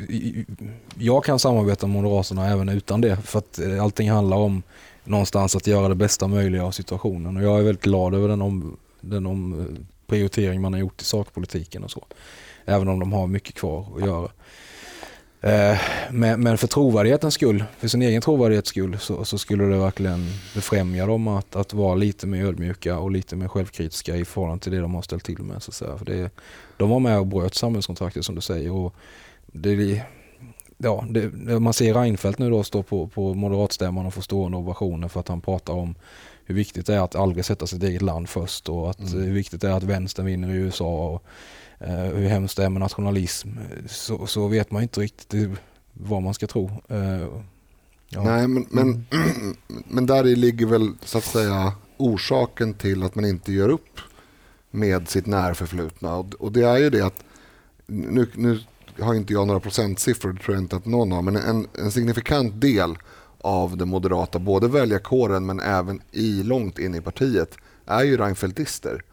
jag 0.99 1.23
kan 1.23 1.39
samarbeta 1.39 1.87
med 1.87 2.03
Moderaterna 2.03 2.49
även 2.49 2.69
utan 2.69 3.01
det 3.01 3.17
för 3.17 3.39
att 3.39 3.59
eh, 3.59 3.83
allting 3.83 4.11
handlar 4.11 4.37
om 4.37 4.63
någonstans 5.03 5.55
att 5.55 5.67
göra 5.67 5.87
det 5.87 5.95
bästa 5.95 6.27
möjliga 6.27 6.65
av 6.65 6.71
situationen 6.71 7.37
och 7.37 7.43
jag 7.43 7.59
är 7.59 7.63
väldigt 7.63 7.83
glad 7.83 8.15
över 8.15 8.27
den, 8.27 8.41
om, 8.41 8.77
den 9.01 9.25
om 9.25 9.67
prioritering 10.07 10.61
man 10.61 10.73
har 10.73 10.79
gjort 10.79 11.01
i 11.01 11.05
sakpolitiken 11.05 11.83
och 11.83 11.91
så. 11.91 12.05
Även 12.65 12.87
om 12.87 12.99
de 12.99 13.13
har 13.13 13.27
mycket 13.27 13.55
kvar 13.55 13.87
att 13.95 14.05
göra. 14.05 14.29
Eh, 15.43 15.77
men 16.11 16.57
för 16.57 16.67
trovärdighetens 16.67 17.33
skull, 17.33 17.63
för 17.77 17.87
sin 17.87 18.01
egen 18.01 18.21
trovärdighets 18.21 18.69
skull, 18.69 18.97
så, 18.99 19.25
så 19.25 19.37
skulle 19.37 19.63
det 19.63 19.77
verkligen 19.77 20.25
befrämja 20.55 21.05
dem 21.05 21.27
att, 21.27 21.55
att 21.55 21.73
vara 21.73 21.95
lite 21.95 22.27
mer 22.27 22.45
ödmjuka 22.45 22.99
och 22.99 23.11
lite 23.11 23.35
mer 23.35 23.47
självkritiska 23.47 24.15
i 24.15 24.25
förhållande 24.25 24.63
till 24.63 24.71
det 24.71 24.79
de 24.79 24.95
har 24.95 25.01
ställt 25.01 25.23
till 25.23 25.39
med. 25.39 25.63
Så 25.63 25.71
att 25.71 25.75
säga. 25.75 25.97
För 25.97 26.05
det, 26.05 26.29
de 26.77 26.89
var 26.89 26.99
med 26.99 27.19
och 27.19 27.27
bröt 27.27 27.55
samhällskontraktet 27.55 28.25
som 28.25 28.35
du 28.35 28.41
säger. 28.41 28.71
Och 28.71 28.95
det, 29.45 30.01
ja, 30.77 31.05
det, 31.09 31.59
man 31.59 31.73
ser 31.73 31.93
Reinfeldt 31.93 32.39
nu 32.39 32.49
då 32.49 32.63
stå 32.63 32.83
på, 32.83 33.07
på 33.07 33.33
moderatstämman 33.33 34.05
och 34.05 34.13
få 34.13 34.21
stående 34.21 34.57
ovationer 34.57 35.07
för 35.07 35.19
att 35.19 35.27
han 35.27 35.41
pratar 35.41 35.73
om 35.73 35.95
hur 36.45 36.55
viktigt 36.55 36.85
det 36.85 36.95
är 36.95 36.99
att 36.99 37.15
aldrig 37.15 37.45
sätta 37.45 37.67
sitt 37.67 37.83
eget 37.83 38.01
land 38.01 38.29
först 38.29 38.69
och 38.69 38.89
att, 38.89 38.99
mm. 38.99 39.23
hur 39.23 39.33
viktigt 39.33 39.61
det 39.61 39.67
är 39.67 39.73
att 39.73 39.83
vänstern 39.83 40.25
vinner 40.25 40.49
i 40.49 40.57
USA. 40.57 41.07
Och, 41.07 41.23
eh, 41.87 42.03
hur 42.03 42.27
hemskt 42.27 42.57
det 42.57 42.65
är 42.65 42.69
med 42.69 42.79
nationalism 42.79 43.49
så, 43.87 44.27
så 44.27 44.47
vet 44.47 44.71
man 44.71 44.83
inte 44.83 44.99
riktigt 44.99 45.49
vad 45.93 46.21
man 46.21 46.33
ska 46.33 46.47
tro. 46.47 46.71
Eh, 46.87 47.27
ja. 48.09 48.23
Nej, 48.23 48.47
men, 48.47 48.65
men, 48.69 49.05
mm. 49.11 49.55
men 49.87 50.05
där 50.05 50.23
ligger 50.23 50.65
väl 50.65 50.91
så 51.01 51.17
att 51.17 51.23
säga 51.23 51.73
orsaken 51.97 52.73
till 52.73 53.03
att 53.03 53.15
man 53.15 53.25
inte 53.25 53.53
gör 53.53 53.69
upp 53.69 53.99
med 54.71 55.09
sitt 55.09 55.25
närförflutna. 55.25 56.15
Och, 56.15 56.33
och 56.33 56.51
det 56.51 56.63
är 56.63 56.77
ju 56.77 56.89
det 56.89 57.01
att, 57.01 57.23
nu, 57.85 58.27
nu 58.35 58.59
har 58.99 59.13
inte 59.15 59.33
jag 59.33 59.47
några 59.47 59.59
procentsiffror, 59.59 60.33
det 60.33 60.39
tror 60.39 60.55
jag 60.55 60.63
inte 60.63 60.75
att 60.75 60.85
någon 60.85 61.11
har, 61.11 61.21
men 61.21 61.35
en, 61.35 61.67
en 61.77 61.91
signifikant 61.91 62.61
del 62.61 62.97
av 63.43 63.77
den 63.77 63.89
moderata, 63.89 64.39
både 64.39 64.67
väljarkåren 64.67 65.45
men 65.45 65.59
även 65.59 66.01
i, 66.11 66.43
långt 66.43 66.79
in 66.79 66.95
i 66.95 67.01
partiet, 67.01 67.57
är 67.85 68.03
ju 68.03 68.17
Reinfeldtister. 68.17 69.03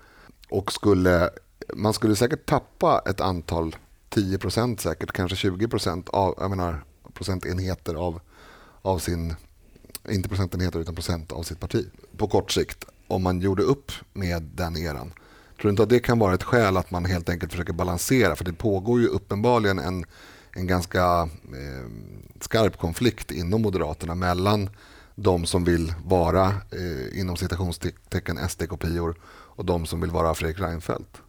Och 0.49 0.73
skulle 0.73 1.31
man 1.75 1.93
skulle 1.95 2.17
säkert 2.17 2.47
tappa 2.47 3.03
ett 3.07 3.21
antal, 3.21 3.77
10 4.09 4.39
procent 4.39 4.81
säkert, 4.81 5.13
kanske 5.13 5.37
20 5.37 5.69
procent 5.69 6.09
av, 6.09 6.35
jag 6.39 6.51
menar, 6.51 6.85
procentenheter 7.15 7.95
av, 7.95 8.21
av 8.83 8.99
sin, 8.99 9.35
inte 10.09 10.29
procentenheter 10.29 10.81
utan 10.81 10.95
procent 10.95 11.33
av 11.33 11.43
sitt 11.43 11.61
parti 11.61 11.87
på 12.17 12.29
kort 12.29 12.53
sikt 12.53 12.85
om 13.09 13.23
man 13.23 13.41
gjorde 13.41 13.63
upp 13.63 13.93
med 14.13 14.43
den 14.43 14.77
eran. 14.77 15.13
Tror 15.61 15.63
du 15.63 15.71
inte 15.71 15.83
att 15.83 15.89
det 15.89 16.01
kan 16.01 16.19
vara 16.19 16.35
ett 16.35 16.43
skäl 16.43 16.77
att 16.77 16.91
man 16.91 17.05
helt 17.05 17.29
enkelt 17.29 17.53
försöker 17.53 17.73
balansera? 17.73 18.37
För 18.37 18.45
det 18.45 18.53
pågår 18.53 19.01
ju 19.01 19.07
uppenbarligen 19.07 19.79
en, 19.79 20.05
en 20.53 20.67
ganska 20.67 21.29
eh, 21.53 21.87
skarp 22.41 22.77
konflikt 22.77 23.31
inom 23.31 23.63
Moderaterna 23.63 24.15
mellan 24.15 24.71
de 25.15 25.47
som 25.47 25.65
vill 25.65 25.93
vara 26.05 26.47
eh, 26.47 27.21
inom 27.21 27.37
citationstecken 27.37 28.49
SD-kopior 28.49 29.15
och 29.29 29.65
de 29.65 29.87
som 29.87 30.01
vill 30.01 30.11
vara 30.11 30.35
Fredrik 30.35 30.61
Reinfeldt. 30.61 31.23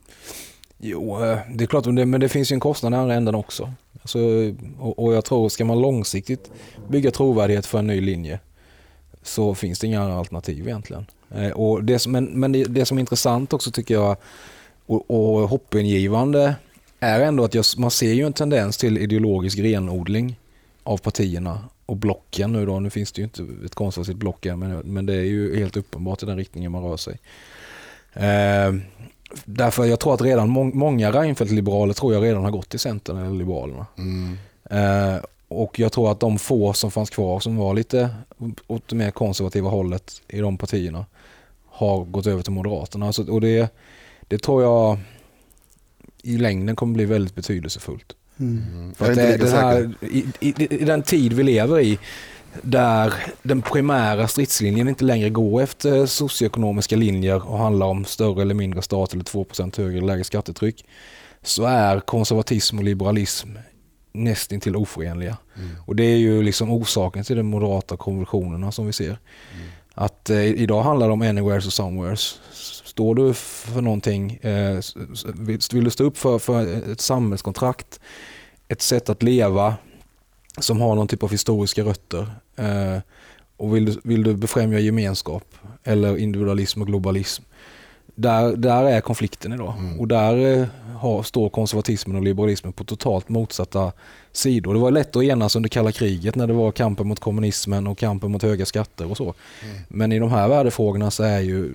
Jo, 0.77 1.23
eh, 1.23 1.39
det 1.53 1.63
är 1.63 1.67
klart, 1.67 1.86
men 1.86 2.19
det 2.19 2.29
finns 2.29 2.51
ju 2.51 2.53
en 2.53 2.60
kostnad 2.60 2.93
i 2.93 2.95
andra 2.95 3.15
änden 3.15 3.36
också. 3.36 3.73
Alltså, 4.01 4.19
och, 4.79 5.13
jag 5.13 5.25
tror, 5.25 5.49
ska 5.49 5.65
man 5.65 5.81
långsiktigt 5.81 6.51
bygga 6.89 7.12
trovärdighet 7.12 7.65
för 7.65 7.79
en 7.79 7.88
ny 7.88 8.01
linje 8.01 8.39
så 9.23 9.55
finns 9.55 9.79
det 9.79 9.88
inga 9.88 10.01
andra 10.01 10.15
alternativ 10.15 10.67
egentligen. 10.67 11.05
Eh, 11.29 11.51
och 11.51 11.84
det 11.84 11.99
som, 11.99 12.12
men 12.12 12.25
men 12.25 12.51
det, 12.51 12.63
det 12.63 12.86
som 12.86 12.97
är 12.97 12.99
intressant 12.99 13.53
också 13.53 13.71
tycker 13.71 13.93
jag 13.93 14.17
och, 14.86 15.12
och 15.12 15.49
hoppingivande 15.49 16.55
är 17.02 17.20
ändå 17.22 17.44
att 17.44 17.54
jag, 17.54 17.66
man 17.78 17.92
ser 17.92 18.14
ju 18.14 18.26
en 18.26 18.34
tendens 18.34 18.78
till 18.78 18.98
ideologisk 18.98 19.60
renodling 19.60 20.40
av 20.84 20.98
partierna 20.98 21.60
och 21.86 21.98
blocken 21.98 22.52
nu 22.52 22.66
då. 22.66 22.80
Nu 22.80 22.90
finns 22.90 23.12
det 23.12 23.22
ju 23.22 23.24
inte 23.24 23.48
ett 23.66 23.76
konservativt 23.76 24.18
block 24.18 24.46
än 24.46 24.60
men, 24.60 24.78
men 24.80 25.06
det 25.06 25.14
är 25.14 25.24
ju 25.24 25.60
helt 25.60 25.78
uppenbart 25.78 26.24
i 26.24 26.26
den 26.26 26.38
riktningen 26.38 26.72
man 26.72 26.84
rör 26.84 26.98
sig. 26.98 27.20
Eh, 28.14 28.74
Därför 29.46 29.86
jag 29.86 30.00
tror 30.00 30.14
att 30.14 30.22
redan 30.22 30.50
må 30.50 30.64
många 30.64 31.12
Reinfeldt-liberaler 31.12 31.94
tror 31.94 32.14
jag 32.14 32.24
redan 32.24 32.44
har 32.44 32.52
gått 32.52 32.70
till 32.70 32.80
Centern 32.80 33.18
eller 33.18 33.38
Liberalerna. 33.38 33.86
Mm. 33.98 34.38
Eh, 34.70 35.22
och 35.48 35.80
jag 35.80 35.92
tror 35.92 36.12
att 36.12 36.20
de 36.20 36.40
få 36.40 36.74
som 36.74 36.92
fanns 36.92 37.10
kvar 37.10 37.40
som 37.40 37.58
var 37.58 37.74
lite 37.74 38.10
åt 38.68 38.88
det 38.88 38.96
mer 38.96 39.12
konservativa 39.12 39.70
hållet 39.70 40.22
i 40.28 40.40
de 40.40 40.58
partierna 40.58 41.06
har 41.70 42.06
gått 42.06 42.28
över 42.28 42.44
till 42.44 42.52
Moderaterna. 42.52 43.08
Alltså, 43.08 43.32
och 43.32 43.42
det, 43.42 43.74
det 44.28 44.38
tror 44.38 44.64
jag 44.64 45.00
i 46.23 46.38
längden 46.38 46.75
kommer 46.75 46.93
bli 46.93 47.05
väldigt 47.05 47.36
betydelsefullt. 47.36 48.13
Mm. 48.39 48.93
För 48.93 49.10
att 49.10 49.15
det, 49.15 49.38
det 49.38 49.49
här, 49.49 49.93
i, 50.01 50.25
i, 50.39 50.67
I 50.81 50.86
den 50.86 51.03
tid 51.03 51.34
vi 51.34 51.43
lever 51.43 51.80
i 51.80 51.99
där 52.61 53.13
den 53.43 53.61
primära 53.61 54.28
stridslinjen 54.28 54.88
inte 54.88 55.05
längre 55.05 55.30
går 55.30 55.61
efter 55.61 56.05
socioekonomiska 56.05 56.95
linjer 56.95 57.47
och 57.49 57.57
handlar 57.57 57.88
om 57.88 58.05
större 58.05 58.41
eller 58.41 58.53
mindre 58.53 58.82
stat 58.82 59.13
eller 59.13 59.24
2 59.24 59.45
högre 59.78 59.97
eller 59.97 60.07
lägre 60.07 60.24
skattetryck 60.24 60.86
så 61.43 61.65
är 61.65 61.99
konservatism 61.99 62.78
och 62.78 62.84
liberalism 62.84 63.49
nästintill 64.13 64.76
oförenliga. 64.76 65.38
Mm. 65.57 65.69
Och 65.86 65.95
det 65.95 66.03
är 66.03 66.17
ju 66.17 66.43
liksom 66.43 66.72
orsaken 66.72 67.24
till 67.24 67.38
de 67.38 67.43
moderata 67.43 67.97
konvulsionerna 67.97 68.72
som 68.72 68.86
vi 68.86 68.93
ser. 68.93 69.05
Mm. 69.05 69.67
Att 69.93 70.30
eh, 70.30 70.45
idag 70.45 70.84
handlar 70.84 71.07
det 71.07 71.13
om 71.13 71.22
anywheres 71.22 71.67
och 71.67 71.74
somewheres. 71.74 72.39
Står 72.92 73.16
du 73.16 73.34
för 73.34 73.82
någonting, 73.82 74.34
eh, 74.42 74.80
vill 75.74 75.84
du 75.84 75.89
stå 75.89 76.04
upp 76.04 76.18
för, 76.18 76.39
för 76.39 76.92
ett 76.92 77.02
samhällskontrakt, 77.02 78.00
ett 78.68 78.82
sätt 78.82 79.10
att 79.10 79.24
leva 79.24 79.76
som 80.58 80.82
har 80.82 80.96
någon 80.96 81.08
typ 81.08 81.24
av 81.24 81.32
historiska 81.32 81.84
rötter. 81.84 82.32
Eh, 82.56 82.98
och 83.58 83.76
vill 83.76 83.86
du, 83.86 84.00
vill 84.04 84.24
du 84.24 84.34
befrämja 84.36 84.80
gemenskap 84.80 85.44
eller 85.84 86.18
individualism 86.18 86.82
och 86.82 86.88
globalism. 86.88 87.44
Där, 88.16 88.56
där 88.56 88.84
är 88.84 89.02
konflikten 89.02 89.54
idag 89.54 89.74
mm. 89.80 90.00
och 90.00 90.08
där 90.08 90.60
eh, 90.60 90.68
har, 90.98 91.24
står 91.24 91.50
konservatismen 91.50 92.16
och 92.16 92.24
liberalismen 92.24 92.74
på 92.74 92.84
totalt 92.84 93.30
motsatta 93.30 93.92
sidor. 94.32 94.74
Det 94.74 94.80
var 94.80 94.92
lätt 94.92 95.16
att 95.16 95.24
enas 95.24 95.56
under 95.56 95.70
kalla 95.70 95.92
kriget 95.92 96.36
när 96.36 96.48
det 96.48 96.54
var 96.54 96.72
kampen 96.72 97.08
mot 97.08 97.20
kommunismen 97.20 97.88
och 97.88 97.98
kampen 97.98 98.32
mot 98.32 98.44
höga 98.44 98.66
skatter 98.66 99.12
och 99.12 99.18
så. 99.18 99.34
Mm. 99.64 99.76
Men 99.88 100.12
i 100.12 100.20
de 100.20 100.32
här 100.32 100.48
värdefrågorna 100.48 101.12
så 101.12 101.24
är 101.24 101.39
ju 101.39 101.74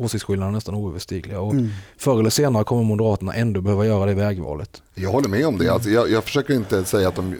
åsiktsskillnaderna 0.00 0.54
nästan 0.54 0.74
oöverstigliga. 0.74 1.40
Och 1.40 1.52
mm. 1.52 1.68
Förr 1.96 2.20
eller 2.20 2.30
senare 2.30 2.64
kommer 2.64 2.82
Moderaterna 2.82 3.34
ändå 3.34 3.60
behöva 3.60 3.86
göra 3.86 4.06
det 4.06 4.14
vägvalet. 4.14 4.82
Jag 4.94 5.10
håller 5.10 5.28
med 5.28 5.46
om 5.46 5.58
det. 5.58 5.68
Alltså 5.68 5.90
jag, 5.90 6.10
jag 6.10 6.24
försöker 6.24 6.54
inte 6.54 6.84
säga 6.84 7.08
att 7.08 7.14
de 7.14 7.36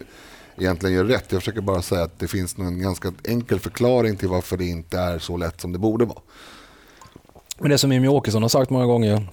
egentligen 0.58 0.96
gör 0.96 1.04
rätt. 1.04 1.24
Jag 1.28 1.40
försöker 1.40 1.60
bara 1.60 1.82
säga 1.82 2.02
att 2.02 2.18
det 2.18 2.28
finns 2.28 2.58
en 2.58 2.82
ganska 2.82 3.12
enkel 3.24 3.60
förklaring 3.60 4.16
till 4.16 4.28
varför 4.28 4.56
det 4.56 4.66
inte 4.66 4.98
är 4.98 5.18
så 5.18 5.36
lätt 5.36 5.60
som 5.60 5.72
det 5.72 5.78
borde 5.78 6.04
vara. 6.04 6.18
Men 7.58 7.70
det 7.70 7.78
som 7.78 7.92
Jimmie 7.92 8.10
Åkesson 8.10 8.42
har 8.42 8.48
sagt 8.48 8.70
många 8.70 8.86
gånger 8.86 9.26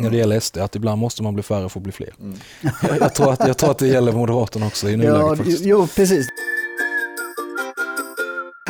när 0.00 0.10
det 0.10 0.16
gäller 0.16 0.40
SD, 0.40 0.58
att 0.58 0.76
ibland 0.76 1.00
måste 1.00 1.22
man 1.22 1.34
bli 1.34 1.42
färre 1.42 1.68
för 1.68 1.80
att 1.80 1.84
bli 1.84 1.92
fler. 1.92 2.14
Mm. 2.20 2.38
Jag, 2.82 3.00
jag, 3.00 3.14
tror 3.14 3.32
att, 3.32 3.46
jag 3.46 3.58
tror 3.58 3.70
att 3.70 3.78
det 3.78 3.88
gäller 3.88 4.12
Moderaterna 4.12 4.66
också 4.66 4.88
i 4.88 4.96
nuläget 4.96 5.20
ja, 5.20 5.36
faktiskt. 5.36 5.64
Jo, 5.64 5.86
precis. 5.96 6.28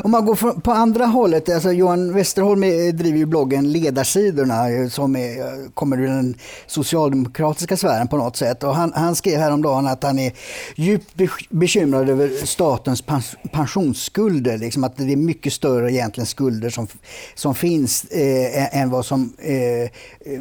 Om 0.00 0.10
man 0.10 0.24
går 0.24 0.60
på 0.60 0.72
andra 0.72 1.06
hållet, 1.06 1.48
alltså 1.48 1.72
Johan 1.72 2.12
Westerholm 2.12 2.60
driver 2.96 3.18
ju 3.18 3.26
bloggen 3.26 3.72
Ledarsidorna 3.72 4.70
eh, 4.70 4.88
som 4.88 5.16
är, 5.16 5.38
eh, 5.38 5.70
kommer 5.74 6.00
ur 6.00 6.06
den 6.06 6.34
socialdemokratiska 6.66 7.76
sfären 7.76 8.08
på 8.08 8.16
något 8.16 8.36
sätt. 8.36 8.62
Och 8.62 8.74
han, 8.74 8.92
han 8.94 9.16
skrev 9.16 9.40
häromdagen 9.40 9.86
att 9.86 10.02
han 10.02 10.18
är 10.18 10.32
djupt 10.74 11.14
bekymrad 11.50 12.08
över 12.08 12.46
statens 12.46 13.04
pensionsskulder. 13.52 14.58
Liksom 14.58 14.84
att 14.84 14.96
det 14.96 15.12
är 15.12 15.16
mycket 15.16 15.52
större 15.52 15.92
egentligen 15.92 16.26
skulder 16.26 16.70
som, 16.70 16.86
som 17.34 17.54
finns 17.54 18.04
eh, 18.04 18.76
än 18.76 18.90
vad 18.90 19.06
som 19.06 19.32
eh, 19.38 19.90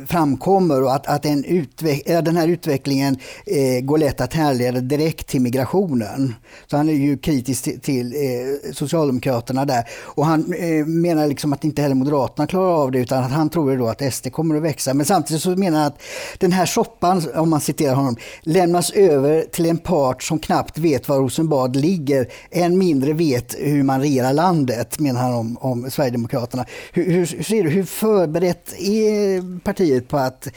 framkommer 0.07 0.83
och 0.83 0.95
att, 0.95 1.07
att 1.07 1.25
en 1.25 1.45
utveck 1.45 2.05
den 2.05 2.37
här 2.37 2.47
utvecklingen 2.47 3.17
eh, 3.45 3.81
går 3.81 3.97
lätt 3.97 4.21
att 4.21 4.33
härleda 4.33 4.79
direkt 4.79 5.27
till 5.27 5.41
migrationen. 5.41 6.35
Så 6.67 6.77
han 6.77 6.89
är 6.89 6.93
ju 6.93 7.17
kritisk 7.17 7.63
till, 7.63 7.79
till 7.79 8.13
eh, 8.13 8.73
Socialdemokraterna 8.73 9.40
Moderaterna 9.41 9.65
där. 9.65 9.83
Och 10.15 10.25
han 10.25 10.53
eh, 10.53 10.85
menar 10.85 11.27
liksom 11.27 11.53
att 11.53 11.63
inte 11.63 11.81
heller 11.81 11.95
Moderaterna 11.95 12.47
klarar 12.47 12.83
av 12.83 12.91
det 12.91 12.99
utan 12.99 13.23
att 13.23 13.31
han 13.31 13.49
tror 13.49 13.77
då 13.77 13.87
att 13.87 14.13
SD 14.13 14.31
kommer 14.31 14.55
att 14.55 14.61
växa. 14.61 14.93
Men 14.93 15.05
samtidigt 15.05 15.43
så 15.43 15.49
menar 15.49 15.77
han 15.77 15.87
att 15.87 16.01
den 16.37 16.51
här 16.51 16.65
soppan, 16.65 17.23
om 17.35 17.49
man 17.49 17.61
citerar 17.61 17.95
honom, 17.95 18.15
lämnas 18.41 18.91
över 18.91 19.41
till 19.51 19.65
en 19.65 19.77
part 19.77 20.23
som 20.23 20.39
knappt 20.39 20.77
vet 20.77 21.09
var 21.09 21.17
Rosenbad 21.17 21.75
ligger, 21.75 22.27
än 22.51 22.77
mindre 22.77 23.13
vet 23.13 23.55
hur 23.59 23.83
man 23.83 24.01
regerar 24.01 24.33
landet, 24.33 24.99
menar 24.99 25.21
han 25.21 25.33
om, 25.33 25.57
om 25.61 25.91
Sverigedemokraterna. 25.91 26.65
Hur, 26.93 27.05
hur, 27.05 27.25
hur 27.25 27.43
ser 27.43 27.63
du, 27.63 27.69
hur 27.69 27.83
förberett 27.83 28.73
är 28.79 29.59
partiet 29.59 30.07
på 30.07 30.17
att 30.17 30.47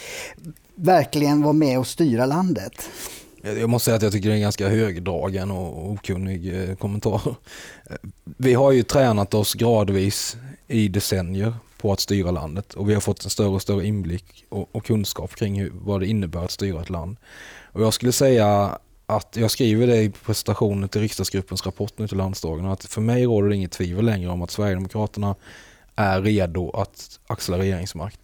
verkligen 0.75 1.43
vara 1.43 1.53
med 1.53 1.79
och 1.79 1.87
styra 1.87 2.27
landet? 2.27 2.89
Jag 3.45 3.71
måste 3.71 3.85
säga 3.85 3.97
att 3.97 4.03
jag 4.03 4.13
tycker 4.13 4.29
det 4.29 4.33
är 4.33 4.37
en 4.37 4.43
ganska 4.43 4.69
högdragen 4.69 5.51
och 5.51 5.91
okunnig 5.91 6.69
eh, 6.69 6.77
kommentar. 6.77 7.21
Vi 8.25 8.55
har 8.55 8.73
ju 8.73 8.83
tränat 8.83 9.35
oss 9.35 9.55
gradvis 9.55 10.37
i 10.69 10.89
decennier 10.89 11.55
på 11.81 11.93
att 11.93 12.01
styra 12.01 12.31
landet 12.31 12.75
och 12.75 12.91
vi 12.91 12.95
har 12.95 13.01
fått 13.01 13.25
en 13.25 13.31
större 13.31 13.49
och 13.49 13.63
större 13.63 13.87
inblick 13.87 14.45
och, 14.49 14.85
kunskap 14.85 15.35
kring 15.35 15.61
hur, 15.61 15.71
vad 15.75 16.01
det 16.01 16.07
innebär 16.07 16.45
att 16.45 16.51
styra 16.51 16.83
ett 16.83 16.91
land. 16.91 17.17
Och 17.73 17.83
jag 17.83 17.95
skulle 17.95 18.13
säga 18.13 18.79
att 19.07 19.37
jag 19.37 19.51
skriver 19.51 19.87
det 19.87 20.03
i 20.03 20.11
presentationen 20.11 20.89
till 20.89 21.01
riksdagsgruppens 21.01 21.67
rapport 21.67 21.93
nu 21.97 22.09
till 22.09 22.17
landsdagen 22.17 22.67
att 22.67 22.85
för 22.85 23.01
mig 23.01 23.25
råder 23.25 23.49
det 23.49 23.57
inget 23.57 23.73
tvivel 23.73 24.05
längre 24.05 24.31
om 24.31 24.43
att 24.43 24.51
Sverigedemokraterna 24.51 25.35
är 25.97 26.23
redo 26.23 26.71
att 26.71 27.21
axla 27.27 27.59
regeringsmakt. 27.59 28.21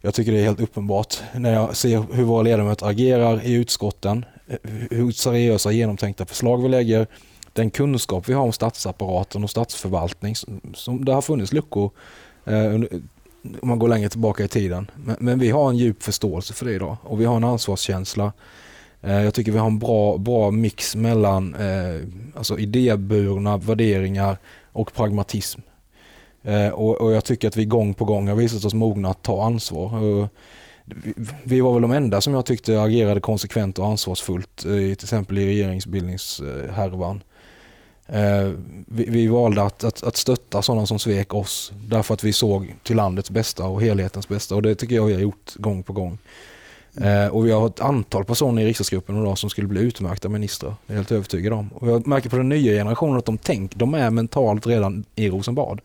Jag 0.00 0.14
tycker 0.14 0.32
det 0.32 0.38
är 0.38 0.44
helt 0.44 0.60
uppenbart 0.60 1.22
när 1.34 1.52
jag 1.52 1.76
ser 1.76 2.04
hur 2.12 2.24
våra 2.24 2.42
ledamöter 2.42 2.86
agerar 2.86 3.44
i 3.44 3.52
utskotten, 3.52 4.24
Eh, 4.46 4.56
hur 4.90 5.10
seriösa 5.10 5.72
genomtänkta 5.72 6.26
förslag 6.26 6.62
vi 6.62 6.68
lägger, 6.68 7.06
den 7.52 7.70
kunskap 7.70 8.28
vi 8.28 8.32
har 8.32 8.42
om 8.42 8.52
statsapparaten 8.52 9.44
och 9.44 9.50
statsförvaltning. 9.50 10.36
Som 10.74 11.04
det 11.04 11.12
har 11.12 11.22
funnits 11.22 11.52
luckor 11.52 11.90
eh, 12.44 12.80
om 13.62 13.68
man 13.68 13.78
går 13.78 13.88
längre 13.88 14.08
tillbaka 14.08 14.44
i 14.44 14.48
tiden. 14.48 14.90
Men, 14.96 15.16
men, 15.20 15.38
vi 15.38 15.50
har 15.50 15.70
en 15.70 15.76
djup 15.76 16.02
förståelse 16.02 16.54
för 16.54 16.66
det 16.66 16.72
idag 16.72 16.96
och 17.02 17.20
vi 17.20 17.24
har 17.24 17.36
en 17.36 17.44
ansvarskänsla. 17.44 18.32
Eh, 19.00 19.22
jag 19.22 19.34
tycker 19.34 19.52
vi 19.52 19.58
har 19.58 19.66
en 19.66 19.78
bra, 19.78 20.18
bra 20.18 20.50
mix 20.50 20.96
mellan 20.96 21.54
eh, 21.54 22.00
alltså 22.34 22.58
idéburna 22.58 23.56
värderingar 23.56 24.38
och 24.72 24.92
pragmatism. 24.92 25.60
Eh, 26.42 26.68
och, 26.68 27.00
och, 27.00 27.12
jag 27.12 27.24
tycker 27.24 27.48
att 27.48 27.56
vi 27.56 27.64
gång 27.64 27.94
på 27.94 28.04
gång 28.04 28.28
har 28.28 28.36
visat 28.36 28.64
oss 28.64 28.74
mogna 28.74 29.10
att 29.10 29.22
ta 29.22 29.44
ansvar. 29.44 30.02
Och, 30.02 30.28
vi 31.44 31.60
var 31.60 31.72
väl 31.72 31.82
de 31.82 31.92
enda 31.92 32.20
som 32.20 32.34
jag 32.34 32.46
tyckte 32.46 32.82
agerade 32.82 33.20
konsekvent 33.20 33.78
och 33.78 33.86
ansvarsfullt, 33.86 34.64
eh, 34.64 34.70
till 34.70 34.92
exempel 34.92 35.38
i 35.38 35.46
regeringsbildningshärvan. 35.46 37.22
Eh, 38.06 38.50
vi, 38.86 39.04
vi 39.08 39.26
valde 39.26 39.62
att, 39.62 39.84
att, 39.84 40.02
att 40.02 40.16
stötta 40.16 40.62
sådana 40.62 40.86
som 40.86 40.98
svek 40.98 41.34
oss 41.34 41.72
därför 41.88 42.14
att 42.14 42.24
vi 42.24 42.32
såg 42.32 42.74
till 42.82 42.96
landets 42.96 43.30
bästa 43.30 43.64
och 43.64 43.82
helhetens 43.82 44.28
bästa 44.28 44.54
och 44.54 44.62
det 44.62 44.74
tycker 44.74 44.94
jag 44.94 45.06
vi 45.06 45.14
har 45.14 45.20
gjort 45.20 45.54
gång 45.54 45.82
på 45.82 45.92
gång. 45.92 46.18
Eh, 47.00 47.26
och 47.26 47.46
vi 47.46 47.50
har 47.50 47.66
ett 47.66 47.80
antal 47.80 48.24
personer 48.24 48.62
i 48.62 48.66
riksdagsgruppen 48.66 49.22
idag 49.22 49.38
som 49.38 49.50
skulle 49.50 49.68
bli 49.68 49.80
utmärkta 49.80 50.28
ministrar. 50.28 50.74
Det 50.86 50.92
är 50.92 50.94
jag 50.94 50.98
helt 50.98 51.12
övertygad 51.12 51.52
om. 51.52 51.70
Och 51.74 51.88
jag 51.88 52.06
märker 52.06 52.30
på 52.30 52.36
den 52.36 52.48
nya 52.48 52.72
generationen 52.72 53.18
att 53.18 53.24
de 53.24 53.38
tänker, 53.38 53.78
de 53.78 53.94
är 53.94 54.10
mentalt 54.10 54.66
redan 54.66 55.04
i 55.14 55.30
Rosenbad 55.30 55.80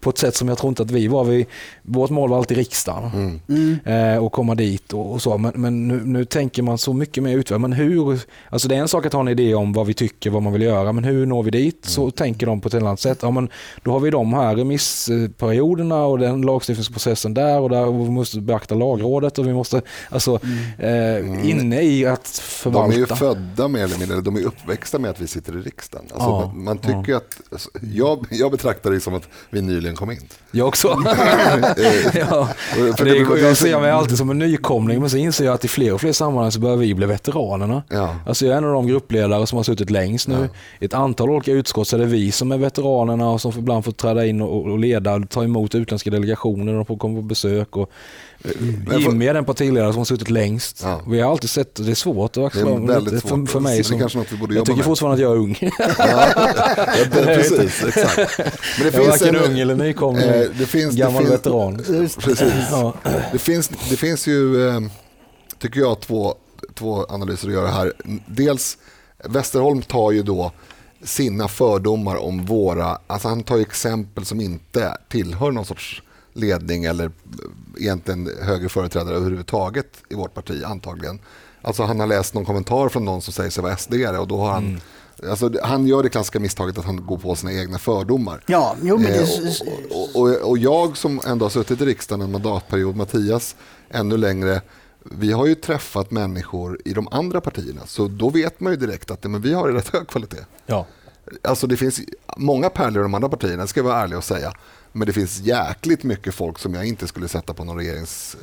på 0.00 0.10
ett 0.10 0.18
sätt 0.18 0.36
som 0.36 0.48
jag 0.48 0.58
tror 0.58 0.68
inte 0.68 0.82
att 0.82 0.90
vi 0.90 1.08
var. 1.08 1.24
Vi, 1.24 1.46
vårt 1.82 2.10
mål 2.10 2.30
var 2.30 2.38
alltid 2.38 2.56
riksdagen 2.56 3.40
mm. 3.48 3.78
eh, 3.84 4.24
och 4.24 4.32
komma 4.32 4.54
dit 4.54 4.92
och, 4.92 5.12
och 5.12 5.22
så. 5.22 5.38
Men, 5.38 5.52
men 5.54 5.88
nu, 5.88 6.00
nu, 6.04 6.24
tänker 6.24 6.62
man 6.62 6.78
så 6.78 6.92
mycket 6.92 7.22
mer 7.22 7.36
utväg. 7.36 7.60
Men 7.60 7.72
hur, 7.72 8.20
alltså 8.50 8.68
det 8.68 8.76
är 8.76 8.80
en 8.80 8.88
sak 8.88 9.06
att 9.06 9.12
ha 9.12 9.20
en 9.20 9.28
idé 9.28 9.54
om 9.54 9.72
vad 9.72 9.86
vi 9.86 9.94
tycker, 9.94 10.30
vad 10.30 10.42
man 10.42 10.52
vill 10.52 10.62
göra, 10.62 10.92
men 10.92 11.04
hur 11.04 11.26
når 11.26 11.42
vi 11.42 11.50
dit? 11.50 11.86
Mm. 11.86 11.92
Så 11.94 12.10
tänker 12.10 12.46
de 12.46 12.60
på 12.60 12.68
ett 12.68 12.74
annat 12.74 13.00
sätt. 13.00 13.18
Ja, 13.22 13.30
men 13.30 13.48
då 13.82 13.90
har 13.90 14.00
vi 14.00 14.10
de 14.10 14.34
här 14.34 14.56
remissperioderna 14.56 16.04
och 16.04 16.18
den 16.18 16.42
lagstiftningsprocessen 16.42 17.34
där 17.34 17.60
och 17.60 17.70
där 17.70 17.86
och 17.86 18.06
vi 18.06 18.10
måste 18.10 18.40
beakta 18.40 18.74
lagrådet 18.74 19.38
och 19.38 19.46
vi 19.46 19.52
måste, 19.52 19.82
alltså 20.08 20.40
mm. 20.78 21.36
eh, 21.38 21.50
inne 21.50 21.82
i 21.82 22.06
att 22.06 22.28
förvalta. 22.28 22.90
De 22.90 22.94
är 22.94 22.98
ju 22.98 23.06
födda 23.06 23.68
mer 23.68 23.84
eller 23.84 23.98
mindre, 23.98 24.20
de 24.20 24.36
är 24.36 24.44
uppväxta 24.44 24.98
med 24.98 25.10
att 25.10 25.20
vi 25.20 25.26
sitter 25.26 25.58
i 25.58 25.60
riksdagen. 25.60 26.06
Alltså, 26.12 26.28
ja, 26.28 26.52
man, 26.54 26.64
man, 26.64 26.78
tycker 26.78 27.12
ja. 27.12 27.16
att, 27.16 27.40
alltså, 27.52 27.70
jag, 27.92 28.26
jag 28.30 28.50
betraktar 28.50 28.90
det 28.90 29.00
som 29.00 29.14
att 29.14 29.28
vi 29.50 29.62
nyligen 29.80 29.96
kom 29.96 30.10
in. 30.10 30.28
Jag 30.50 30.68
också. 30.68 30.88
ja. 32.14 32.48
För 32.96 33.04
det, 33.04 33.34
det, 33.34 33.40
jag 33.40 33.56
ser 33.56 33.80
mig 33.80 33.90
alltid 33.90 34.18
som 34.18 34.30
en 34.30 34.38
nykomling 34.38 35.00
men 35.00 35.10
så 35.10 35.16
inser 35.16 35.44
jag 35.44 35.54
att 35.54 35.64
i 35.64 35.68
fler 35.68 35.94
och 35.94 36.00
fler 36.00 36.12
sammanhang 36.12 36.52
så 36.52 36.60
börjar 36.60 36.76
vi 36.76 36.94
bli 36.94 37.06
veteranerna. 37.06 37.82
Ja. 37.88 38.16
Alltså 38.26 38.46
jag 38.46 38.52
är 38.52 38.58
en 38.58 38.64
av 38.64 38.72
de 38.72 38.86
gruppledare 38.86 39.46
som 39.46 39.56
har 39.56 39.62
suttit 39.62 39.90
längst 39.90 40.28
nu. 40.28 40.48
I 40.78 40.84
ett 40.84 40.94
antal 40.94 41.30
olika 41.30 41.52
utskott 41.52 41.88
så 41.88 41.96
är 41.96 42.00
det 42.00 42.06
vi 42.06 42.32
som 42.32 42.52
är 42.52 42.58
veteranerna 42.58 43.30
och 43.30 43.40
som 43.40 43.52
ibland 43.58 43.84
får 43.84 43.92
träda 43.92 44.26
in 44.26 44.40
och, 44.40 44.66
och 44.66 44.78
leda 44.78 45.14
och 45.14 45.30
ta 45.30 45.44
emot 45.44 45.74
utländska 45.74 46.10
delegationer 46.10 46.74
och 46.74 46.86
får 46.86 46.96
komma 46.96 47.16
på 47.16 47.22
besök. 47.22 47.76
Och. 47.76 47.90
Jimmy 48.98 49.26
är 49.26 49.34
den 49.34 49.44
partiledare 49.44 49.92
som 49.92 49.98
har 49.98 50.04
suttit 50.04 50.30
längst. 50.30 50.80
Ja. 50.82 51.00
Vi 51.06 51.20
har 51.20 51.30
alltid 51.30 51.50
sett 51.50 51.80
att 51.80 51.86
det 51.86 51.92
är 51.92 51.94
svårt 51.94 52.36
att 52.36 52.44
axla 52.44 52.70
om 52.70 52.86
för, 52.86 53.46
för 53.46 53.60
mig. 53.60 53.84
Som, 53.84 54.00
jag 54.00 54.10
tycker 54.10 54.76
med. 54.76 54.84
fortfarande 54.84 55.14
att 55.14 55.20
jag 55.20 55.32
är 55.32 55.36
ung. 55.36 55.56
ja, 55.98 56.26
det, 57.12 57.24
precis, 57.24 57.84
exakt. 57.84 58.38
Men 58.38 58.46
det 58.78 58.84
jag 58.84 58.92
finns 58.92 59.08
varken 59.08 59.36
en, 59.36 59.42
ung 59.42 59.58
eller 59.58 59.74
nykomling, 59.74 60.24
eh, 60.28 60.48
det 60.58 60.66
finns, 60.66 60.94
gammal 60.94 61.24
det 61.24 61.30
veteran. 61.30 61.76
Precis. 62.18 62.42
Ja. 62.70 62.94
Det, 63.32 63.38
finns, 63.38 63.68
det 63.68 63.96
finns 63.96 64.26
ju, 64.26 64.68
eh, 64.68 64.80
tycker 65.58 65.80
jag, 65.80 66.00
två, 66.00 66.34
två 66.74 67.06
analyser 67.08 67.48
att 67.48 67.54
göra 67.54 67.68
här. 67.68 67.92
Dels, 68.26 68.78
Westerholm 69.24 69.82
tar 69.82 70.10
ju 70.10 70.22
då 70.22 70.52
sina 71.02 71.48
fördomar 71.48 72.16
om 72.16 72.44
våra, 72.46 72.98
alltså 73.06 73.28
han 73.28 73.42
tar 73.42 73.56
ju 73.56 73.62
exempel 73.62 74.24
som 74.24 74.40
inte 74.40 74.96
tillhör 75.08 75.50
någon 75.50 75.64
sorts 75.64 76.02
ledning 76.32 76.84
eller 76.84 77.10
egentligen 77.78 78.30
högre 78.42 78.68
företrädare 78.68 79.16
överhuvudtaget 79.16 79.86
i 80.08 80.14
vårt 80.14 80.34
parti 80.34 80.64
antagligen. 80.64 81.18
Alltså 81.62 81.82
han 81.82 82.00
har 82.00 82.06
läst 82.06 82.34
någon 82.34 82.44
kommentar 82.44 82.88
från 82.88 83.04
någon 83.04 83.22
som 83.22 83.32
säger 83.32 83.50
sig 83.50 83.62
vara 83.62 83.76
sd 83.76 83.94
och 84.18 84.28
då 84.28 84.38
har 84.38 84.50
han 84.50 84.66
mm. 84.66 84.80
Alltså, 85.28 85.50
han 85.62 85.86
gör 85.86 86.02
det 86.02 86.08
klassiska 86.08 86.40
misstaget 86.40 86.78
att 86.78 86.84
han 86.84 87.06
går 87.06 87.18
på 87.18 87.34
sina 87.34 87.52
egna 87.52 87.78
fördomar. 87.78 88.44
Ja, 88.46 88.76
jo, 88.82 88.98
men 88.98 89.12
det... 89.12 89.18
eh, 89.18 89.28
och, 89.90 90.16
och, 90.16 90.28
och, 90.28 90.50
och, 90.50 90.58
jag 90.58 90.96
som 90.96 91.20
ändå 91.26 91.44
har 91.44 91.50
suttit 91.50 91.80
i 91.80 91.84
riksdagen 91.84 92.20
en 92.20 92.32
mandatperiod, 92.32 92.96
Mattias 92.96 93.56
ännu 93.90 94.16
längre, 94.16 94.62
vi 95.04 95.32
har 95.32 95.46
ju 95.46 95.54
träffat 95.54 96.10
människor 96.10 96.80
i 96.84 96.92
de 96.92 97.08
andra 97.08 97.40
partierna, 97.40 97.86
så 97.86 98.08
då 98.08 98.30
vet 98.30 98.60
man 98.60 98.72
ju 98.72 98.78
direkt 98.78 99.10
att 99.10 99.24
men 99.24 99.40
vi 99.40 99.52
har 99.52 99.68
rätt 99.68 99.88
hög 99.88 100.08
kvalitet. 100.08 100.44
Ja. 100.66 100.86
Alltså 101.42 101.66
det 101.66 101.76
finns 101.76 102.00
många 102.36 102.70
pärlor 102.70 103.02
i 103.02 103.04
de 103.04 103.14
andra 103.14 103.28
partierna, 103.28 103.66
ska 103.66 103.80
jag 103.80 103.84
vara 103.84 104.02
ärlig 104.02 104.18
och 104.18 104.24
säga. 104.24 104.52
Men 104.92 105.06
det 105.06 105.12
finns 105.12 105.40
jäkligt 105.40 106.02
mycket 106.02 106.34
folk 106.34 106.58
som 106.58 106.74
jag 106.74 106.86
inte 106.86 107.06
skulle 107.06 107.28
sätta 107.28 107.54
på 107.54 107.64
någon 107.64 107.76
regerings... 107.76 108.36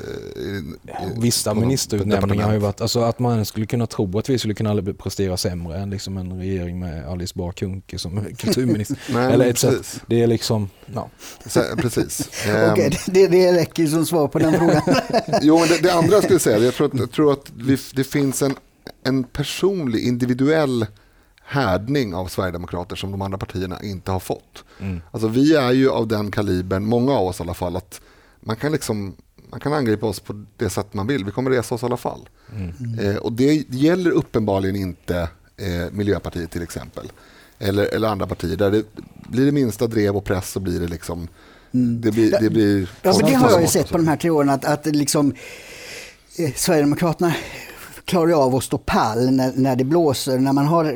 Eh, 0.88 1.22
Vissa 1.22 1.54
ministerutnämningar 1.54 2.45
har 2.45 2.54
ju 2.54 2.60
varit, 2.60 2.82
alltså 2.82 3.00
att 3.00 3.20
man 3.20 3.45
skulle 3.45 3.66
kunna 3.66 3.88
tro 3.88 4.20
att 4.20 4.30
vi 4.30 4.39
skulle 4.39 4.54
kunna 4.54 4.93
prestera 4.93 5.38
sämre 5.38 5.78
än 5.78 5.89
liksom 5.89 6.18
en 6.18 6.38
regering 6.38 6.80
med 6.80 7.08
Alice 7.08 7.34
Bah 7.36 7.52
Kuhnke 7.52 8.00
som 8.00 8.26
kulturminister. 8.38 8.98
Nej, 9.14 9.34
Eller 9.34 9.45
ett 9.45 9.58
sätt, 9.58 10.02
det 10.08 10.22
är 10.22 10.28
liksom, 10.28 10.70
ja. 10.93 11.10
precis. 11.78 12.30
okay, 12.43 12.86
ehm. 12.86 12.91
det, 13.06 13.28
det 13.28 13.54
räcker 13.54 13.88
som 13.88 14.06
svar 14.06 14.28
på 14.28 14.39
den 14.39 14.54
frågan. 14.54 14.82
jo, 15.41 15.60
men 15.60 15.68
det, 15.68 15.78
det, 15.84 15.93
andra 15.93 16.14
jag 16.14 16.24
skulle 16.24 16.39
säga, 16.39 16.58
jag 16.58 16.74
tror 16.74 16.88
att, 16.88 17.00
jag 17.00 17.12
tror 17.12 17.34
att 17.34 17.52
vi, 17.56 17.78
det 17.93 18.04
finns 18.04 18.41
en, 18.41 18.56
en 19.04 19.24
personlig, 19.24 20.08
individuell 20.08 20.86
härdning 21.50 22.16
av 22.16 22.28
Sverigedemokrater 22.28 22.95
som 22.95 23.12
de 23.12 23.22
andra 23.22 23.38
partierna 23.38 23.84
inte 23.84 24.12
har 24.12 24.20
fått. 24.20 24.64
Mm. 24.80 25.02
Alltså, 25.12 25.28
vi 25.28 25.56
är 25.56 25.72
ju 25.72 25.89
av 25.89 26.08
den 26.08 26.32
kalibern, 26.32 26.86
många 26.86 27.12
av 27.12 27.28
oss 27.28 27.39
i 27.39 27.43
alla 27.43 27.54
fall, 27.54 27.76
att 27.76 28.02
man 28.39 28.56
kan, 28.56 28.72
liksom, 28.72 29.16
man 29.50 29.60
kan 29.60 29.74
angripa 29.74 30.06
oss 30.06 30.20
på 30.20 30.45
det 30.58 30.70
sätt 30.70 30.93
man 30.93 31.08
vill. 31.08 31.26
Vi 31.26 31.32
kommer 31.32 31.52
resa 31.52 31.76
oss 31.76 31.84
i 31.84 31.86
alla 31.86 31.98
fall. 31.98 32.30
Mm. 32.56 33.00
Eh, 33.00 33.16
och 33.16 33.32
det 33.32 33.54
gäller 33.70 34.12
uppenbarligen 34.12 34.76
inte 34.76 35.30
eh, 35.58 35.91
Miljöpartiet 35.91 36.52
till 36.52 36.62
exempel. 36.62 37.12
Eller, 37.60 37.86
eller 37.86 38.08
andra 38.08 38.28
partier. 38.28 38.56
Där 38.56 38.72
det 38.72 38.84
blir 39.30 39.45
det 39.45 39.52
minsta 39.52 39.88
drev 39.88 40.18
och 40.18 40.24
press 40.24 40.52
så 40.52 40.60
blir 40.60 40.80
det 40.80 40.88
liksom... 40.88 41.28
Mm. 41.72 42.02
Det 42.02 42.12
blir, 42.12 42.38
det 42.41 42.50
blir 42.50 42.89
ja, 43.02 43.18
men 43.22 43.32
det 43.32 43.38
har 43.38 43.52
jag 43.52 43.62
ju 43.62 43.68
sett 43.68 43.89
på 43.89 43.98
de 43.98 44.08
här 44.08 44.18
tre 44.18 44.30
åren 44.30 44.50
att, 44.50 44.66
att 44.66 44.86
liksom, 44.86 45.34
eh, 46.38 46.54
Sverigedemokraterna 46.56 47.34
klarar 48.08 48.45
av 48.45 48.55
att 48.55 48.64
stå 48.64 48.78
pall 48.78 49.32
när, 49.32 49.51
när 49.55 49.76
det 49.76 49.84
blåser. 49.84 50.39
När 50.39 50.53
man 50.53 50.66
har 50.66 50.86
eh, 50.86 50.91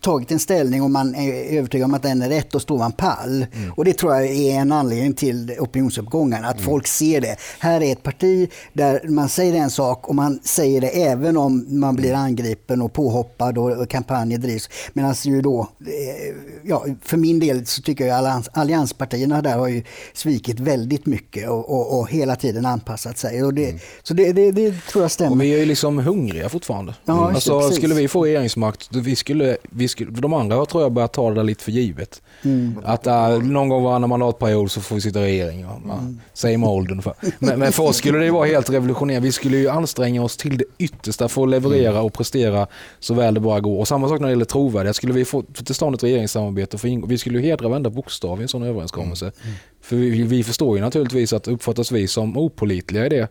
tagit 0.00 0.30
en 0.30 0.38
ställning 0.38 0.82
och 0.82 0.90
man 0.90 1.14
är 1.14 1.58
övertygad 1.58 1.84
om 1.84 1.94
att 1.94 2.02
den 2.02 2.22
är 2.22 2.28
rätt, 2.28 2.50
då 2.50 2.60
står 2.60 2.78
man 2.78 2.92
pall. 2.92 3.46
Mm. 3.52 3.72
Och 3.72 3.84
det 3.84 3.92
tror 3.92 4.14
jag 4.14 4.26
är 4.26 4.54
en 4.54 4.72
anledning 4.72 5.14
till 5.14 5.56
opinionsuppgången, 5.58 6.44
att 6.44 6.54
mm. 6.54 6.64
folk 6.64 6.86
ser 6.86 7.20
det. 7.20 7.36
Här 7.58 7.80
är 7.82 7.92
ett 7.92 8.02
parti 8.02 8.50
där 8.72 9.08
man 9.08 9.28
säger 9.28 9.54
en 9.54 9.70
sak 9.70 10.08
och 10.08 10.14
man 10.14 10.40
säger 10.42 10.80
det 10.80 10.88
även 10.88 11.36
om 11.36 11.66
man 11.80 11.96
blir 11.96 12.14
angripen 12.14 12.82
och 12.82 12.92
påhoppad 12.92 13.58
och 13.58 13.88
kampanjer 13.88 14.38
drivs. 14.38 14.70
Medan 14.92 15.14
ju 15.22 15.42
då, 15.42 15.68
eh, 15.80 16.34
ja, 16.62 16.86
för 17.02 17.16
min 17.16 17.40
del 17.40 17.66
så 17.66 17.82
tycker 17.82 18.06
jag 18.06 18.26
att 18.26 18.58
allianspartierna 18.58 19.42
där 19.42 19.58
har 19.58 19.68
ju 19.68 19.82
svikit 20.14 20.60
väldigt 20.60 21.06
mycket 21.06 21.48
och, 21.48 21.70
och, 21.70 21.98
och 21.98 22.10
hela 22.10 22.36
tiden 22.36 22.66
anpassat 22.66 23.18
sig. 23.18 23.44
Och 23.44 23.54
det, 23.54 23.68
mm. 23.68 23.78
Så 24.02 24.14
det, 24.14 24.32
det, 24.32 24.50
det, 24.50 24.74
tror 24.90 25.04
jag 25.04 25.10
stämmer. 25.10 25.32
Och 25.32 25.42
vi 25.42 25.54
är 25.54 25.58
ju 25.58 25.66
liksom 25.66 25.98
hungriga 25.98 26.37
hungriga 26.38 26.48
fortfarande. 26.48 26.94
Ja, 27.04 27.32
alltså, 27.32 27.70
skulle 27.70 27.94
vi 27.94 28.08
få 28.08 28.24
regeringsmakt, 28.24 28.88
vi 28.96 29.16
skulle, 29.16 29.56
vi 29.70 29.88
skulle, 29.88 30.10
de 30.10 30.32
andra 30.32 30.66
tror 30.66 30.82
jag 30.82 30.92
börjar 30.92 31.08
ta 31.08 31.28
det 31.28 31.34
där 31.34 31.44
lite 31.44 31.64
för 31.64 31.72
givet. 31.72 32.22
Mm. 32.42 32.78
Att 32.84 33.06
uh, 33.06 33.42
någon 33.42 33.68
gång 33.68 33.82
varannan 33.82 34.08
mandatperiod 34.08 34.70
så 34.70 34.80
får 34.80 34.94
vi 34.94 35.00
sitta 35.00 35.20
i 35.20 35.22
regering. 35.22 35.60
Ja, 35.60 35.80
mm. 35.84 36.20
Same 36.34 36.66
old 36.66 36.90
ungefär. 36.90 37.14
Men, 37.38 37.58
men 37.58 37.72
för 37.72 37.82
oss 37.82 37.96
skulle 37.96 38.18
det 38.18 38.30
vara 38.30 38.46
helt 38.46 38.70
revolutionerande. 38.70 39.26
Vi 39.26 39.32
skulle 39.32 39.56
ju 39.56 39.68
anstränga 39.68 40.22
oss 40.22 40.36
till 40.36 40.58
det 40.58 40.64
yttersta 40.78 41.28
för 41.28 41.42
att 41.42 41.48
leverera 41.48 41.90
mm. 41.90 42.04
och 42.04 42.12
prestera 42.12 42.66
så 42.98 43.14
väl 43.14 43.34
det 43.34 43.40
bara 43.40 43.60
går. 43.60 43.78
Och 43.78 43.88
samma 43.88 44.08
sak 44.08 44.20
när 44.20 44.26
det 44.26 44.32
gäller 44.32 44.44
trovärdighet. 44.44 44.96
Skulle 44.96 45.12
vi 45.12 45.24
få 45.24 45.42
till 45.42 45.74
stånd 45.74 45.94
ett 45.94 46.02
regeringssamarbete, 46.02 46.78
för 46.78 47.06
vi 47.06 47.18
skulle 47.18 47.38
ju 47.38 47.44
hedra 47.44 47.68
varenda 47.68 47.90
bokstav 47.90 48.40
i 48.40 48.42
en 48.42 48.48
sån 48.48 48.62
överenskommelse. 48.62 49.24
Mm. 49.24 49.36
Mm. 49.42 49.54
För 49.80 49.96
vi, 49.96 50.22
vi 50.22 50.44
förstår 50.44 50.76
ju 50.76 50.82
naturligtvis 50.82 51.32
att 51.32 51.48
uppfattas 51.48 51.92
vi 51.92 52.08
som 52.08 52.36
opolitliga 52.36 53.06
i 53.06 53.08
det 53.08 53.28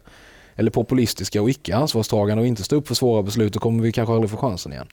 eller 0.57 0.71
populistiska 0.71 1.41
och 1.41 1.49
icke 1.49 1.75
ansvarstagande 1.75 2.41
och 2.41 2.47
inte 2.47 2.63
stå 2.63 2.75
upp 2.75 2.87
för 2.87 2.95
svåra 2.95 3.23
beslut, 3.23 3.53
då 3.53 3.59
kommer 3.59 3.83
vi 3.83 3.91
kanske 3.91 4.13
aldrig 4.13 4.31
få 4.31 4.37
chansen 4.37 4.73
igen. 4.73 4.87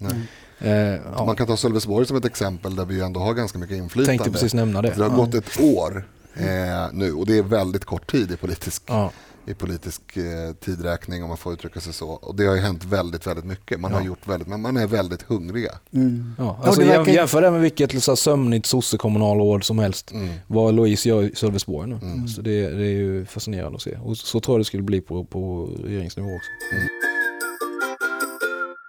Eh, 0.59 0.71
ja. 0.71 1.25
Man 1.27 1.37
kan 1.37 1.47
ta 1.47 1.57
Sölvesborg 1.57 2.07
som 2.07 2.17
ett 2.17 2.25
exempel 2.25 2.77
där 2.77 2.85
vi 2.85 3.01
ändå 3.01 3.21
har 3.21 3.35
ganska 3.35 3.59
mycket 3.59 3.77
inflytande. 3.77 4.07
Tänkte 4.07 4.31
precis 4.31 4.55
nämna 4.55 4.83
det. 4.83 4.93
Det 4.97 5.03
har 5.03 5.17
gått 5.17 5.35
ett 5.35 5.61
år 5.61 6.09
eh, 6.35 6.45
nu 6.93 7.12
och 7.12 7.27
det 7.27 7.39
är 7.39 7.43
väldigt 7.43 7.85
kort 7.85 8.11
tid 8.11 8.31
i 8.31 8.37
politisk 8.37 8.83
ja 8.87 9.12
i 9.47 9.55
politisk 9.55 10.17
eh, 10.17 10.55
tidräkning 10.61 11.23
om 11.23 11.29
man 11.29 11.37
får 11.37 11.53
uttrycka 11.53 11.81
sig 11.81 11.93
så. 11.93 12.09
Och 12.09 12.35
det 12.35 12.47
har 12.47 12.55
ju 12.55 12.61
hänt 12.61 12.85
väldigt, 12.85 13.27
väldigt 13.27 13.45
mycket. 13.45 13.81
Man, 13.81 13.91
ja. 13.91 13.99
har 13.99 14.05
gjort 14.05 14.29
väldigt, 14.29 14.49
men 14.49 14.61
man 14.61 14.77
är 14.77 14.87
väldigt 14.87 15.23
hungriga. 15.23 15.73
Mm. 15.93 16.35
Ja. 16.39 16.61
Alltså, 16.63 16.83
ja, 16.83 16.99
verkar... 16.99 17.13
Jämför 17.13 17.43
det 17.43 17.51
med 17.51 17.61
vilket 17.61 18.03
så 18.03 18.17
sömnigt 18.17 18.67
sossekommunalråd 18.67 19.65
som 19.65 19.79
helst. 19.79 20.13
Mm. 20.13 20.29
Vad 20.47 20.75
Louise 20.75 21.09
gör 21.09 21.23
i 21.23 21.35
Sölvesborg 21.35 21.89
nu. 21.89 21.99
Mm. 22.03 22.29
Så 22.29 22.43
det, 22.43 22.71
det, 22.71 22.87
är 22.87 22.97
ju 22.97 23.27
fascinerande 23.27 23.77
att 23.77 23.83
se. 23.83 23.97
Och 23.97 24.17
så 24.17 24.41
tror 24.41 24.55
jag 24.55 24.61
det 24.61 24.65
skulle 24.65 24.83
bli 24.83 25.01
på, 25.01 25.25
på 25.25 25.71
regeringsnivå 25.85 26.29
också. 26.29 26.77
Mm. 26.77 26.89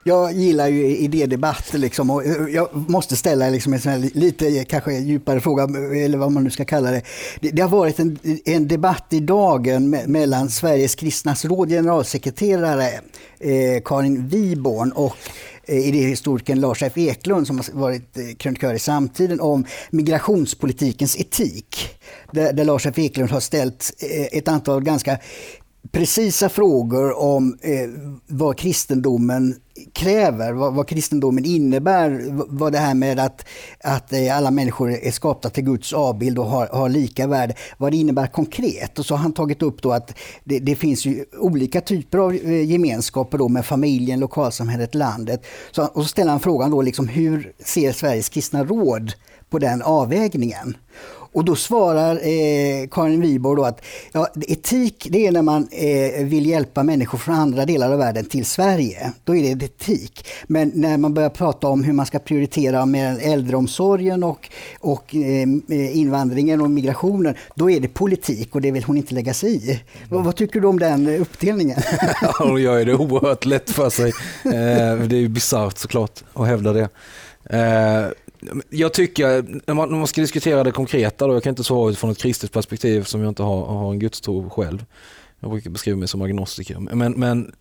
Jag 0.08 0.34
gillar 0.34 0.68
ju 0.68 0.98
idédebatter 0.98 1.78
liksom 1.78 2.10
och 2.10 2.26
eh, 2.26 2.48
jag 2.54 2.90
måste 2.90 3.16
ställa 3.16 3.50
liksom 3.50 3.74
en 3.74 3.80
sån 3.80 4.02
lite 4.02 4.48
eh, 4.48 4.64
kanske 4.64 4.94
djupare 4.94 5.40
fråga, 5.40 5.64
eh, 5.64 6.06
eller 6.06 6.18
vad 6.18 6.32
man 6.32 6.44
nu 6.44 6.50
ska 6.50 6.66
kalla 6.66 6.92
det. 6.92 7.02
Det, 7.40 7.50
det 7.50 7.62
har 7.62 7.70
varit 7.70 8.00
en, 8.00 8.20
en, 8.46 8.68
debatt 8.68 9.06
i 9.10 9.20
dagen 9.20 9.90
me 9.90 10.08
mellan 10.08 10.50
Sveriges 10.50 10.96
kristnas 10.96 11.46
råd 11.46 11.70
generalsekreterare 11.70 12.90
eh, 13.40 13.82
Karin 13.86 14.28
Wiborn 14.28 14.92
och 14.92 15.16
idéhistorikern 15.68 16.60
Lars 16.60 16.84
F 16.84 16.98
Eklund 16.98 17.48
som 17.48 17.58
har 17.58 17.80
varit 17.80 18.38
krönikör 18.38 18.74
i 18.74 18.80
Samtiden 18.80 19.40
om 19.40 19.66
migrationspolitikens 19.90 21.20
etik. 21.20 21.90
Där, 22.32 22.54
där 22.54 22.66
Lars 22.66 22.86
F 22.86 23.00
Eklund 23.00 23.32
har 23.32 23.40
ställt 23.40 23.94
ett 24.32 24.48
antal 24.48 24.84
ganska 24.84 25.18
precisa 25.92 26.50
frågor 26.50 27.20
om 27.20 27.58
eh, 27.62 27.90
vad 28.28 28.58
kristendomen 28.58 29.56
kräver, 29.94 30.54
vad, 30.54 30.74
vad, 30.74 30.88
kristendomen 30.88 31.46
innebär, 31.46 32.28
vad 32.48 32.72
det 32.72 32.80
här 32.80 32.94
med 32.94 33.20
att, 33.20 33.46
att 33.84 34.14
eh, 34.14 34.38
alla 34.38 34.52
människor 34.52 34.92
är 34.92 35.12
skapta 35.12 35.50
till 35.50 35.64
Guds 35.64 35.94
avbild 35.94 36.40
och 36.40 36.46
har, 36.46 36.68
har 36.68 36.90
lika 36.90 37.28
värde, 37.28 37.54
vad 37.78 37.92
det 37.92 37.98
innebär 37.98 38.28
konkret. 38.28 39.00
Och 39.00 39.06
så 39.06 39.14
har 39.14 39.20
han 39.20 39.34
tagit 39.34 39.62
upp 39.62 39.82
då 39.82 39.92
att 39.92 40.14
det, 40.44 40.60
det 40.60 40.76
finns 40.76 41.06
ju 41.06 41.26
olika 41.38 41.82
typer 41.82 42.18
av 42.18 42.34
eh, 42.34 42.72
gemenskaper 42.72 43.38
då 43.38 43.48
med 43.48 43.66
familjen, 43.66 44.20
lokalsamhället, 44.20 44.96
landet. 44.96 45.46
Så, 45.72 45.86
och 45.86 46.04
så 46.04 46.08
ställer 46.08 46.32
han 46.32 46.40
frågan 46.40 46.72
då 46.72 46.82
liksom, 46.82 47.08
hur 47.08 47.54
ser 47.66 47.92
Sveriges 47.92 48.30
kristna 48.30 48.64
råd 48.64 49.14
på 49.50 49.60
den 49.60 49.82
avvägningen? 49.82 50.78
Och 51.36 51.46
då 51.46 51.56
svarar 51.56 52.16
eh, 52.16 52.88
Karin 52.92 53.22
Wiborg 53.22 53.56
då 53.56 53.66
att 53.66 53.86
ja, 54.12 54.28
etik 54.48 55.08
det 55.10 55.28
är 55.28 55.32
när 55.32 55.42
man 55.42 55.68
eh, 55.72 56.26
vill 56.26 56.46
hjälpa 56.46 56.84
människor 56.84 57.18
från 57.18 57.36
andra 57.36 57.66
delar 57.66 57.92
av 57.92 57.98
världen 57.98 58.26
till 58.26 58.46
Sverige. 58.46 59.12
Då 59.24 59.36
är 59.36 59.56
det 59.56 59.66
etik. 59.66 60.28
Men 60.48 60.72
när 60.76 60.98
man 60.98 61.14
börjar 61.14 61.30
prata 61.30 61.68
om 61.68 61.84
hur 61.84 61.94
man 61.94 62.06
ska 62.06 62.20
prioritera 62.20 62.86
med 62.86 63.20
äldreomsorgen 63.22 64.24
och, 64.24 64.50
och 64.80 65.16
eh, 65.16 65.98
invandringen 65.98 66.62
och 66.62 66.72
migrationen, 66.72 67.36
då 67.56 67.70
är 67.70 67.80
det 67.80 67.88
politik 67.88 68.56
och 68.56 68.62
det 68.62 68.72
vill 68.72 68.84
hon 68.84 68.98
inte 68.98 69.14
lägga 69.14 69.34
sig 69.34 69.72
i. 69.72 69.80
Vad, 70.10 70.24
vad 70.24 70.36
tycker 70.36 70.62
du 70.62 70.68
om 70.68 70.80
den 70.80 71.08
uppdelningen? 71.08 71.78
hon 72.40 72.62
gör 72.62 72.86
det 72.86 72.96
oerhört 72.96 73.46
lätt 73.46 73.70
för 73.70 73.90
sig. 73.90 74.08
Eh, 74.46 75.08
det 75.08 75.16
är 75.16 75.20
ju 75.20 75.30
bisarrt 75.30 75.78
såklart 75.78 76.24
att 76.34 76.48
hävda 76.48 76.74
det. 76.74 76.90
Eh, 77.50 78.08
jag 78.70 78.94
tycker, 78.94 79.46
när 79.68 79.74
man, 79.74 79.90
när 79.90 79.98
man 79.98 80.08
ska 80.08 80.22
diskutera 80.22 80.64
det 80.64 80.72
konkreta, 80.72 81.28
då, 81.28 81.34
jag 81.34 81.44
kan 81.44 81.50
inte 81.50 81.64
svara 81.64 81.90
utifrån 81.90 82.12
ett 82.12 82.18
kristet 82.18 82.52
perspektiv 82.52 83.04
som 83.04 83.22
jag 83.22 83.32
inte 83.32 83.44
har, 83.44 83.66
har 83.66 83.92
en 83.92 84.00
gudstro 84.00 84.50
själv. 84.50 84.86
Jag 85.40 85.52
brukar 85.52 85.70
beskriva 85.70 85.98
mig 85.98 86.08
som 86.08 86.22
agnostiker. 86.22 86.80
Men, 86.80 87.12
men 87.12 87.52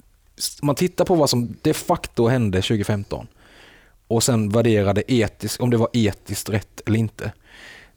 man 0.62 0.74
tittar 0.74 1.04
på 1.04 1.14
vad 1.14 1.30
som 1.30 1.56
de 1.62 1.74
facto 1.74 2.26
hände 2.26 2.58
2015 2.58 3.26
och 4.08 4.22
sen 4.22 4.48
värderade 4.48 5.12
etiskt, 5.12 5.60
om 5.60 5.70
det 5.70 5.76
var 5.76 5.88
etiskt 5.92 6.48
rätt 6.48 6.80
eller 6.86 6.98
inte. 6.98 7.32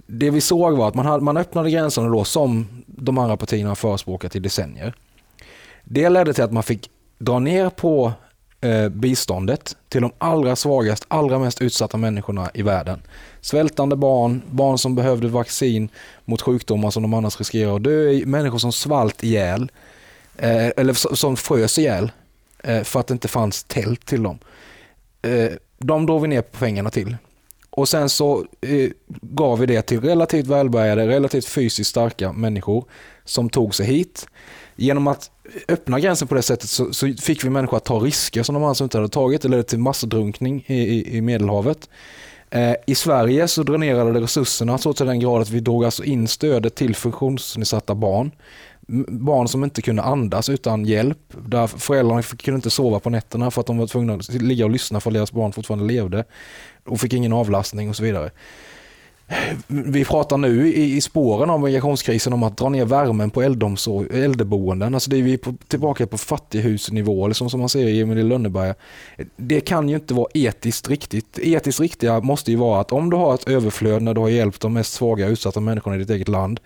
Det 0.08 0.30
vi 0.30 0.42
såg 0.42 0.78
var 0.78 0.88
att 0.88 0.96
man, 0.96 1.06
hade, 1.06 1.24
man 1.24 1.38
öppnade 1.38 1.72
gränserna 1.72 2.10
då 2.10 2.24
som 2.24 2.68
de 2.86 3.18
andra 3.18 3.38
partierna 3.38 3.70
har 3.70 3.76
förespråkat 3.76 4.36
i 4.36 4.40
decennier. 4.40 4.94
Det 5.84 6.10
ledde 6.10 6.34
till 6.34 6.44
att 6.44 6.54
man 6.54 6.64
fick 6.64 6.90
dra 7.18 7.40
ner 7.40 7.70
på 7.70 8.14
eh, 8.62 8.90
biståndet 8.90 9.78
till 9.90 10.02
de 10.02 10.12
allra 10.18 10.56
svagaste, 10.56 11.06
allra 11.10 11.40
mest 11.40 11.62
utsatta 11.62 11.98
människorna 11.98 12.50
i 12.54 12.62
världen. 12.62 13.02
Svältande 13.42 13.96
barn, 13.96 14.42
barn 14.50 14.78
som 14.78 14.96
behövde 14.96 15.28
vaccin 15.28 15.90
mot 16.26 16.42
sjukdomar 16.42 16.90
som 16.90 17.04
de 17.04 17.14
annars 17.14 17.40
riskerar 17.40 17.76
att 17.76 17.84
dö 17.84 18.22
människor 18.26 18.58
som 18.58 18.72
svalt 18.72 19.24
ihjäl, 19.24 19.72
eh, 20.38 20.68
eller 20.68 21.16
som 21.16 21.38
frös 21.38 21.78
ihjäl 21.78 22.12
eh, 22.64 22.84
för 22.84 23.00
att 23.00 23.08
det 23.08 23.12
inte 23.12 23.28
fanns 23.28 23.64
tält 23.64 24.06
till 24.06 24.24
dem. 24.24 24.40
Eh, 25.22 25.52
de 25.78 26.06
drog 26.06 26.22
vi 26.22 26.28
ner 26.28 26.42
på 26.42 26.58
pengarna 26.58 26.90
till. 26.90 27.18
Och 27.78 27.90
sen 27.90 28.10
så 28.10 28.46
eh, 28.62 28.90
gav 29.22 29.60
vi 29.60 29.66
det 29.66 29.82
till 29.82 30.02
relativt 30.02 30.48
välbärgade, 30.48 31.08
relativt 31.08 31.46
fysiskt 31.46 31.90
starka 31.90 32.34
människor 32.34 32.86
som 33.26 33.50
tog 33.50 33.76
sig 33.76 33.86
hit. 33.86 34.28
Genom 34.76 35.08
att 35.08 35.32
öppna 35.68 36.00
gränsen 36.00 36.28
på 36.28 36.36
det 36.36 36.42
sättet 36.42 36.70
så, 36.70 36.94
så, 36.94 37.14
fick 37.22 37.44
vi 37.44 37.50
människor 37.50 37.78
att 37.78 37.86
ta 37.86 38.00
risker 38.00 38.44
som 38.44 38.56
de 38.56 38.64
annars 38.64 38.82
inte 38.82 38.98
hade 38.98 39.10
tagit. 39.10 39.42
Det 39.42 39.48
ledde 39.48 39.64
till 39.64 39.80
massdrunkning 39.80 40.64
i, 40.68 40.76
i, 40.76 41.18
i 41.18 41.22
Medelhavet. 41.22 41.90
Eh, 42.50 42.74
I 42.88 42.96
Sverige 42.96 43.48
så 43.48 43.64
dränerade 43.64 44.14
det 44.14 44.22
resurserna 44.22 44.78
så 44.78 44.94
till 44.94 45.06
den 45.06 45.20
grad 45.20 45.42
att 45.42 45.50
vi 45.50 45.60
drog 45.60 45.86
alltså 45.86 46.04
in 46.04 46.28
stödet 46.28 46.76
till 46.76 46.96
funktionsnedsatta 46.96 47.96
barn. 47.96 48.32
Barn 49.08 49.48
som 49.48 49.64
inte 49.64 49.82
kunde 49.82 50.02
andas 50.02 50.50
utan 50.50 50.86
hjälp. 50.86 51.34
Där 51.48 51.68
föräldrarna 51.68 52.22
kunde 52.22 52.56
inte 52.56 52.70
sova 52.70 53.00
på 53.00 53.10
nätterna 53.10 53.52
för 53.52 53.62
att 53.62 53.68
de 53.68 53.78
var 53.78 53.88
tvungna 53.88 54.14
att 54.14 54.34
ligga 54.34 54.66
och 54.66 54.72
lyssna 54.72 55.00
för 55.00 55.10
att 55.10 55.14
deras 55.14 55.32
barn 55.32 55.54
fortfarande 55.54 55.86
levde. 55.86 56.24
Och 56.88 57.00
fick 57.00 57.14
ingen 57.14 57.34
avlastning 57.34 57.90
och 57.90 57.96
så 57.96 58.04
vidare. 58.04 58.32
vi 59.68 60.06
pratar 60.06 60.38
nu 60.38 60.74
i, 60.74 61.02
spåren 61.02 61.50
av 61.50 61.62
migrationskrisen 61.62 62.34
om 62.34 62.44
att 62.44 62.58
dra 62.58 62.70
ner 62.70 62.86
värmen 62.86 63.30
på 63.30 63.42
äldreboenden. 63.42 64.94
Alltså 64.94 65.10
det 65.10 65.18
är 65.18 65.22
vi 65.22 65.38
på, 65.38 65.56
tillbaka 65.68 66.08
på 66.08 66.18
fattighusnivå, 66.18 67.28
liksom 67.28 67.50
som 67.50 67.60
man 67.60 67.70
ser 67.70 67.88
i 67.88 68.02
Emil 68.02 68.28
Lönneberga. 68.28 68.76
Det 69.36 69.60
kan 69.60 69.90
ju 69.90 69.96
inte 69.96 70.14
vara 70.14 70.28
etiskt 70.34 70.90
riktigt. 70.90 71.40
Etiskt 71.40 71.80
riktiga 71.80 72.22
måste 72.22 72.52
ju 72.52 72.58
vara 72.58 72.82
att 72.82 72.92
om 72.92 73.10
du 73.10 73.18
har 73.18 73.34
ett 73.34 73.50
överflöd 73.50 74.02
när 74.02 74.14
du 74.14 74.22
har 74.22 74.30
hjälpt 74.30 74.62
de 74.62 74.74
mest 74.74 74.94
svaga 74.94 75.26
och 75.26 75.32
utsatta 75.32 75.60
människorna 75.60 75.96
i 75.96 76.00
ditt 76.00 76.10
eget 76.10 76.28
land, 76.28 76.60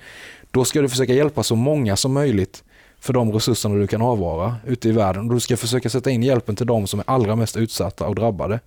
då 0.51 0.65
ska 0.65 0.81
du 0.81 0.89
försöka 0.89 1.13
hjälpa 1.13 1.43
så 1.43 1.55
många 1.55 1.95
som 1.95 2.13
möjligt 2.13 2.63
för 2.99 3.13
de 3.13 3.31
resurserna 3.31 3.75
du 3.75 3.87
kan 3.87 4.01
avvara 4.01 4.55
ute 4.67 4.89
i 4.89 4.91
världen. 4.91 5.27
Du 5.27 5.39
ska 5.39 5.57
försöka 5.57 5.89
sätta 5.89 6.09
in 6.09 6.23
hjälpen 6.23 6.55
till 6.55 6.67
de 6.67 6.87
som 6.87 6.99
är 6.99 7.05
allra 7.09 7.35
mest 7.35 7.57
utsatta 7.57 8.07
och 8.07 8.15
drabbade. 8.15 8.59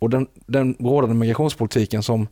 Och 0.00 0.10
den, 0.10 0.26
den 0.46 0.76
rådande 0.78 1.14
migrationspolitiken 1.14 2.02
som 2.02 2.28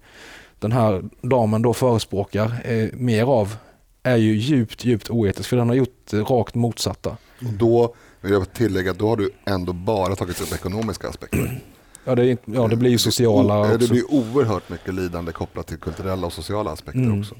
den 0.58 0.72
här 0.72 1.04
damen 1.22 1.62
då 1.62 1.74
förespråkar 1.74 2.60
eh, 2.64 2.88
mer 2.92 3.24
av 3.24 3.56
är 4.02 4.16
ju 4.16 4.36
djupt, 4.36 4.84
djupt 4.84 5.10
oetisk 5.10 5.48
för 5.48 5.56
den 5.56 5.68
har 5.68 5.76
gjort 5.76 6.12
rakt 6.12 6.54
motsatta. 6.54 7.16
Och 7.38 7.52
då 7.52 7.94
vill 8.20 8.32
jag 8.32 8.52
tillägga, 8.52 8.92
då 8.92 9.08
har 9.08 9.16
du 9.16 9.30
ändå 9.44 9.72
bara 9.72 10.16
tagit 10.16 10.40
upp 10.40 10.52
ekonomiska 10.52 11.08
aspekter. 11.08 11.60
Ja 12.04 12.14
det, 12.14 12.38
ja, 12.44 12.68
det 12.68 12.76
blir 12.76 12.90
ju 12.90 12.98
sociala 12.98 13.60
o, 13.60 13.76
Det 13.76 13.88
blir 13.88 14.14
oerhört 14.14 14.68
mycket 14.68 14.94
lidande 14.94 15.32
kopplat 15.32 15.66
till 15.66 15.76
kulturella 15.76 16.26
och 16.26 16.32
sociala 16.32 16.70
aspekter 16.70 17.00
mm. 17.00 17.20
också. 17.20 17.34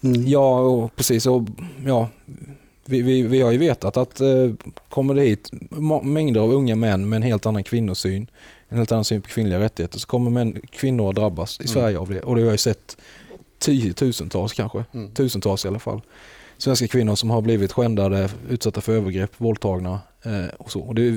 Mm. 0.00 0.26
Ja, 0.26 0.60
och 0.60 0.96
precis. 0.96 1.26
Och, 1.26 1.42
ja, 1.86 2.08
vi, 2.84 3.02
vi, 3.02 3.22
vi 3.22 3.40
har 3.40 3.52
ju 3.52 3.58
vetat 3.58 3.96
att 3.96 4.20
eh, 4.20 4.28
kommer 4.88 5.14
det 5.14 5.22
hit 5.22 5.50
mängder 6.02 6.40
av 6.40 6.52
unga 6.52 6.76
män 6.76 7.08
med 7.08 7.16
en 7.16 7.22
helt 7.22 7.46
annan 7.46 7.64
kvinnosyn, 7.64 8.26
en 8.70 8.78
helt 8.78 8.92
annan 8.92 9.04
syn 9.04 9.22
på 9.22 9.28
kvinnliga 9.28 9.60
rättigheter, 9.60 9.98
så 9.98 10.06
kommer 10.06 10.30
män, 10.30 10.60
kvinnor 10.70 11.10
att 11.10 11.16
drabbas 11.16 11.60
i 11.60 11.62
mm. 11.62 11.68
Sverige 11.68 11.98
av 11.98 12.10
det. 12.10 12.20
Och 12.20 12.36
det 12.36 12.42
har 12.42 12.50
jag 12.50 12.60
sett 12.60 12.96
tiotusentals 13.58 14.52
kanske, 14.52 14.84
mm. 14.92 15.10
tusentals 15.10 15.64
i 15.64 15.68
alla 15.68 15.78
fall 15.78 16.00
svenska 16.62 16.88
kvinnor 16.88 17.14
som 17.14 17.30
har 17.30 17.40
blivit 17.40 17.72
skändade, 17.72 18.28
utsatta 18.48 18.80
för 18.80 18.92
övergrepp, 18.92 19.30
våldtagna 19.36 20.00
eh, 20.22 20.54
och 20.58 20.72
så. 20.72 20.80
Och 20.80 20.94
det 20.94 21.10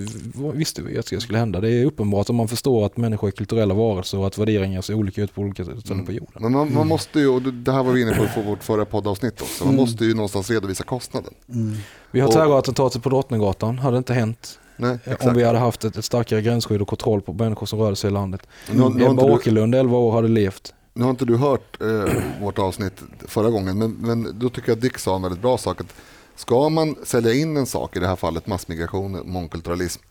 visste 0.53 0.81
vi 0.81 0.97
att 0.97 1.09
det 1.09 1.21
skulle 1.21 1.37
hända. 1.37 1.61
Det 1.61 1.69
är 1.69 1.85
uppenbart 1.85 2.29
om 2.29 2.35
man 2.35 2.47
förstår 2.47 2.85
att 2.85 2.97
människor 2.97 3.27
är 3.27 3.31
kulturella 3.31 3.73
varelser 3.73 4.17
och 4.17 4.27
att 4.27 4.37
värderingar 4.37 4.81
ser 4.81 4.93
olika 4.93 5.21
ut 5.21 5.35
på 5.35 5.41
olika 5.41 5.63
ställen 5.63 5.83
mm. 5.91 6.05
på 6.05 6.11
jorden. 6.11 6.33
Men 6.39 6.51
man, 6.51 6.73
man, 6.73 6.87
måste 6.87 7.19
ju, 7.19 7.27
och 7.27 7.41
det 7.41 7.71
här 7.71 7.83
var 7.83 7.93
vi 7.93 8.01
inne 8.01 8.15
på 8.15 8.41
i 8.41 8.43
vårt 8.43 8.63
förra 8.63 8.85
poddavsnitt 8.85 9.41
också, 9.41 9.63
man 9.63 9.73
mm. 9.73 9.85
måste 9.85 10.05
ju 10.05 10.13
någonstans 10.13 10.49
redovisa 10.49 10.83
kostnaden. 10.83 11.33
Mm. 11.49 11.75
Vi 12.11 12.19
har 12.19 12.31
terrorattentatet 12.31 13.03
på 13.03 13.09
Drottninggatan, 13.09 13.79
hade 13.79 13.97
inte 13.97 14.13
hänt. 14.13 14.59
Nej, 14.75 14.97
om 15.19 15.33
vi 15.33 15.43
hade 15.43 15.59
haft 15.59 15.83
ett, 15.83 15.97
ett, 15.97 16.05
starkare 16.05 16.41
gränsskydd 16.41 16.81
och 16.81 16.87
kontroll 16.87 17.21
på 17.21 17.33
människor 17.33 17.65
som 17.65 17.79
rörde 17.79 17.95
sig 17.95 18.09
i 18.09 18.13
landet. 18.13 18.41
Mm. 18.71 19.01
Ebba 19.01 19.23
Åkerlund, 19.23 19.75
11 19.75 19.97
år, 19.97 20.11
hade 20.11 20.27
levt 20.27 20.73
nu 20.93 21.03
har 21.03 21.11
inte 21.11 21.25
du 21.25 21.37
hört 21.37 21.81
eh, 21.81 22.13
vårt 22.41 22.59
avsnitt 22.59 23.03
förra 23.27 23.49
gången, 23.49 23.77
men, 23.77 23.91
men 23.91 24.39
då 24.39 24.49
tycker 24.49 24.69
jag 24.69 24.75
att 24.75 24.81
Dick 24.81 24.97
sa 24.97 25.15
en 25.15 25.21
väldigt 25.21 25.41
bra 25.41 25.57
sak. 25.57 25.81
Att 25.81 25.93
ska 26.35 26.69
man 26.69 26.95
sälja 27.03 27.33
in 27.33 27.57
en 27.57 27.65
sak, 27.65 27.95
i 27.95 27.99
det 27.99 28.07
här 28.07 28.15
fallet 28.15 28.47
massmigration, 28.47 29.21
mångkulturalism, 29.25 30.01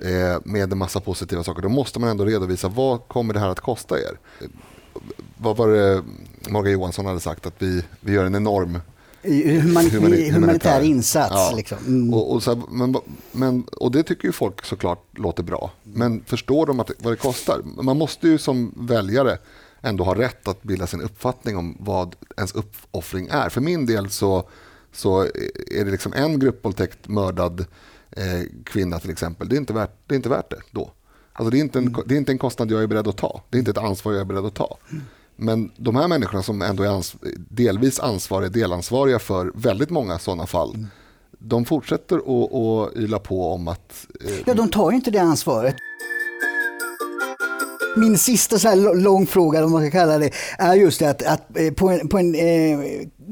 eh, 0.00 0.40
med 0.44 0.72
en 0.72 0.78
massa 0.78 1.00
positiva 1.00 1.42
saker, 1.42 1.62
då 1.62 1.68
måste 1.68 2.00
man 2.00 2.08
ändå 2.08 2.24
redovisa 2.24 2.68
vad 2.68 3.08
kommer 3.08 3.34
det 3.34 3.40
här 3.40 3.48
att 3.48 3.60
kosta 3.60 3.98
er? 3.98 4.18
Eh, 4.40 4.46
vad 5.36 5.56
var 5.56 5.68
det 5.68 6.02
Morgan 6.48 6.72
Johansson 6.72 7.06
hade 7.06 7.20
sagt, 7.20 7.46
att 7.46 7.54
vi, 7.58 7.84
vi 8.00 8.12
gör 8.12 8.24
en 8.24 8.34
enorm 8.34 8.78
Humanit 9.22 9.92
humanitär, 9.92 10.32
humanitär 10.32 10.80
insats. 10.80 11.34
Ja. 11.34 11.52
Liksom. 11.56 11.78
Mm. 11.78 12.14
Och, 12.14 12.32
och, 12.32 12.42
så, 12.42 12.62
men, 12.70 12.96
men, 13.32 13.62
och 13.62 13.92
det 13.92 14.02
tycker 14.02 14.28
ju 14.28 14.32
folk 14.32 14.64
såklart 14.64 15.18
låter 15.18 15.42
bra. 15.42 15.70
Men 15.82 16.24
förstår 16.24 16.66
de 16.66 16.80
att, 16.80 16.90
vad 16.98 17.12
det 17.12 17.16
kostar? 17.16 17.62
Man 17.82 17.98
måste 17.98 18.28
ju 18.28 18.38
som 18.38 18.74
väljare 18.76 19.38
ändå 19.80 20.04
har 20.04 20.16
rätt 20.16 20.48
att 20.48 20.62
bilda 20.62 20.86
sin 20.86 21.00
uppfattning 21.00 21.56
om 21.56 21.76
vad 21.80 22.16
ens 22.36 22.52
uppoffring 22.52 23.28
är. 23.30 23.48
För 23.48 23.60
min 23.60 23.86
del 23.86 24.10
så, 24.10 24.48
så 24.92 25.22
är 25.70 25.84
det 25.84 25.90
liksom 25.90 26.12
en 26.12 26.38
gruppvåldtäkt 26.38 27.08
mördad 27.08 27.64
eh, 28.10 28.42
kvinna 28.64 28.98
till 28.98 29.10
exempel. 29.10 29.48
Det 29.48 29.56
är, 29.56 29.58
inte 29.58 29.72
värt, 29.72 29.90
det 30.06 30.14
är 30.14 30.16
inte 30.16 30.28
värt 30.28 30.50
det 30.50 30.60
då. 30.70 30.92
Alltså 31.32 31.50
det, 31.50 31.58
är 31.58 31.60
inte 31.60 31.78
en, 31.78 31.88
mm. 31.88 32.02
det 32.06 32.14
är 32.14 32.18
inte 32.18 32.32
en 32.32 32.38
kostnad 32.38 32.70
jag 32.70 32.82
är 32.82 32.86
beredd 32.86 33.08
att 33.08 33.16
ta. 33.16 33.42
Det 33.50 33.56
är 33.56 33.58
inte 33.58 33.70
ett 33.70 33.78
ansvar 33.78 34.12
jag 34.12 34.20
är 34.20 34.24
beredd 34.24 34.44
att 34.44 34.54
ta. 34.54 34.78
Men 35.36 35.70
de 35.76 35.96
här 35.96 36.08
människorna 36.08 36.42
som 36.42 36.62
ändå 36.62 36.82
är 36.82 36.88
ans 36.88 37.16
delvis 37.48 38.00
ansvariga, 38.00 38.50
delansvariga 38.50 39.18
för 39.18 39.52
väldigt 39.54 39.90
många 39.90 40.18
sådana 40.18 40.46
fall. 40.46 40.74
Mm. 40.74 40.86
De 41.38 41.64
fortsätter 41.64 42.16
att 42.16 42.96
yla 42.96 43.18
på 43.18 43.52
om 43.52 43.68
att... 43.68 44.06
Eh, 44.24 44.30
ja, 44.46 44.54
de 44.54 44.68
tar 44.68 44.90
ju 44.90 44.96
inte 44.96 45.10
det 45.10 45.18
ansvaret. 45.18 45.76
Min 47.96 48.18
sista 48.18 48.58
så 48.58 48.68
här 48.68 48.94
lång 48.94 49.26
fråga, 49.26 49.64
om 49.64 49.72
man 49.72 49.82
ska 49.82 49.90
kalla 49.90 50.18
det, 50.18 50.30
är 50.58 50.74
just 50.74 50.98
det 50.98 51.10
att, 51.10 51.22
att 51.22 51.56
eh, 51.56 51.72
på 51.72 51.88
en, 51.88 52.08
på 52.08 52.18
en 52.18 52.34
eh, 52.34 52.78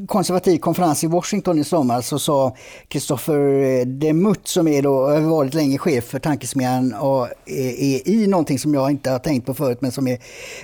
konservativ 0.07 0.59
konferens 0.59 1.05
i 1.05 1.07
Washington 1.07 1.59
i 1.59 1.65
sommar 1.65 2.01
så 2.01 2.19
sa 2.19 2.57
Christopher 2.89 3.85
Demutt 3.85 4.01
Demuth 4.01 4.41
som 4.45 4.69
är 4.69 4.83
då, 4.83 5.09
har 5.09 5.21
varit 5.21 5.55
länge 5.55 5.79
chef 5.79 6.05
för 6.05 6.19
tankesmedjan 6.19 6.95
och 6.95 7.27
eh, 7.27 7.85
är 7.85 8.09
i 8.09 8.27
någonting 8.27 8.59
som 8.59 8.75
jag 8.75 8.91
inte 8.91 9.11
har 9.11 9.19
tänkt 9.19 9.47
på 9.47 9.55
förut 9.55 9.79
men 9.81 9.93
som 9.93 10.09
är 10.09 10.19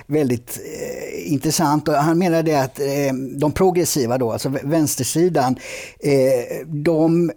väldigt 0.07 0.59
eh, 0.59 1.31
intressant. 1.31 1.87
Och 1.87 1.93
han 1.93 2.17
menade 2.17 2.61
att 2.61 2.79
eh, 2.79 3.13
de 3.37 3.51
progressiva 3.51 4.17
då, 4.17 4.31
alltså 4.31 4.49
vänstersidan, 4.63 5.55
eh, 5.99 6.65
de 6.65 7.31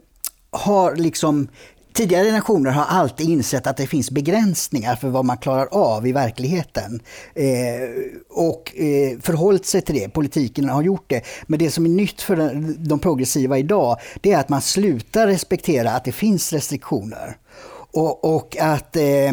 har 0.51 0.97
liksom 0.97 1.49
Tidigare 1.93 2.25
generationer 2.25 2.71
har 2.71 2.85
alltid 2.85 3.29
insett 3.29 3.67
att 3.67 3.77
det 3.77 3.87
finns 3.87 4.11
begränsningar 4.11 4.97
för 4.97 5.09
vad 5.09 5.25
man 5.25 5.37
klarar 5.37 5.69
av 5.73 6.07
i 6.07 6.13
verkligheten. 6.13 7.01
Eh, 7.35 7.45
och 8.31 8.73
eh, 8.77 9.19
förhållit 9.21 9.67
sig 9.67 9.83
till 9.83 9.95
det. 9.95 10.09
Politiken 10.09 10.69
har 10.69 10.83
gjort 10.83 11.05
det. 11.07 11.23
Men 11.47 11.59
det 11.59 11.71
som 11.71 11.85
är 11.85 11.89
nytt 11.89 12.23
för 12.23 12.37
de 12.89 12.99
progressiva 12.99 13.59
idag, 13.59 13.97
det 14.21 14.33
är 14.33 14.39
att 14.39 14.49
man 14.49 14.63
slutar 14.63 15.27
respektera 15.27 15.91
att 15.91 16.05
det 16.05 16.13
finns 16.13 16.53
restriktioner. 16.53 17.37
Och, 17.93 18.37
och 18.37 18.57
att 18.61 18.97
eh, 18.97 19.05
eh, 19.05 19.33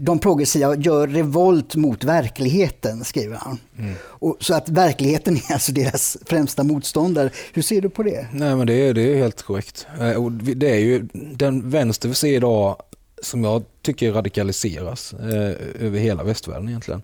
de 0.00 0.18
progressiva 0.18 0.76
gör 0.76 1.06
revolt 1.06 1.76
mot 1.76 2.04
verkligheten, 2.04 3.04
skriver 3.04 3.36
han. 3.36 3.58
Mm. 3.78 3.94
Och, 4.04 4.36
så 4.40 4.54
att 4.54 4.68
verkligheten 4.68 5.36
är 5.36 5.52
alltså 5.52 5.72
deras 5.72 6.16
främsta 6.26 6.64
motståndare. 6.64 7.30
Hur 7.52 7.62
ser 7.62 7.80
du 7.80 7.88
på 7.88 8.02
det? 8.02 8.26
Nej, 8.32 8.56
men 8.56 8.66
det 8.66 8.74
är, 8.74 8.94
det 8.94 9.12
är 9.12 9.16
helt 9.16 9.42
korrekt. 9.42 9.86
Eh, 10.00 10.24
och 10.24 10.32
det 10.32 10.70
är 10.70 10.78
ju 10.78 11.08
den 11.12 11.70
vänster 11.70 12.08
vi 12.08 12.14
ser 12.14 12.32
idag 12.36 12.76
som 13.22 13.44
jag 13.44 13.62
tycker 13.82 14.12
radikaliseras 14.12 15.12
eh, 15.12 15.86
över 15.86 15.98
hela 15.98 16.24
västvärlden 16.24 16.68
egentligen 16.68 17.02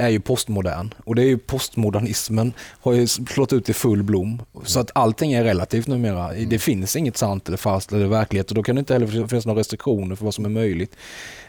är 0.00 0.08
ju 0.08 0.20
postmodern 0.20 0.94
och 1.04 1.14
det 1.14 1.22
är 1.22 1.26
ju 1.26 1.38
postmodernismen 1.38 2.52
har 2.80 2.92
ju 2.92 3.06
slått 3.06 3.52
ut 3.52 3.68
i 3.68 3.72
full 3.72 4.02
blom. 4.02 4.42
Så 4.64 4.80
att 4.80 4.90
allting 4.94 5.32
är 5.32 5.44
relativt 5.44 5.86
numera. 5.86 6.32
Det 6.32 6.58
finns 6.58 6.96
inget 6.96 7.16
sant 7.16 7.48
eller 7.48 7.56
falskt 7.56 7.92
eller 7.92 8.06
verklighet 8.06 8.48
och 8.48 8.54
då 8.54 8.62
kan 8.62 8.74
det 8.76 8.78
inte 8.78 8.92
heller 8.92 9.26
finnas 9.28 9.46
några 9.46 9.60
restriktioner 9.60 10.16
för 10.16 10.24
vad 10.24 10.34
som 10.34 10.44
är 10.44 10.48
möjligt. 10.48 10.96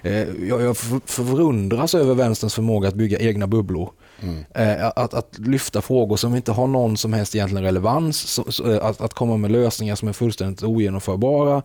Eh, 0.01 0.27
jag 0.49 0.77
förundras 1.05 1.95
över 1.95 2.13
vänsterns 2.13 2.53
förmåga 2.53 2.87
att 2.87 2.95
bygga 2.95 3.19
egna 3.19 3.47
bubblor. 3.47 3.91
Mm. 4.21 4.45
Eh, 4.55 4.87
att, 4.95 5.13
att, 5.13 5.39
lyfta 5.39 5.81
frågor 5.81 6.15
som 6.15 6.35
inte 6.35 6.51
har 6.51 6.67
någon 6.67 6.97
som 6.97 7.13
helst 7.13 7.35
egentligen 7.35 7.63
relevans, 7.63 8.39
att, 8.81 9.01
att 9.01 9.13
komma 9.13 9.37
med 9.37 9.51
lösningar 9.51 9.95
som 9.95 10.07
är 10.07 10.13
fullständigt 10.13 10.63
ogenomförbara 10.63 11.63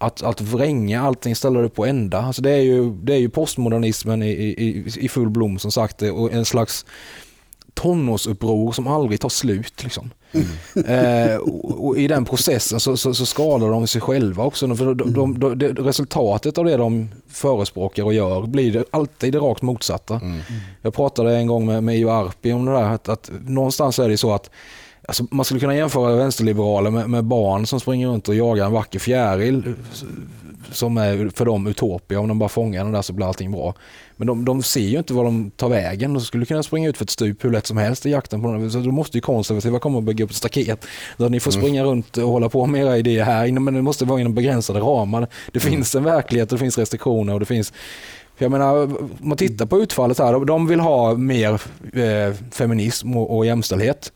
att, 0.00 0.22
att 0.22 0.40
vränga 0.40 1.02
allting, 1.02 1.36
ställa 1.36 1.60
det 1.60 1.68
på 1.68 1.86
ända. 1.86 2.18
Alltså 2.18 2.42
det, 2.42 2.50
är 2.50 2.60
ju, 2.60 2.90
det 2.90 3.14
är 3.14 3.18
ju 3.18 3.28
postmodernismen 3.28 4.22
i, 4.22 4.30
i, 4.30 4.84
i 4.98 5.08
full 5.08 5.30
blom 5.30 5.58
som 5.58 5.72
sagt 5.72 6.02
och 6.02 6.32
en 6.32 6.44
slags 6.44 6.86
tonårsuppror 7.74 8.72
som 8.72 8.86
aldrig 8.86 9.20
tar 9.20 9.28
slut. 9.28 9.82
Liksom. 9.84 10.10
Mm. 10.32 10.86
Eh, 10.86 11.36
och, 11.36 11.86
och 11.86 11.98
I 11.98 12.08
den 12.08 12.24
processen 12.24 12.80
så, 12.80 12.96
så, 12.96 13.14
så, 13.14 13.26
skadar 13.26 13.70
de 13.70 13.86
sig 13.86 14.00
själva 14.00 14.44
också. 14.44 14.76
För 14.76 14.94
de, 14.94 15.12
de, 15.12 15.38
de, 15.38 15.58
de, 15.58 15.66
resultatet 15.66 16.58
av 16.58 16.64
det 16.64 16.76
de 16.76 17.08
förespråkar 17.28 18.04
och 18.04 18.14
gör 18.14 18.46
blir 18.46 18.84
alltid 18.90 19.32
det 19.32 19.38
rakt 19.38 19.62
motsatta. 19.62 20.14
Mm. 20.14 20.40
Jag 20.82 20.94
pratade 20.94 21.36
en 21.36 21.46
gång 21.46 21.66
med, 21.66 21.84
med 21.84 21.96
Io 21.96 22.10
Arpi 22.10 22.52
om 22.52 22.64
det 22.64 22.72
där, 22.72 22.82
att, 22.82 23.08
att 23.08 23.30
någonstans 23.46 23.98
är 23.98 24.08
det 24.08 24.16
så 24.16 24.32
att 24.32 24.50
Alltså 25.10 25.26
man 25.30 25.44
skulle 25.44 25.60
kunna 25.60 25.76
jämföra 25.76 26.16
vänsterliberaler 26.16 26.90
med, 26.90 27.10
med, 27.10 27.24
barn 27.24 27.66
som 27.66 27.80
springer 27.80 28.08
runt 28.08 28.28
och 28.28 28.34
jagar 28.34 28.66
en 28.66 28.72
vacker 28.72 28.98
fjäril 28.98 29.74
som 30.72 30.96
är 30.96 31.30
för 31.34 31.44
dem 31.44 31.66
utopia. 31.66 32.20
Om 32.20 32.28
de 32.28 32.38
bara 32.38 32.48
fångar 32.48 32.84
den 32.84 32.92
där 32.92 33.02
så 33.02 33.12
blir 33.12 33.26
allting 33.26 33.52
bra. 33.52 33.74
Men 34.16 34.26
de, 34.26 34.44
de 34.44 34.62
ser 34.62 34.80
ju 34.80 34.98
inte 34.98 35.14
var 35.14 35.24
de 35.24 35.50
tar 35.50 35.68
vägen. 35.68 36.14
De 36.14 36.20
skulle 36.20 36.46
kunna 36.46 36.62
springa 36.62 36.88
ut 36.88 36.96
för 36.96 37.04
ett 37.04 37.10
stup 37.10 37.44
hur 37.44 37.50
lätt 37.50 37.66
som 37.66 37.76
helst 37.76 38.06
i 38.06 38.10
jakten 38.10 38.42
på 38.42 38.52
den. 38.52 38.70
Så 38.70 38.78
då 38.78 38.90
måste 38.90 39.16
ju 39.16 39.20
konservativa 39.20 39.78
komma 39.78 39.96
och 39.96 40.02
bygga 40.02 40.24
upp 40.24 40.30
ett 40.30 40.36
staket. 40.36 40.86
Där 41.16 41.28
ni 41.28 41.40
får 41.40 41.52
mm. 41.52 41.62
springa 41.62 41.80
mm. 41.80 41.90
runt 41.90 42.16
och 42.16 42.28
hålla 42.28 42.48
på 42.48 42.66
med 42.66 42.82
era 42.82 42.98
idéer 42.98 43.24
här. 43.24 43.52
Men 43.52 43.74
det 43.74 43.82
måste 43.82 44.04
vara 44.04 44.20
inom 44.20 44.34
begränsade 44.34 44.80
ramar. 44.80 45.28
Det 45.52 45.64
mm. 45.64 45.72
finns 45.72 45.94
en 45.94 46.04
verklighet, 46.04 46.50
det 46.50 46.58
finns 46.58 46.78
restriktioner 46.78 47.34
och 47.34 47.40
det 47.40 47.46
finns 47.46 47.72
jag 48.38 48.50
menar, 48.50 48.82
om 48.82 49.10
man 49.18 49.38
tittar 49.38 49.66
på 49.66 49.82
utfallet 49.82 50.18
här, 50.18 50.44
de 50.44 50.66
vill 50.66 50.80
ha 50.80 51.14
mer 51.14 51.52
eh, 51.92 52.34
feminism 52.50 53.16
och, 53.16 53.36
och 53.36 53.46
jämställdhet 53.46 54.12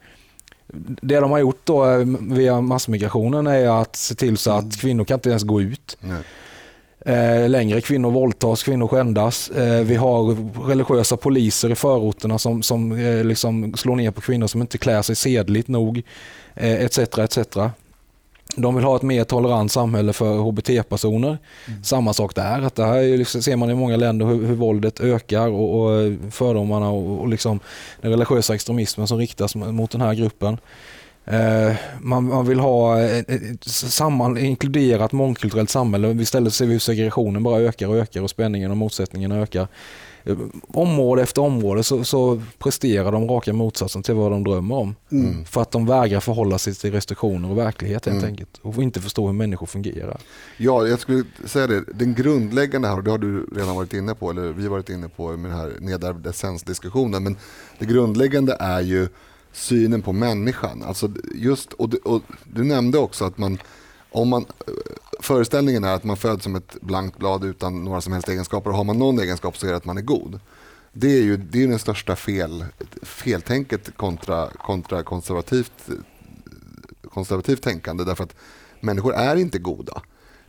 det 1.03 1.21
de 1.21 1.31
har 1.31 1.39
gjort 1.39 1.61
då 1.65 1.91
eh, 1.91 2.07
via 2.21 2.61
massmigrationen 2.61 3.47
är 3.47 3.83
att 3.83 3.97
se 3.97 4.15
till 4.15 4.37
så 4.37 4.51
att 4.51 4.63
mm. 4.63 4.71
kvinnor 4.71 5.05
kan 5.05 5.15
inte 5.15 5.29
ens 5.29 5.43
gå 5.43 5.61
ut. 5.61 5.97
Nej. 6.01 6.23
Eh, 7.07 7.49
längre 7.49 7.81
kvinnor 7.81 8.11
våldtas, 8.11 8.63
kvinnor 8.63 8.89
skändas. 8.89 9.51
Eh, 9.51 9.85
vi 9.85 9.95
har 9.95 10.37
religiösa 10.69 11.17
poliser 11.17 11.71
i 11.71 11.75
förorterna 11.75 12.39
som, 12.39 12.63
som 12.63 12.93
eh, 12.93 13.25
liksom 13.25 13.75
slår 13.77 13.97
ner 13.97 14.11
på 14.11 14.21
kvinnor 14.21 14.47
som 14.47 14.61
inte 14.61 14.79
klär 14.79 15.03
sig 15.03 15.17
sedligt 15.17 15.69
nog. 15.69 16.03
Etc, 16.57 16.99
etc. 16.99 17.39
De 18.57 18.75
vill 18.75 18.85
ha 18.85 18.97
ett 18.97 19.03
mer 19.03 19.25
tolerant 19.25 19.73
samhälle 19.73 20.13
för 20.13 20.39
HBT-personer. 20.39 21.39
Mm. 21.69 21.85
Samma 21.85 22.13
sak 22.13 22.35
där, 22.35 22.63
att 22.63 22.75
det 22.75 22.85
här 22.85 23.19
liksom, 23.19 23.43
ser 23.43 23.57
man 23.57 23.71
i 23.71 23.75
många 23.75 23.97
länder 23.97 24.27
hur, 24.27 24.47
hur 24.47 24.55
våldet 24.55 25.01
ökar 25.01 25.49
och, 25.49 25.81
och 25.81 26.13
fördomarna 26.31 26.89
och, 26.89 27.21
och 27.21 27.29
liksom 27.29 27.61
den 28.01 28.11
religiösa 28.11 28.55
extremismen 28.55 29.07
som 29.07 29.19
riktas 29.19 29.55
mot 29.55 29.91
den 29.91 30.01
här 30.01 30.15
gruppen. 30.15 30.59
Eh, 31.27 31.73
man, 32.01 32.25
man, 32.25 32.47
vill 32.47 32.61
ha 32.61 33.01
ett, 33.01 33.31
ett 33.31 33.65
samman, 33.65 34.39
inkluderat 34.39 35.13
mångkulturellt 35.13 35.71
samhälle. 35.71 36.23
Istället 36.23 36.55
ser 36.55 36.67
vi 36.67 36.73
hur 36.73 36.79
segregationen 36.79 37.43
bara 37.43 37.61
ökar 37.61 37.89
och 37.89 37.97
ökar 37.97 38.23
och 38.23 38.31
spänningen 38.31 38.71
och 38.71 38.77
motsättningarna 38.77 39.37
ökar. 39.37 39.69
Eh, 40.27 40.37
område 40.69 41.23
efter 41.23 41.43
område 41.43 41.83
så, 41.83 42.05
så, 42.05 42.43
presterar 42.59 43.13
de 43.13 43.29
raka 43.29 43.53
motsatsen 43.53 44.03
till 44.03 44.15
vad 44.15 44.31
de 44.31 44.45
drömmer 44.45 44.75
om. 44.75 44.95
Mm. 45.13 45.45
För 45.45 45.63
att 45.63 45.71
de 45.71 45.87
vägrar 45.87 46.21
förhålla 46.21 46.59
sig 46.59 46.75
till 46.75 46.93
restriktioner 46.93 47.51
och 47.51 47.59
verklighet 47.59 48.07
helt 48.07 48.19
mm. 48.19 48.31
enkelt. 48.31 48.61
Och 48.63 48.83
inte 48.83 49.01
förstå 49.01 49.27
hur 49.27 49.33
människor 49.33 49.67
fungerar. 49.67 50.21
Ja, 50.57 50.87
jag 50.87 51.01
skulle 51.01 51.25
säga 51.45 51.67
det. 51.67 51.85
Den 51.95 52.15
grundläggande 52.15 52.89
här, 52.89 52.97
och 52.97 53.05
det 53.05 53.11
har 53.11 53.19
du 53.19 53.47
redan 53.57 53.77
varit 53.77 53.93
inne 53.93 54.15
på, 54.15 54.31
eller 54.31 54.53
vi 54.53 54.63
har 54.63 54.71
varit 54.71 54.91
inne 54.91 55.09
på 55.09 55.37
med 55.37 55.51
den 55.51 55.59
här 55.59 55.73
nedärvd 55.81 56.27
essensdiskussionen. 56.27 57.23
Men 57.23 57.37
det 57.79 57.87
grundläggande 57.87 58.57
är 58.61 58.81
ju 58.81 59.09
synen 59.53 60.03
på 60.03 60.13
människan. 60.13 60.83
Alltså 60.83 61.11
just, 61.35 61.73
och 61.73 61.89
du, 61.89 61.97
och 61.97 62.23
du 62.45 62.65
nämnde 62.65 62.99
också 62.99 63.25
att 63.25 63.39
man, 63.39 63.59
om 64.11 64.29
man, 64.29 64.45
föreställningen 65.25 65.85
är 65.85 65.95
att 65.95 66.05
man 66.05 66.17
föds 66.17 66.45
som 66.45 66.57
ett 66.57 66.77
blankt 66.81 67.19
blad 67.19 67.45
utan 67.45 67.85
några 67.85 68.01
som 68.01 68.13
helst 68.13 68.29
egenskaper 68.29 68.71
och 68.71 68.77
har 68.77 68.85
man 68.85 68.99
någon 68.99 69.19
egenskap 69.19 69.57
så 69.57 69.67
är 69.67 69.71
det 69.71 69.77
att 69.77 69.85
man 69.85 69.99
är 69.99 70.03
god. 70.03 70.41
Det 70.93 71.19
är 71.19 71.23
ju 71.23 71.37
det 71.37 71.63
är 71.63 71.69
den 71.69 71.79
största 71.79 72.17
fel, 72.17 72.65
feltänket 73.03 73.97
kontra, 73.97 74.49
kontra 74.49 75.03
konservativt, 75.03 75.89
konservativt 77.11 77.63
tänkande 77.63 78.05
därför 78.05 78.25
att 78.25 78.35
människor 78.81 79.15
är 79.15 79.37
inte 79.37 79.59
goda. 79.59 80.03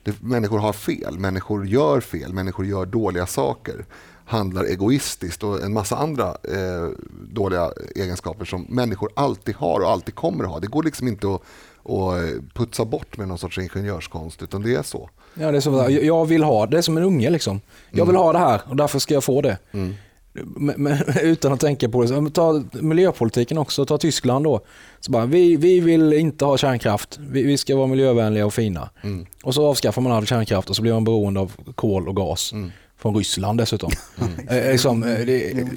Det, 0.04 0.22
människor 0.22 0.60
har 0.60 0.74
fel, 0.74 1.20
människor 1.20 1.68
gör 1.68 2.02
fel, 2.02 2.34
människor 2.34 2.66
gör 2.66 2.86
dåliga 2.86 3.26
saker 3.26 3.86
handlar 4.26 4.64
egoistiskt 4.64 5.44
och 5.44 5.64
en 5.64 5.74
massa 5.74 5.98
andra 5.98 6.28
eh, 6.28 6.90
dåliga 7.30 7.72
egenskaper 7.96 8.46
som 8.46 8.66
människor 8.70 9.10
alltid 9.16 9.56
har 9.56 9.80
och 9.80 9.92
alltid 9.92 10.16
kommer 10.16 10.44
att 10.44 10.50
ha. 10.50 10.60
Det 10.60 10.68
går 10.68 10.84
liksom 10.84 11.08
inte 11.08 11.36
att, 11.36 11.42
att 11.86 12.54
putsa 12.54 12.86
bort 12.86 13.18
med 13.18 13.28
någon 13.28 13.38
sorts 13.38 13.58
ingenjörskonst 13.58 14.42
utan 14.42 14.62
det 14.62 14.76
är 14.76 14.84
så. 14.84 15.10
Ja, 15.34 15.52
det 15.52 15.58
är 15.58 15.62
så. 15.62 15.88
Jag 15.90 16.26
vill 16.26 16.44
ha, 16.44 16.66
det 16.66 16.78
är 16.78 16.82
som 16.82 16.98
en 16.98 17.04
unge 17.04 17.30
liksom. 17.30 17.62
Jag 17.92 18.06
vill 18.06 18.16
mm. 18.16 18.26
ha 18.26 18.34
det 18.34 18.40
här 18.40 18.62
och 18.70 18.76
därför 18.76 19.00
ska 19.00 19.14
jag 19.14 19.24
få 19.24 19.42
det. 19.42 19.58
Mm. 19.72 19.96
Men, 20.34 20.84
men, 20.84 20.98
utan 21.22 21.54
att 21.54 21.60
tänka 21.60 21.90
på 21.90 22.04
det. 22.04 22.30
Ta 22.30 22.64
miljöpolitiken 22.72 23.58
också, 23.58 23.86
ta 23.86 23.98
Tyskland 23.98 24.46
då. 24.46 24.60
Så 25.00 25.12
bara, 25.12 25.26
vi, 25.26 25.56
vi 25.56 25.80
vill 25.80 26.14
inte 26.14 26.46
ha 26.46 26.58
kärnkraft, 26.58 27.20
vi, 27.30 27.44
vi 27.44 27.58
ska 27.58 27.76
vara 27.76 27.88
miljövänliga 27.88 28.46
och 28.46 28.54
fina. 28.54 28.90
Mm. 29.04 29.26
Och 29.44 29.54
så 29.54 29.68
avskaffar 29.68 30.02
man 30.02 30.12
all 30.12 30.26
kärnkraft 30.26 30.70
och 30.70 30.76
så 30.76 30.82
blir 30.82 30.94
man 30.94 31.04
beroende 31.04 31.40
av 31.40 31.52
kol 31.76 32.08
och 32.08 32.16
gas. 32.16 32.54
Mm 32.54 32.72
från 32.98 33.16
Ryssland 33.16 33.60
dessutom. 33.60 33.92
Mm. 34.18 34.48
Eh, 34.48 34.72
liksom, 34.72 35.04
eh, 35.04 35.20
det 35.26 35.52
är 35.52 35.70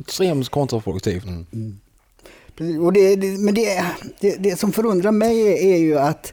extremt 0.00 0.48
kontraproduktivt. 0.48 1.24
Mm. 1.24 1.80
Och 2.80 2.92
det, 2.92 3.16
det, 3.16 3.38
men 3.38 3.54
det, 3.54 3.84
det, 4.20 4.36
det 4.36 4.56
som 4.56 4.72
förundrar 4.72 5.12
mig 5.12 5.72
är 5.72 5.76
ju 5.76 5.98
att 5.98 6.32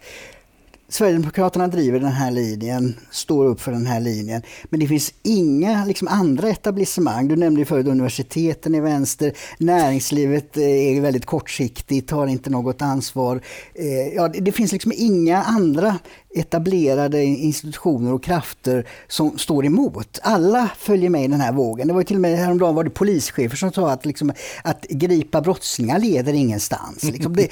Sverigedemokraterna 0.89 1.67
driver 1.67 1.99
den 1.99 2.11
här 2.11 2.31
linjen, 2.31 2.95
står 3.11 3.45
upp 3.45 3.61
för 3.61 3.71
den 3.71 3.85
här 3.85 3.99
linjen. 3.99 4.41
Men 4.69 4.79
det 4.79 4.87
finns 4.87 5.13
inga 5.23 5.85
liksom, 5.85 6.07
andra 6.07 6.49
etablissemang. 6.49 7.27
Du 7.27 7.35
nämnde 7.35 7.61
ju 7.61 7.65
förut 7.65 7.87
universiteten 7.87 8.75
i 8.75 8.79
vänster. 8.79 9.33
Näringslivet 9.57 10.57
eh, 10.57 10.63
är 10.63 11.01
väldigt 11.01 11.25
kortsiktigt, 11.25 12.09
tar 12.09 12.27
inte 12.27 12.49
något 12.49 12.81
ansvar. 12.81 13.41
Eh, 13.73 14.07
ja, 14.15 14.27
det 14.27 14.51
finns 14.51 14.71
liksom 14.71 14.91
inga 14.95 15.43
andra 15.43 15.99
etablerade 16.35 17.23
institutioner 17.23 18.13
och 18.13 18.23
krafter 18.23 18.87
som 19.07 19.37
står 19.37 19.65
emot. 19.65 20.19
Alla 20.23 20.69
följer 20.77 21.09
med 21.09 21.23
i 21.23 21.27
den 21.27 21.41
här 21.41 21.53
vågen. 21.53 21.87
Det 21.87 21.93
var 21.93 22.03
till 22.03 22.15
och 22.15 22.21
med 22.21 22.37
häromdagen 22.37 22.75
var 22.75 22.83
det 22.83 22.89
polischefer 22.89 23.57
som 23.57 23.71
sa 23.71 23.91
att, 23.91 24.05
liksom, 24.05 24.33
att 24.63 24.85
gripa 24.89 25.41
brottslingar 25.41 25.99
leder 25.99 26.33
ingenstans. 26.33 27.03
Liksom 27.03 27.35
det, 27.35 27.49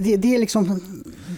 det, 0.00 0.16
det, 0.16 0.34
är 0.34 0.38
liksom 0.38 0.80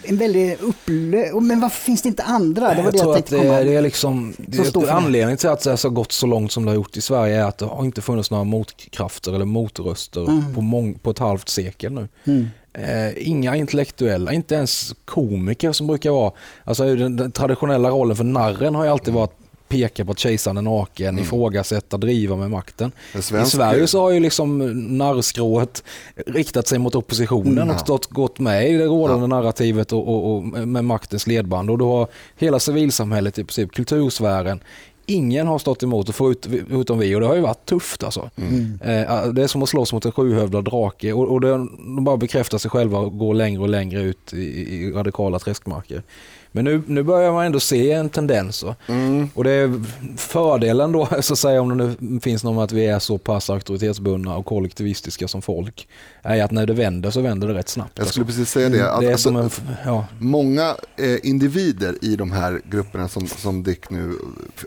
en 0.09 0.17
väldig 0.17 0.57
upplö... 0.61 1.39
Men 1.41 1.59
varför 1.59 1.81
finns 1.81 2.01
det 2.01 2.09
inte 2.09 2.23
andra? 2.23 2.73
Det 2.73 2.75
var 2.75 2.83
jag 2.83 2.93
det 2.93 2.99
tror 2.99 3.11
jag 3.11 3.19
att 3.19 3.29
det, 3.29 3.63
det 3.63 3.75
är 3.75 3.81
liksom... 3.81 4.33
Det, 4.37 4.91
anledningen 4.91 5.37
till 5.37 5.49
att 5.49 5.63
det 5.63 5.83
har 5.83 5.89
gått 5.89 6.11
så 6.11 6.27
långt 6.27 6.51
som 6.51 6.65
det 6.65 6.71
har 6.71 6.75
gjort 6.75 6.97
i 6.97 7.01
Sverige 7.01 7.35
är 7.35 7.43
att 7.43 7.57
det 7.57 7.65
har 7.65 7.85
inte 7.85 8.01
funnits 8.01 8.31
några 8.31 8.43
motkrafter 8.43 9.33
eller 9.35 9.45
motröster 9.45 10.29
mm. 10.29 10.55
på, 10.55 10.61
mång, 10.61 10.93
på 10.93 11.09
ett 11.09 11.19
halvt 11.19 11.49
sekel 11.49 11.91
nu. 11.91 12.07
Mm. 12.23 12.47
Eh, 12.73 13.27
inga 13.29 13.55
intellektuella, 13.55 14.33
inte 14.33 14.55
ens 14.55 14.95
komiker 15.05 15.71
som 15.71 15.87
brukar 15.87 16.11
vara... 16.11 16.31
Alltså 16.63 16.95
den, 16.95 17.15
den 17.15 17.31
traditionella 17.31 17.89
rollen 17.89 18.15
för 18.15 18.23
narren 18.23 18.75
har 18.75 18.83
ju 18.83 18.89
alltid 18.89 19.13
varit 19.13 19.38
peka 19.69 20.05
på 20.05 20.11
att 20.11 20.19
kejsaren 20.19 20.57
är 20.57 20.61
naken, 20.61 21.09
mm. 21.09 21.23
ifrågasätta, 21.23 21.97
driva 21.97 22.35
med 22.35 22.51
makten. 22.51 22.91
I 23.15 23.45
Sverige 23.45 23.87
så 23.87 24.01
har 24.01 24.11
ju 24.11 24.19
liksom 24.19 24.57
narrskrået 24.97 25.83
riktat 26.15 26.67
sig 26.67 26.79
mot 26.79 26.95
oppositionen 26.95 27.57
mm. 27.57 27.75
och 27.75 27.79
stått, 27.79 28.05
gått 28.05 28.39
med 28.39 28.69
i 28.71 28.77
det 28.77 28.85
rådande 28.85 29.23
ja. 29.23 29.27
narrativet 29.27 29.93
och, 29.93 30.07
och, 30.07 30.35
och, 30.35 30.43
med 30.67 30.85
maktens 30.85 31.27
ledband. 31.27 31.69
Och 31.69 31.77
då 31.77 31.91
har 31.91 32.07
hela 32.37 32.59
civilsamhället, 32.59 33.39
i 33.39 33.43
princip 33.43 33.71
kultursfären, 33.71 34.59
ingen 35.05 35.47
har 35.47 35.59
stått 35.59 35.83
emot, 35.83 36.15
förutom 36.15 36.99
vi 36.99 37.15
och 37.15 37.21
det 37.21 37.27
har 37.27 37.35
ju 37.35 37.41
varit 37.41 37.65
tufft 37.65 38.03
alltså. 38.03 38.29
Mm. 38.35 38.79
Eh, 38.81 39.25
det 39.25 39.43
är 39.43 39.47
som 39.47 39.63
att 39.63 39.69
slåss 39.69 39.93
mot 39.93 40.05
en 40.05 40.11
sjuhövdad 40.11 40.65
drake 40.65 41.13
och, 41.13 41.27
och 41.27 41.41
det, 41.41 41.49
de 41.49 42.03
bara 42.03 42.17
bekräftar 42.17 42.57
sig 42.57 42.71
själva 42.71 42.99
och 42.99 43.17
går 43.17 43.33
längre 43.33 43.61
och 43.61 43.69
längre 43.69 44.01
ut 44.01 44.33
i, 44.33 44.37
i 44.37 44.91
radikala 44.91 45.39
träskmarker. 45.39 46.03
Men 46.51 46.65
nu, 46.65 46.81
nu 46.85 47.03
börjar 47.03 47.31
man 47.31 47.45
ändå 47.45 47.59
se 47.59 47.91
en 47.91 48.09
tendens. 48.09 48.65
Mm. 48.87 49.29
Och 49.33 49.43
det 49.43 49.51
är 49.51 49.83
fördelen 50.17 50.91
då, 50.91 51.09
så 51.21 51.33
att 51.33 51.39
säga, 51.39 51.61
om 51.61 51.77
det 51.77 51.95
nu 51.99 52.19
finns 52.19 52.43
någon 52.43 52.63
att 52.63 52.71
vi 52.71 52.85
är 52.85 52.99
så 52.99 53.17
pass 53.17 53.49
auktoritetsbundna 53.49 54.37
och 54.37 54.45
kollektivistiska 54.45 55.27
som 55.27 55.41
folk, 55.41 55.87
är 56.21 56.43
att 56.43 56.51
när 56.51 56.65
det 56.65 56.73
vänder 56.73 57.11
så 57.11 57.21
vänder 57.21 57.47
det 57.47 57.53
rätt 57.53 57.69
snabbt. 57.69 57.97
Jag 57.97 58.07
skulle 58.07 58.25
alltså. 58.25 58.39
precis 58.39 58.53
säga 58.53 58.69
det. 58.69 58.93
Att, 58.93 59.01
det 59.01 59.11
är 59.11 59.17
som 59.17 59.35
en, 59.35 59.49
ja. 59.85 60.05
Många 60.19 60.75
eh, 60.97 61.17
individer 61.23 61.95
i 62.01 62.15
de 62.15 62.31
här 62.31 62.61
grupperna 62.65 63.07
som, 63.07 63.27
som 63.27 63.63
Dick 63.63 63.89
nu 63.89 64.13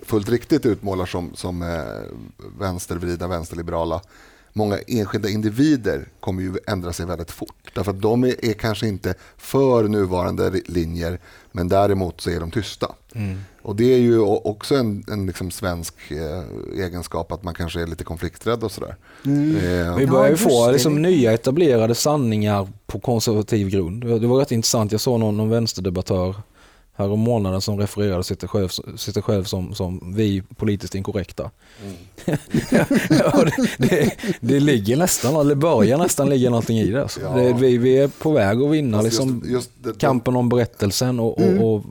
fullt 0.06 0.28
riktigt 0.28 0.66
utmålar 0.66 1.06
som, 1.06 1.34
som 1.34 1.62
eh, 1.62 1.68
vänstervrida, 2.58 3.28
vänsterliberala, 3.28 4.00
många 4.52 4.78
enskilda 4.86 5.28
individer 5.28 6.08
kommer 6.20 6.42
ju 6.42 6.52
ändra 6.66 6.92
sig 6.92 7.06
väldigt 7.06 7.30
fort. 7.30 7.72
Därför 7.74 7.90
att 7.90 8.02
de 8.02 8.24
är, 8.24 8.44
är 8.44 8.52
kanske 8.52 8.88
inte 8.88 9.14
för 9.36 9.88
nuvarande 9.88 10.50
linjer 10.66 11.18
men 11.52 11.68
däremot 11.68 12.20
så 12.20 12.30
är 12.30 12.40
de 12.40 12.50
tysta. 12.50 12.94
Mm. 13.14 13.40
Och 13.62 13.76
det 13.76 13.94
är 13.94 13.98
ju 13.98 14.18
också 14.20 14.74
en, 14.74 15.04
en 15.12 15.26
liksom 15.26 15.50
svensk 15.50 15.94
eh, 16.10 16.84
egenskap 16.84 17.32
att 17.32 17.42
man 17.42 17.54
kanske 17.54 17.82
är 17.82 17.86
lite 17.86 18.04
konflikträdd 18.04 18.64
och 18.64 18.72
sådär. 18.72 18.96
Mm. 19.26 19.56
Eh, 19.56 19.96
Vi 19.96 20.06
börjar 20.06 20.30
ju 20.30 20.36
få 20.36 20.70
liksom, 20.70 21.02
nya 21.02 21.32
etablerade 21.32 21.94
sanningar 21.94 22.68
på 22.86 23.00
konservativ 23.00 23.68
grund. 23.68 24.20
Det 24.20 24.26
var 24.26 24.38
rätt 24.38 24.52
intressant, 24.52 24.92
jag 24.92 25.00
såg 25.00 25.20
någon, 25.20 25.36
någon 25.36 25.50
vänsterdebattör 25.50 26.34
härom 26.94 27.20
månaden 27.20 27.60
som 27.60 27.78
refererade 27.78 28.24
sig 28.24 28.36
själv, 28.36 28.68
sig 28.96 29.22
själv 29.22 29.44
som, 29.44 29.74
som 29.74 30.14
vi 30.16 30.42
politiskt 30.56 30.94
inkorrekta. 30.94 31.50
Mm. 31.82 31.96
det, 33.78 33.78
det, 33.78 34.16
det, 34.40 34.60
ligger 34.60 34.96
nästan, 34.96 35.36
eller 35.36 35.54
börjar 35.54 35.98
nästan 35.98 36.28
ligga 36.28 36.50
någonting 36.50 36.78
i 36.78 36.90
det. 36.90 37.02
Alltså. 37.02 37.20
Ja. 37.20 37.28
det 37.28 37.52
vi, 37.52 37.78
vi 37.78 37.98
är 37.98 38.08
på 38.08 38.30
väg 38.32 38.62
att 38.62 38.70
vinna 38.70 39.02
liksom, 39.02 39.42
just, 39.46 39.70
just 39.84 39.98
kampen 39.98 40.36
om 40.36 40.48
berättelsen 40.48 41.20
och, 41.20 41.38
och, 41.38 41.44
mm. 41.44 41.62
och 41.62 41.84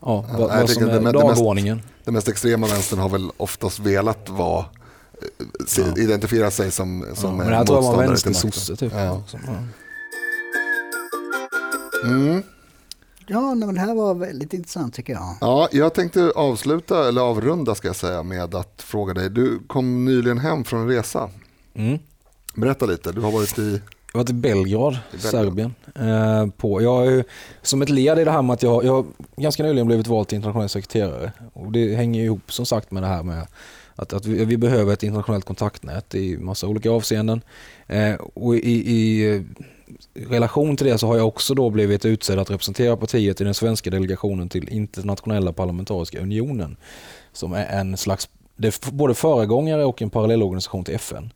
ja, 0.00 0.24
vad, 0.38 0.48
vad 0.48 0.70
som 0.70 0.88
är 0.88 1.12
dagordningen. 1.12 1.82
Den 2.04 2.14
mest, 2.14 2.26
mest 2.26 2.28
extrema 2.28 2.66
vänstern 2.66 2.98
har 2.98 3.08
väl 3.08 3.30
oftast 3.36 3.78
velat 3.78 4.28
vara 4.28 4.58
eh, 4.58 5.46
ja. 5.76 6.02
identifiera 6.02 6.50
sig 6.50 6.70
som, 6.70 7.06
som 7.14 7.30
ja, 7.30 7.36
men 7.36 7.46
det 7.46 7.56
här 7.56 7.64
tror 7.64 7.84
jag 7.84 7.92
var 7.92 8.06
vänstersosse 8.06 8.76
typ. 8.76 8.92
Ja. 8.94 9.22
Mm. 12.04 12.42
Ja, 13.26 13.54
men 13.54 13.74
det 13.74 13.80
här 13.80 13.94
var 13.94 14.14
väldigt 14.14 14.52
intressant 14.52 14.94
tycker 14.94 15.12
jag. 15.12 15.36
Ja, 15.40 15.68
jag 15.72 15.94
tänkte 15.94 16.32
avsluta, 16.36 17.08
eller 17.08 17.20
avrunda 17.20 17.74
ska 17.74 17.88
jag 17.88 17.96
säga, 17.96 18.22
med 18.22 18.54
att 18.54 18.82
fråga 18.82 19.14
dig. 19.14 19.30
Du 19.30 19.58
kom 19.66 20.04
nyligen 20.04 20.38
hem 20.38 20.64
från 20.64 20.80
en 20.80 20.88
resa. 20.88 21.30
Mm. 21.74 21.98
Berätta 22.54 22.86
lite, 22.86 23.12
du 23.12 23.20
har 23.20 23.30
varit 23.30 23.58
i... 23.58 23.80
Jag 24.12 24.18
har 24.18 24.24
varit 24.24 24.30
i 24.30 24.32
Belgrad, 24.32 24.98
I 25.12 25.18
Serbien. 25.18 25.74
Eh, 25.94 26.46
på, 26.56 26.82
jag 26.82 27.06
är, 27.06 27.24
som 27.62 27.82
ett 27.82 27.88
led 27.88 28.18
i 28.18 28.24
det 28.24 28.30
här 28.30 28.42
med 28.42 28.54
att 28.54 28.62
jag, 28.62 28.84
jag 28.84 29.06
ganska 29.36 29.62
nyligen 29.62 29.86
blivit 29.86 30.06
vald 30.06 30.28
till 30.28 30.36
internationell 30.36 30.68
sekreterare. 30.68 31.32
Och 31.52 31.72
det 31.72 31.94
hänger 31.94 32.24
ihop 32.24 32.52
som 32.52 32.66
sagt 32.66 32.90
med 32.90 33.02
det 33.02 33.06
här 33.06 33.22
med 33.22 33.46
att, 33.94 34.12
att 34.12 34.26
vi, 34.26 34.44
vi, 34.44 34.56
behöver 34.56 34.92
ett 34.92 35.02
internationellt 35.02 35.44
kontaktnät 35.44 36.14
i 36.14 36.38
massa 36.38 36.66
olika 36.66 36.90
avseenden. 36.90 37.40
Eh, 37.86 38.14
och 38.14 38.56
i, 38.56 38.58
i 38.58 39.24
i 39.24 39.44
relation 40.14 40.76
till 40.76 40.86
det 40.86 40.98
så 40.98 41.06
har 41.06 41.16
jag 41.16 41.28
också 41.28 41.54
då 41.54 41.70
blivit 41.70 42.04
utsedd 42.04 42.38
att 42.38 42.50
representera 42.50 42.96
partiet 42.96 43.40
i 43.40 43.44
den 43.44 43.54
svenska 43.54 43.90
delegationen 43.90 44.48
till 44.48 44.68
internationella 44.68 45.52
parlamentariska 45.52 46.20
unionen. 46.20 46.76
Som 47.32 47.52
är 47.52 47.66
en 47.66 47.96
slags, 47.96 48.28
det 48.56 48.68
är 48.68 48.92
både 48.92 49.14
föregångare 49.14 49.84
och 49.84 50.02
en 50.02 50.10
parallellorganisation 50.10 50.84
till 50.84 50.94
FN. 50.94 51.32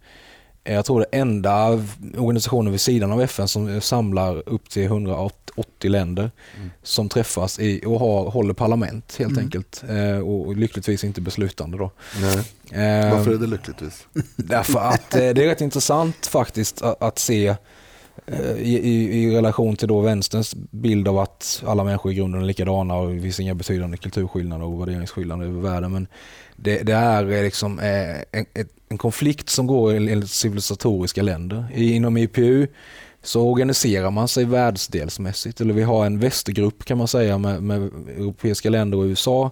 Jag 0.64 0.84
tror 0.84 1.00
det 1.00 1.18
enda 1.18 1.84
organisationen 2.16 2.72
vid 2.72 2.80
sidan 2.80 3.12
av 3.12 3.22
FN 3.22 3.48
som 3.48 3.80
samlar 3.80 4.48
upp 4.48 4.70
till 4.70 4.84
180 4.84 5.90
länder 5.90 6.30
mm. 6.56 6.70
som 6.82 7.08
träffas 7.08 7.58
i, 7.58 7.82
och 7.86 8.00
har, 8.00 8.30
håller 8.30 8.54
parlament 8.54 9.16
helt 9.18 9.30
mm. 9.30 9.44
enkelt. 9.44 9.84
Eh, 9.88 10.18
och 10.18 10.56
lyckligtvis 10.56 11.04
inte 11.04 11.20
beslutande 11.20 11.78
då. 11.78 11.84
Eh, 11.84 13.10
Varför 13.12 13.30
är 13.30 13.38
det 13.38 13.46
lyckligtvis? 13.46 14.06
Därför 14.36 14.78
att 14.78 15.14
eh, 15.14 15.20
det 15.20 15.44
är 15.44 15.46
rätt 15.46 15.60
intressant 15.60 16.26
faktiskt 16.26 16.82
att, 16.82 17.02
att 17.02 17.18
se 17.18 17.56
Eh, 18.26 18.56
i, 18.56 18.78
i, 18.78 19.22
i, 19.22 19.36
relation 19.36 19.76
till 19.76 19.88
då 19.88 20.00
vänsterns 20.00 20.54
bild 20.54 21.08
av 21.08 21.18
att 21.18 21.62
alla 21.66 21.84
människor 21.84 22.12
i 22.12 22.14
grunden 22.14 22.42
är 22.42 22.46
likadana 22.46 22.94
och 22.94 23.14
det 23.14 23.20
finns 23.20 23.40
inga 23.40 23.54
betydande 23.54 23.96
kulturskillnader 23.96 24.64
och 24.64 24.80
värderingsskillnader 24.80 25.46
över 25.46 25.60
världen. 25.60 25.92
Men 25.92 26.06
det, 26.56 26.82
det 26.82 26.92
är 26.92 27.42
liksom 27.42 27.78
eh, 27.78 28.40
en, 28.40 28.46
en, 28.88 28.98
konflikt 28.98 29.48
som 29.48 29.66
går 29.66 29.94
enligt 29.94 30.30
civilisatoriska 30.30 31.22
länder. 31.22 31.66
Inom 31.74 32.16
IPU 32.16 32.66
så 33.22 33.42
organiserar 33.42 34.10
man 34.10 34.28
sig 34.28 34.44
världsdelsmässigt. 34.44 35.60
Eller 35.60 35.74
vi 35.74 35.82
har 35.82 36.06
en 36.06 36.18
västergrupp 36.18 36.84
kan 36.84 36.98
man 36.98 37.08
säga 37.08 37.38
med, 37.38 37.62
med 37.62 37.82
europeiska 38.08 38.70
länder 38.70 38.98
och 38.98 39.04
USA. 39.04 39.50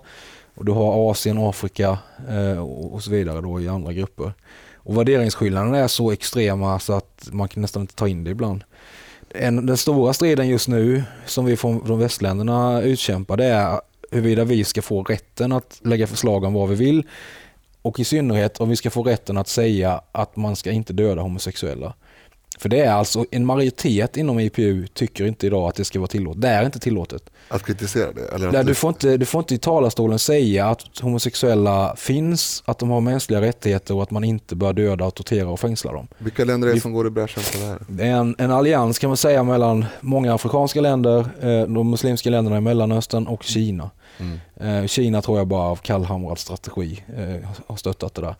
Och 0.54 0.64
du 0.64 0.72
har 0.72 1.10
Asien, 1.10 1.38
Afrika 1.38 1.98
eh, 2.28 2.58
och 2.58 3.02
så 3.02 3.10
vidare 3.10 3.40
då 3.40 3.60
i 3.60 3.68
andra 3.68 3.92
grupper. 3.92 4.32
Och 4.86 4.96
värderingsskillnaderna 4.96 5.78
är 5.78 5.88
så 5.88 6.10
extrema 6.12 6.78
så 6.78 6.92
att 6.92 7.28
man 7.32 7.48
kan 7.48 7.60
nästan 7.60 7.82
inte 7.82 7.94
ta 7.94 8.08
in 8.08 8.24
det 8.24 8.30
ibland. 8.30 8.64
En, 9.30 9.66
den 9.66 9.76
stora 9.76 10.12
striden 10.12 10.48
just 10.48 10.68
nu 10.68 11.02
som 11.26 11.44
vi 11.44 11.56
från, 11.56 11.86
från 11.86 11.98
västländerna 11.98 12.82
utkämpar 12.82 13.36
det 13.36 13.44
är 13.44 13.80
huruvida 14.10 14.44
vi 14.44 14.64
ska 14.64 14.82
få 14.82 15.02
rätten 15.02 15.52
att 15.52 15.80
lägga 15.82 16.06
förslag 16.06 16.44
om 16.44 16.54
vad 16.54 16.68
vi 16.68 16.74
vill 16.74 17.06
och 17.82 18.00
i 18.00 18.04
synnerhet 18.04 18.60
om 18.60 18.68
vi 18.68 18.76
ska 18.76 18.90
få 18.90 19.02
rätten 19.02 19.38
att 19.38 19.48
säga 19.48 20.00
att 20.12 20.36
man 20.36 20.56
ska 20.56 20.70
inte 20.70 20.92
döda 20.92 21.22
homosexuella. 21.22 21.94
För 22.58 22.68
det 22.68 22.80
är 22.80 22.92
alltså 22.92 23.26
en 23.30 23.46
majoritet 23.46 24.16
inom 24.16 24.40
IPU 24.40 24.86
tycker 24.86 25.26
inte 25.26 25.46
idag 25.46 25.68
att 25.68 25.74
det 25.74 25.84
ska 25.84 25.98
vara 25.98 26.08
tillåtet. 26.08 26.42
Det 26.42 26.48
är 26.48 26.64
inte 26.64 26.78
tillåtet. 26.78 27.30
Att 27.48 27.62
kritisera 27.62 28.12
det? 28.12 28.34
Eller 28.34 28.52
Nej, 28.52 28.64
du, 28.64 28.74
får 28.74 28.88
inte, 28.88 29.16
du 29.16 29.26
får 29.26 29.38
inte 29.38 29.54
i 29.54 29.58
talarstolen 29.58 30.18
säga 30.18 30.66
att 30.66 30.98
homosexuella 31.00 31.96
finns, 31.96 32.62
att 32.66 32.78
de 32.78 32.90
har 32.90 33.00
mänskliga 33.00 33.40
rättigheter 33.40 33.94
och 33.94 34.02
att 34.02 34.10
man 34.10 34.24
inte 34.24 34.56
bör 34.56 34.72
döda, 34.72 35.10
tortera 35.10 35.48
och 35.48 35.60
fängsla 35.60 35.92
dem. 35.92 36.08
Vilka 36.18 36.44
länder 36.44 36.68
är 36.68 36.74
det 36.74 36.80
som 36.80 36.92
går 36.92 37.06
i 37.06 37.10
bräschen 37.10 37.42
för 37.42 37.58
det 37.58 37.66
här? 37.66 38.18
En, 38.18 38.34
en 38.38 38.50
allians 38.50 38.98
kan 38.98 39.10
man 39.10 39.16
säga 39.16 39.42
mellan 39.42 39.84
många 40.00 40.34
afrikanska 40.34 40.80
länder, 40.80 41.18
eh, 41.40 41.68
de 41.68 41.90
muslimska 41.90 42.30
länderna 42.30 42.58
i 42.58 42.60
Mellanöstern 42.60 43.26
och 43.26 43.42
Kina. 43.42 43.90
Mm. 44.18 44.38
Eh, 44.60 44.86
Kina 44.86 45.22
tror 45.22 45.38
jag 45.38 45.46
bara 45.46 45.68
av 45.68 45.76
kallhamrad 45.76 46.38
strategi 46.38 47.04
eh, 47.16 47.48
har 47.66 47.76
stöttat 47.76 48.14
det 48.14 48.22
där. 48.22 48.34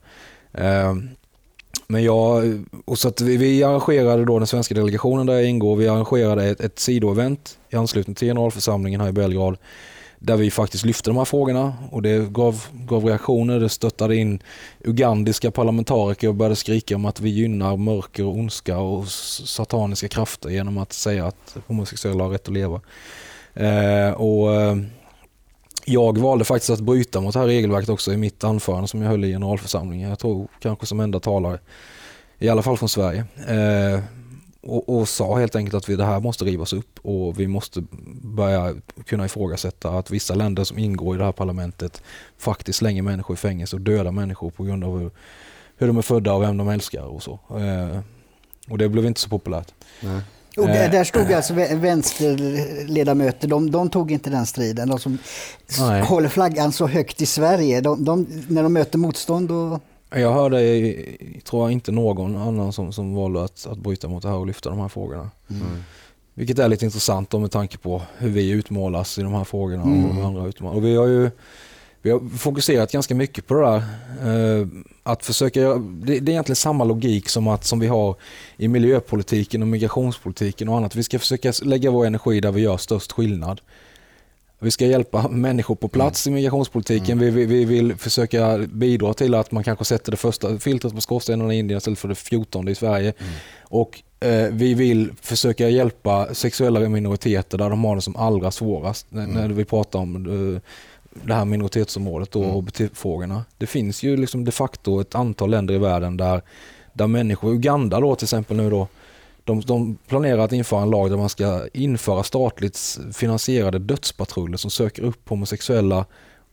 Men 1.87 2.05
jag, 2.05 2.45
och 2.85 2.99
så 2.99 3.09
att 3.09 3.21
vi, 3.21 3.37
vi 3.37 3.65
arrangerade 3.65 4.25
då 4.25 4.39
den 4.39 4.47
svenska 4.47 4.75
delegationen 4.75 5.27
där 5.27 5.35
jag 5.35 5.45
ingår, 5.45 5.77
vi 5.77 5.89
arrangerade 5.89 6.45
ett, 6.45 6.61
ett 6.61 6.79
sidoevent 6.79 7.59
i 7.71 7.77
anslutning 7.77 8.15
till 8.15 8.29
generalförsamlingen 8.29 9.01
här 9.01 9.09
i 9.09 9.13
Belgrad 9.13 9.59
där 10.19 10.37
vi 10.37 10.51
faktiskt 10.51 10.85
lyfte 10.85 11.11
de 11.11 11.17
här 11.17 11.25
frågorna 11.25 11.75
och 11.91 12.03
det 12.03 12.31
gav, 12.31 12.67
gav 12.73 13.05
reaktioner. 13.05 13.61
Det 13.61 13.69
stöttade 13.69 14.17
in 14.17 14.43
ugandiska 14.85 15.51
parlamentariker 15.51 16.29
och 16.29 16.35
började 16.35 16.57
skrika 16.57 16.97
om 16.97 17.05
att 17.05 17.21
vi 17.21 17.31
gynnar 17.31 17.77
mörker 17.77 18.25
och 18.25 18.35
ondska 18.35 18.79
och 18.79 19.09
sataniska 19.09 20.09
krafter 20.09 20.51
genom 20.51 20.79
att 20.79 20.93
säga 20.93 21.27
att 21.27 21.57
homosexuella 21.67 22.25
har 22.25 22.31
rätt 22.31 22.49
att 22.49 22.55
leva. 22.55 22.81
Eh, 23.55 24.11
och 24.11 24.55
eh, 24.55 24.77
jag 25.89 26.19
valde 26.19 26.45
faktiskt 26.45 26.71
att 26.71 26.81
bryta 26.81 27.21
mot 27.21 27.33
det 27.33 27.39
här 27.39 27.47
regelverket 27.47 27.89
också 27.89 28.13
i 28.13 28.17
mitt 28.17 28.45
anförande 28.45 28.89
som 28.89 29.03
jag 29.03 29.11
höll 29.11 29.25
i 29.25 29.33
generalförsamlingen. 29.33 30.09
Jag 30.09 30.19
tror 30.19 30.49
kanske 30.61 30.87
som 30.87 31.01
enda 31.01 31.21
talare, 31.21 31.59
i 32.39 32.49
alla 32.49 32.63
fall 32.63 32.77
från 32.77 32.89
Sverige. 32.89 33.25
Eh, 33.49 34.01
och, 34.63 34.99
och, 34.99 35.09
sa 35.09 35.39
helt 35.39 35.57
enkelt 35.57 35.75
att 35.75 35.89
vi, 35.89 35.97
det 35.97 36.05
här 36.05 36.21
måste 36.21 36.45
rivas 36.45 36.73
upp 36.73 36.99
och 37.03 37.41
vi 37.41 37.47
måste 37.47 37.85
börja 38.23 38.75
kunna 39.05 39.25
ifrågasätta 39.25 39.91
att 39.91 40.11
vissa 40.11 40.35
länder 40.35 40.65
som 40.65 40.79
ingår 40.79 41.15
i 41.15 41.19
det 41.19 41.25
här 41.25 41.33
parlamentet 41.33 42.03
faktiskt 42.39 42.79
slänger 42.79 43.03
människor 43.03 43.35
i 43.35 43.37
fängelse 43.37 43.77
och 43.77 43.83
dödar 43.83 44.13
människor 44.13 44.51
på 44.51 44.65
grund 44.65 44.85
av 44.85 44.99
hur, 44.99 45.11
hur 45.77 45.87
de 45.87 45.99
är 45.99 46.03
födda 46.03 46.33
och 46.33 46.43
vem 46.43 46.57
de 46.57 46.69
älskar 46.69 47.03
och 47.03 47.23
så. 47.23 47.33
Eh, 47.51 48.01
och 48.69 48.79
det 48.79 48.89
blev 48.89 49.07
inte 49.07 49.21
så 49.21 49.29
populärt. 49.29 49.75
Nej. 50.01 50.21
Och 50.57 50.67
där 50.67 51.05
stod 51.05 51.33
alltså 51.33 51.55
vänsterledamöter, 51.55 53.49
de, 53.49 53.71
de 53.71 53.91
tog 53.91 54.13
inte 54.13 54.31
den 54.31 54.47
striden. 54.47 54.89
De 54.89 54.99
som 54.99 55.19
Nej. 55.81 56.03
håller 56.03 56.29
flaggan 56.29 56.73
så 56.73 56.87
högt 56.87 57.23
i 57.23 57.27
Sverige, 57.27 57.81
de, 57.81 58.05
de, 58.05 58.27
när 58.49 58.63
de 58.63 58.73
möter 58.73 58.99
motstånd 58.99 59.49
då... 59.49 59.81
Jag 60.11 60.33
hörde, 60.33 60.59
tror 61.45 61.63
jag 61.63 61.73
inte 61.73 61.93
någon 61.93 62.37
annan 62.37 62.73
som, 62.73 62.93
som 62.93 63.15
valde 63.15 63.45
att, 63.45 63.67
att 63.67 63.79
bryta 63.79 64.09
mot 64.09 64.23
det 64.23 64.29
här 64.29 64.37
och 64.37 64.47
lyfta 64.47 64.71
de 64.71 64.79
här 64.79 64.89
frågorna. 64.89 65.31
Mm. 65.51 65.83
Vilket 66.35 66.59
är 66.59 66.69
lite 66.69 66.85
intressant 66.85 67.33
med 67.33 67.51
tanke 67.51 67.79
på 67.79 68.03
hur 68.19 68.31
vi 68.31 68.51
utmålas 68.51 69.19
i 69.19 69.23
de 69.23 69.33
här 69.33 69.45
frågorna 69.45 69.83
mm. 69.83 70.19
och 70.19 70.27
andra 70.27 70.47
utmålas. 70.47 70.77
Och 70.77 70.85
vi 70.85 70.97
har 70.97 71.07
ju 71.07 71.31
vi 72.07 72.13
har 72.13 72.39
fokuserat 72.39 72.93
ganska 72.93 73.15
mycket 73.15 73.47
på 73.47 73.55
det 73.55 73.61
där. 73.61 73.83
Eh, 74.61 74.67
att 75.03 75.25
försöka, 75.25 75.61
det, 75.75 76.13
är 76.13 76.29
egentligen 76.29 76.57
samma 76.57 76.85
logik 76.85 77.29
som, 77.29 77.49
att, 77.49 77.65
som 77.65 77.81
vi 77.81 77.87
har 77.87 78.17
i 78.57 78.69
miljöpolitiken 78.69 79.63
och 79.63 79.69
migrationspolitiken 79.69 80.69
och 80.69 80.77
annat. 80.77 80.97
Vi 80.97 81.03
ska 81.03 81.19
försöka 81.19 81.53
lägga 81.63 81.91
vår 81.91 82.07
energi 82.07 82.41
där 82.41 82.53
vi 82.53 82.61
gör 82.61 82.77
störst 82.77 83.13
skillnad. 83.13 83.61
Vi 84.59 84.71
ska 84.71 84.87
hjälpa 84.87 85.29
människor 85.29 85.75
på 85.75 85.89
plats 85.89 86.27
mm. 86.27 86.35
i 86.35 86.41
migrationspolitiken. 86.41 87.19
Mm. 87.19 87.35
Vi, 87.35 87.47
vi, 87.47 87.47
vi, 87.47 87.65
vill 87.65 87.97
försöka 87.97 88.59
bidra 88.59 89.15
till 89.15 89.35
att 89.35 89.53
man 89.53 89.65
kanske 89.65 89.85
sätter 89.85 90.11
det 90.11 90.17
första 90.17 90.59
filtret 90.59 90.95
på 90.95 91.01
skorstenen 91.01 91.51
i 91.51 91.59
Indien 91.59 91.79
istället 91.79 91.99
för 91.99 92.09
det 92.09 92.15
fjortonde 92.15 92.73
i 92.73 92.75
Sverige. 92.75 93.13
Mm. 93.19 93.33
Och 93.63 94.03
eh, 94.21 94.49
vi 94.53 94.75
vill 94.75 95.13
försöka 95.21 95.69
hjälpa 95.69 96.35
sexuella 96.35 96.81
minoriteter 96.81 97.59
där 97.59 97.71
de 97.71 97.85
har 97.85 97.97
det 97.97 98.03
som 98.03 98.17
allra 98.17 98.51
svårast. 98.51 99.13
Mm. 99.13 99.31
När 99.31 99.49
vi 99.49 99.65
pratar 99.65 99.99
om 99.99 100.55
eh, 100.55 100.61
det 101.25 101.35
här 101.35 101.45
minoritetsområdet 101.45 102.37
och 102.37 102.45
mm. 102.45 102.55
HBT-frågorna. 102.55 103.45
Det 103.59 103.67
finns 103.67 104.03
ju 104.03 104.17
liksom 104.17 104.45
de 104.45 104.53
facto 104.53 105.01
ett 105.01 105.15
antal 105.15 105.51
länder 105.51 105.75
i 105.75 105.79
världen 105.79 106.17
där, 106.17 106.43
där 106.93 107.07
människor, 107.07 107.53
Uganda 107.53 108.01
då 108.01 108.15
till 108.15 108.25
exempel 108.25 108.57
nu 108.57 108.71
då, 108.71 108.89
de, 109.45 109.61
de 109.61 109.99
planerar 110.07 110.39
att 110.39 110.53
införa 110.53 110.83
en 110.83 110.91
lag 110.91 111.11
där 111.11 111.17
man 111.17 111.29
ska 111.29 111.69
införa 111.73 112.23
statligt 112.23 112.99
finansierade 113.13 113.79
dödspatruller 113.79 114.57
som 114.57 114.71
söker 114.71 115.03
upp 115.03 115.29
homosexuella 115.29 116.05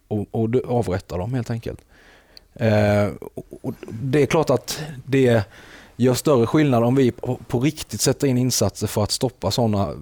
och, 0.08 0.28
och 0.32 0.50
avrättar 0.68 1.18
dem 1.18 1.34
helt 1.34 1.50
enkelt. 1.50 1.80
Eh, 2.54 3.08
och 3.62 3.74
det 3.90 4.22
är 4.22 4.26
klart 4.26 4.50
att 4.50 4.82
det 5.06 5.44
gör 5.96 6.14
större 6.14 6.48
skillnad 6.48 6.84
om 6.84 6.96
vi 6.96 7.12
på, 7.12 7.40
på 7.48 7.60
riktigt 7.60 8.02
sätter 8.02 8.28
in 8.28 8.38
insatser 8.38 8.88
för 8.88 9.04
att 9.04 9.12
stoppa 9.12 9.52
sådana 9.52 9.94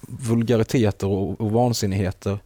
vulgariteter 0.00 1.06
och, 1.06 1.40
och 1.40 1.50
vansinnigheter 1.52 2.38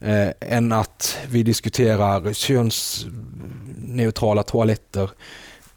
eh, 0.00 0.28
än 0.40 0.72
att 0.72 1.18
vi 1.30 1.42
diskuterar 1.42 2.32
könsneutrala 2.32 4.42
toaletter 4.42 5.10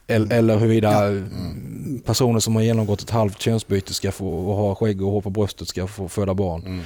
eller, 0.08 0.26
mm. 0.26 0.38
eller 0.38 0.58
huruvida 0.58 1.06
mm. 1.06 2.02
personer 2.06 2.40
som 2.40 2.56
har 2.56 2.64
genomgått 2.64 3.02
ett 3.02 3.10
halvt 3.10 3.42
könsbyte 3.42 3.94
ska 3.94 4.12
få 4.12 4.30
och 4.30 4.56
ha 4.56 4.76
skägg 4.76 5.02
och 5.02 5.12
hår 5.12 5.22
på 5.22 5.30
bröstet 5.30 5.68
ska 5.68 5.88
få 5.88 6.10
föda 6.10 6.34
barn. 6.34 6.64
Mm. 6.66 6.82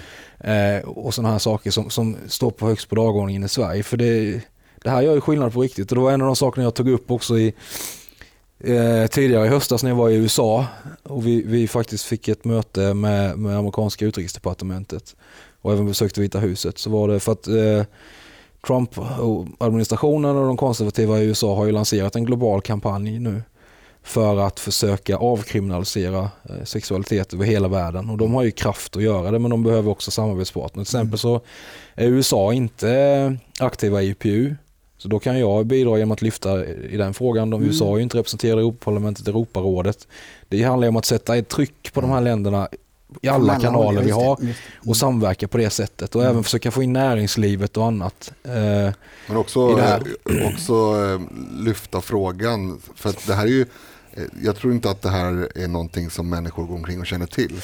Eh, 0.80 0.90
och 0.90 1.14
sådana 1.14 1.32
här 1.32 1.40
saker 1.40 1.72
som, 1.72 1.90
som 1.90 2.18
står 2.28 2.52
på 2.52 2.68
högst 2.68 2.90
på 2.90 2.96
dagordningen 2.96 3.44
i 3.44 3.50
Sverige. 3.50 3.84
För 3.84 3.98
det, 3.98 4.42
det 4.84 4.90
här 4.90 5.02
gör 5.02 5.14
ju 5.14 5.22
skillnad 5.22 5.54
på 5.54 5.62
riktigt 5.62 5.92
och 5.92 5.96
det 5.96 6.02
var 6.02 6.12
en 6.12 6.22
av 6.22 6.28
de 6.28 6.36
sakerna 6.36 6.64
jag 6.64 6.76
tog 6.76 6.90
upp 6.90 7.12
också 7.12 7.40
i 7.40 7.54
eh, 8.60 9.08
tidigare 9.08 9.46
i 9.46 9.50
höstas 9.50 9.84
när 9.84 9.90
jag 9.90 9.98
var 9.98 10.10
i 10.10 10.16
USA 10.16 10.66
och 11.04 11.28
vi, 11.28 11.42
vi 11.42 11.68
faktiskt 11.68 12.06
fick 12.06 12.28
ett 12.28 12.46
möte 12.46 12.94
med, 12.94 13.38
med 13.38 13.58
amerikanska 13.58 14.06
utrikesdepartementet 14.06 15.16
och 15.62 15.74
även 15.74 15.86
besökte 15.86 16.22
Vita 16.22 16.40
huset 16.40 16.78
så 16.78 16.90
var 16.90 17.08
det 17.08 17.20
för 17.20 17.32
att 17.32 17.48
eh, 17.48 17.84
Trump-administrationen 18.68 20.38
och 20.38 20.48
de 20.48 20.58
konservativa 20.58 21.20
i 21.20 21.26
USA 21.26 21.56
har 21.56 21.66
ju 21.66 21.72
lanserat 21.72 22.16
en 22.16 22.26
global 22.26 22.62
kampanj 22.62 23.20
nu 23.20 23.42
för 24.04 24.38
att 24.38 24.60
försöka 24.60 25.18
avkriminalisera 25.18 26.30
eh, 26.50 26.64
sexualitet 26.64 27.34
över 27.34 27.46
hela 27.46 27.68
världen. 27.68 28.10
Och 28.10 28.18
de 28.18 28.34
har 28.34 28.44
ju 28.44 28.52
kraft 28.52 28.96
att 28.96 29.04
göra 29.04 29.32
det 29.32 29.40
men 29.40 29.52
de 29.52 29.64
behöver 29.64 29.92
också 29.92 30.12
samarbetspartner. 30.12 30.84
Till 30.84 30.98
exempel 30.98 31.20
så 31.20 31.42
är 31.96 32.08
USA 32.08 32.54
inte 32.54 33.38
aktiva 33.60 34.02
i 34.02 34.10
IPU. 34.10 34.56
Så 34.98 35.08
då 35.08 35.20
kan 35.20 35.40
jag 35.40 35.66
bidra 35.66 35.98
genom 35.98 36.12
att 36.12 36.22
lyfta 36.22 36.66
i 36.66 36.98
den 36.98 37.14
frågan. 37.14 37.50
De, 37.50 37.56
mm. 37.56 37.70
USA 37.70 37.92
är 37.92 37.98
ju 37.98 38.04
inte 38.04 38.18
representerade 38.18 38.62
i 38.62 38.64
Europaparlamentet, 38.64 39.28
Europarådet. 39.28 40.08
Det 40.48 40.64
handlar 40.64 40.88
om 40.88 40.96
att 40.96 41.06
sätta 41.06 41.38
ett 41.38 41.50
tryck 41.50 41.94
på 41.94 42.02
de 42.02 42.10
här 42.10 42.22
länderna 42.22 42.70
i 43.22 43.28
alla 43.28 43.60
kanaler 43.60 44.02
vi 44.02 44.12
har 44.12 44.38
och 44.78 44.98
samverka 44.98 45.48
på 45.48 45.58
det 45.58 45.70
sättet 45.70 46.16
och 46.16 46.22
mm. 46.22 46.32
även 46.32 46.44
försöka 46.44 46.72
få 46.72 46.84
in 46.84 46.94
näringslivet 46.94 47.78
och 47.78 47.86
annat. 47.86 48.32
Eh, 48.44 48.52
Men 49.28 49.38
också, 49.38 49.82
också 50.54 50.74
eh, 50.74 51.22
lyfta 51.52 52.02
frågan, 52.02 52.82
för 52.96 53.10
att 53.10 53.28
det 53.28 53.34
här 53.34 53.44
är 53.44 53.52
ju 53.52 53.66
Eh, 54.18 54.24
jag 54.44 54.56
tror 54.56 54.74
inte 54.74 54.90
att 54.90 55.02
det 55.02 55.10
här 55.10 55.50
är 55.56 55.68
någonting 55.68 56.10
som 56.10 56.30
människor 56.30 56.66
går 56.66 56.76
omkring 56.76 57.00
och 57.00 57.06
känner 57.06 57.26
till. 57.26 57.62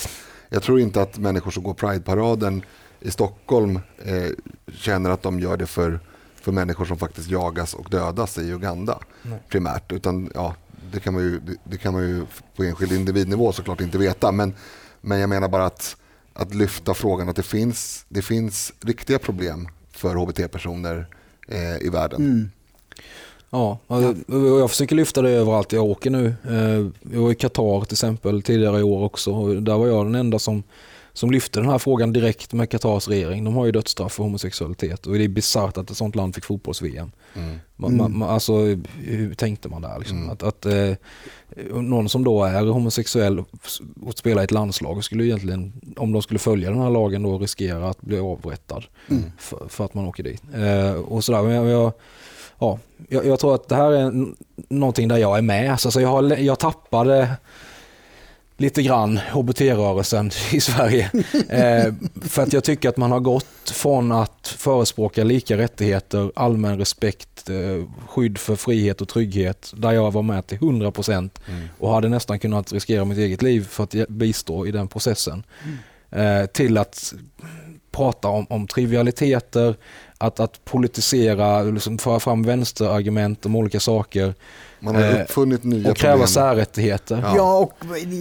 Jag 0.49 0.63
tror 0.63 0.79
inte 0.79 1.01
att 1.01 1.17
människor 1.17 1.51
som 1.51 1.63
går 1.63 1.73
Pride-paraden 1.73 2.61
i 2.99 3.11
Stockholm 3.11 3.79
eh, 4.05 4.29
känner 4.73 5.09
att 5.09 5.21
de 5.21 5.39
gör 5.39 5.57
det 5.57 5.65
för, 5.65 5.99
för 6.35 6.51
människor 6.51 6.85
som 6.85 6.97
faktiskt 6.97 7.29
jagas 7.29 7.73
och 7.73 7.89
dödas 7.89 8.37
i 8.37 8.51
Uganda 8.51 8.99
Nej. 9.21 9.39
primärt. 9.49 9.91
Utan, 9.91 10.31
ja, 10.33 10.55
det, 10.91 10.99
kan 10.99 11.13
man 11.13 11.23
ju, 11.23 11.39
det, 11.39 11.55
det, 11.63 11.77
kan 11.77 11.93
man 11.93 12.03
ju 12.03 12.25
på 12.55 12.63
enskild 12.63 12.91
individnivå 12.91 13.51
såklart 13.51 13.81
inte 13.81 13.97
veta. 13.97 14.31
Men, 14.31 14.53
men 15.05 15.19
jag 15.19 15.29
menar 15.29 15.47
bara 15.47 15.65
att, 15.65 15.97
att 16.33 16.55
lyfta 16.55 16.93
frågan 16.93 17.29
att 17.29 17.35
det 17.35 17.43
finns, 17.43 18.05
det 18.09 18.21
finns 18.21 18.73
riktiga 18.81 19.19
problem 19.19 19.67
för 19.91 20.15
hbt-personer 20.15 21.07
eh, 21.47 21.87
i 21.87 21.89
världen. 21.89 22.21
Mm. 22.21 22.51
Ja, 23.49 23.77
jag 24.27 24.69
försöker 24.69 24.95
lyfta 24.95 25.21
det 25.21 25.29
överallt 25.29 25.71
jag 25.71 25.85
åker 25.85 26.09
nu. 26.09 26.35
Eh, 26.49 27.11
jag 27.13 27.21
var 27.21 27.31
i 27.31 27.35
Qatar 27.35 27.85
till 27.85 27.93
exempel 27.93 28.41
tidigare 28.41 28.79
i 28.79 28.83
år 28.83 29.03
också. 29.03 29.53
Där 29.53 29.77
var 29.77 29.87
jag 29.87 30.05
den 30.05 30.15
enda 30.15 30.39
som, 30.39 30.63
som 31.13 31.31
lyfte 31.31 31.59
den 31.59 31.69
här 31.69 31.77
frågan 31.77 32.13
direkt 32.13 32.53
med 32.53 32.69
Qatars 32.69 33.07
regering. 33.07 33.43
De 33.43 33.55
har 33.55 33.65
ju 33.65 33.71
dödsstraff 33.71 34.13
för 34.13 34.23
homosexualitet 34.23 35.07
och 35.07 35.13
det 35.13 35.23
är 35.23 35.27
bisarrt 35.27 35.77
att 35.77 35.91
ett 35.91 35.97
sånt 35.97 36.15
land 36.15 36.35
fick 36.35 36.45
fotbolls-VM. 36.45 37.11
Mm. 37.33 37.59
Man, 37.75 37.97
man, 37.97 38.05
mm. 38.05 38.21
alltså, 38.21 38.53
hur 39.03 39.33
tänkte 39.33 39.69
man 39.69 39.81
där? 39.81 39.99
Liksom? 39.99 40.17
Mm. 40.17 40.29
Att, 40.29 40.43
att 40.43 40.65
eh, 40.65 40.93
någon 41.71 42.09
som 42.09 42.23
då 42.23 42.43
är 42.43 42.65
homosexuell 42.65 43.43
och 44.01 44.17
spelar 44.17 44.41
i 44.41 44.45
ett 44.45 44.51
landslag 44.51 45.03
skulle 45.03 45.25
egentligen, 45.25 45.73
om 45.97 46.11
de 46.11 46.21
skulle 46.21 46.39
följa 46.39 46.69
den 46.69 46.81
här 46.81 46.89
lagen, 46.89 47.23
då 47.23 47.37
riskera 47.37 47.89
att 47.89 48.01
bli 48.01 48.19
avrättad 48.19 48.85
mm. 49.09 49.23
för, 49.37 49.67
för, 49.69 49.85
att 49.85 49.93
man 49.93 50.07
åker 50.07 50.23
dit. 50.23 50.43
Eh, 50.53 50.93
och 50.93 51.23
sådär. 51.23 51.43
Men 51.43 51.53
jag, 51.53 51.67
jag 51.67 51.93
ja, 52.59 52.79
jag, 53.09 53.25
jag, 53.25 53.39
tror 53.39 53.55
att 53.55 53.69
det 53.69 53.75
här 53.75 53.91
är 53.91 54.27
någonting 54.69 55.07
där 55.07 55.17
jag 55.17 55.37
är 55.37 55.41
med. 55.41 55.71
Alltså, 55.71 56.01
jag, 56.01 56.09
har, 56.09 56.23
jag 56.23 56.59
tappade 56.59 57.29
lite 58.63 58.81
grann 58.81 59.17
HBT-rörelsen 59.17 60.31
i 60.51 60.61
Sverige. 60.61 61.11
eh, 61.49 61.93
för 62.21 62.43
att 62.43 62.53
jag 62.53 62.63
tycker 62.63 62.89
att 62.89 62.97
man 62.97 63.11
har 63.11 63.19
gått 63.19 63.69
från 63.69 64.11
att 64.11 64.47
förespråka 64.57 65.23
lika 65.23 65.57
rättigheter, 65.57 66.31
allmän 66.35 66.77
respekt, 66.77 67.49
eh, 67.49 67.87
skydd 68.07 68.37
för 68.37 68.55
frihet 68.55 69.01
och 69.01 69.07
trygghet, 69.07 69.73
där 69.75 69.91
jag 69.91 70.11
var 70.11 70.21
med 70.21 70.47
till 70.47 70.57
100 70.57 70.91
procent 70.91 71.39
mm. 71.47 71.69
och 71.79 71.93
hade 71.93 72.09
nästan 72.09 72.39
kunnat 72.39 72.73
riskera 72.73 73.05
mitt 73.05 73.17
eget 73.17 73.41
liv 73.41 73.67
för 73.69 73.83
att 73.83 74.09
bistå 74.09 74.67
i 74.67 74.71
den 74.71 74.87
processen. 74.87 75.43
Mm. 75.63 76.41
Eh, 76.41 76.45
till 76.45 76.77
att 76.77 77.13
prata 77.91 78.27
om, 78.27 78.45
om 78.49 78.67
trivialiteter, 78.67 79.75
att, 80.17 80.39
att 80.39 80.65
politisera, 80.65 81.63
liksom 81.63 81.97
föra 81.97 82.19
fram 82.19 82.43
vänsterargument 82.43 83.45
om 83.45 83.55
olika 83.55 83.79
saker. 83.79 84.33
Man 84.83 84.95
har 84.95 85.21
uppfunnit 85.21 85.63
nya 85.63 85.91
Och 85.91 85.97
kräva 85.97 86.27
särrättigheter. 86.27 87.19
Ja. 87.23 87.33
ja. 87.35 87.57
och 87.57 87.73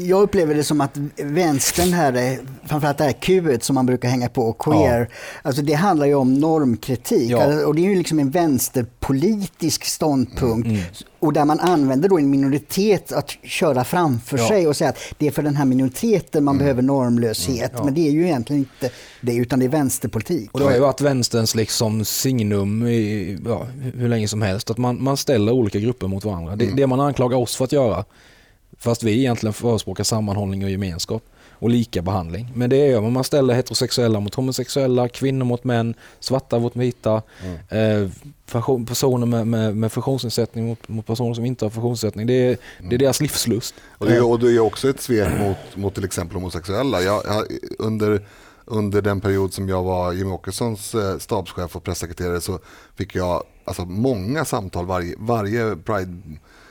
jag 0.07 0.23
upplever 0.23 0.55
det 0.55 0.65
som 0.65 0.81
att 0.81 0.99
vänstern 1.17 1.93
här, 1.93 2.13
är, 2.13 2.39
framförallt 2.67 2.99
det 2.99 3.05
här 3.05 3.13
Q 3.13 3.59
som 3.61 3.75
man 3.75 3.87
brukar 3.87 4.09
hänga 4.09 4.29
på, 4.29 4.53
queer, 4.53 5.01
ja. 5.01 5.07
alltså 5.43 5.63
det 5.63 5.75
handlar 5.75 6.07
ju 6.07 6.15
om 6.15 6.35
normkritik. 6.35 7.31
Ja. 7.31 7.43
Alltså, 7.43 7.67
och 7.67 7.75
det 7.75 7.81
är 7.83 7.91
ju 7.91 7.97
liksom 7.97 8.19
en 8.19 8.31
vänsterpolitisk 8.31 9.85
ståndpunkt. 9.85 10.67
Mm. 10.67 10.83
Och 11.23 11.33
där 11.33 11.45
man 11.45 11.61
använder 11.61 12.09
då 12.09 12.19
en 12.19 12.31
minoritet 12.31 13.13
att 13.13 13.31
köra 13.43 13.85
framför 13.85 14.39
ja. 14.39 14.49
sig 14.49 14.67
och 14.67 14.77
säga 14.77 14.91
att 14.91 14.99
det 15.19 15.27
är 15.27 15.31
för 15.31 15.43
den 15.43 15.57
här 15.57 15.65
minoriteten 15.65 16.45
man 16.45 16.55
mm. 16.55 16.65
behöver 16.65 16.83
normlöshet. 16.83 17.73
Mm. 17.73 17.85
Men 17.85 17.95
det 17.95 18.09
är 18.09 18.11
ju 18.11 18.25
egentligen 18.25 18.61
inte 18.61 18.95
det, 19.21 19.35
utan 19.35 19.59
det 19.59 19.65
är 19.65 19.69
vänsterpolitik. 19.69 20.53
Och 20.53 20.61
det 20.61 20.67
har 20.67 20.73
ju 20.73 20.81
varit 20.81 21.01
vänsterns 21.01 21.55
liksom 21.55 22.05
signum 22.05 22.87
i 22.87 23.39
ja, 23.47 23.67
hur 23.97 24.09
länge 24.09 24.29
som 24.29 24.43
helst, 24.43 24.71
att 24.71 24.79
man, 24.79 25.03
man 25.03 25.17
ställer 25.17 25.53
olika 25.53 25.79
grupper 25.79 26.07
mot 26.07 26.25
varandra. 26.25 26.57
Det, 26.57 26.65
mm. 26.65 26.77
det 26.77 26.87
man 26.87 27.01
anklagar 27.01 27.37
oss 27.37 27.57
för 27.57 27.65
att 27.65 27.73
göra, 27.73 28.05
fast 28.79 29.03
vi 29.03 29.19
egentligen 29.19 29.53
förespråkar 29.53 30.05
sammanhållning 30.05 30.65
och 30.65 30.71
gemenskap 30.71 31.25
och 31.63 31.71
lika 31.71 32.03
behandling. 32.03 32.53
Men 32.55 32.71
det 32.71 32.77
gör 32.77 33.01
man. 33.01 33.13
Man 33.13 33.25
ställer 33.25 33.55
heterosexuella 33.55 34.21
mot 34.21 34.35
homosexuella, 34.35 35.09
kvinnor 35.09 35.45
mot 35.45 35.65
män, 35.65 35.95
svarta 36.21 36.59
mot 36.59 36.77
vita, 36.77 37.23
mm. 37.45 38.03
eh, 38.03 38.85
personer 38.87 39.27
med, 39.27 39.47
med, 39.47 39.77
med 39.77 39.93
funktionsnedsättning 39.93 40.67
mot, 40.67 40.89
mot, 40.89 41.07
personer 41.07 41.35
som 41.35 41.45
inte 41.45 41.65
har 41.65 41.71
funktionsnedsättning. 41.71 42.27
Det 42.27 42.35
är, 42.35 42.47
mm. 42.79 42.91
det 42.91 42.97
är 42.97 42.99
deras 42.99 43.21
livslust. 43.21 43.75
Och 43.99 44.07
det, 44.07 44.17
är, 44.17 44.31
och 44.31 44.39
det 44.39 44.53
är 44.53 44.61
också 44.61 44.89
ett 44.89 45.01
svek 45.01 45.29
mot, 45.39 45.77
mot 45.77 45.95
till 45.95 46.05
exempel 46.05 46.37
homosexuella. 46.37 47.03
Jag, 47.03 47.23
jag, 47.27 47.47
under 47.79 48.23
under 48.65 49.03
den 49.03 49.21
period 49.21 49.55
som 49.55 49.69
jag 49.69 49.83
var 49.83 50.13
Jimmie 50.13 50.35
Åkessons 50.35 50.95
eh, 50.95 51.19
stabschef 51.19 51.77
och 51.77 51.85
pressekreterare 51.85 52.41
så 52.41 52.59
fick 52.95 53.15
jag 53.15 53.43
alltså, 53.65 53.85
många 53.85 54.45
samtal 54.45 54.87
varje, 54.87 55.15
varje 55.19 55.77
Pride 55.77 56.23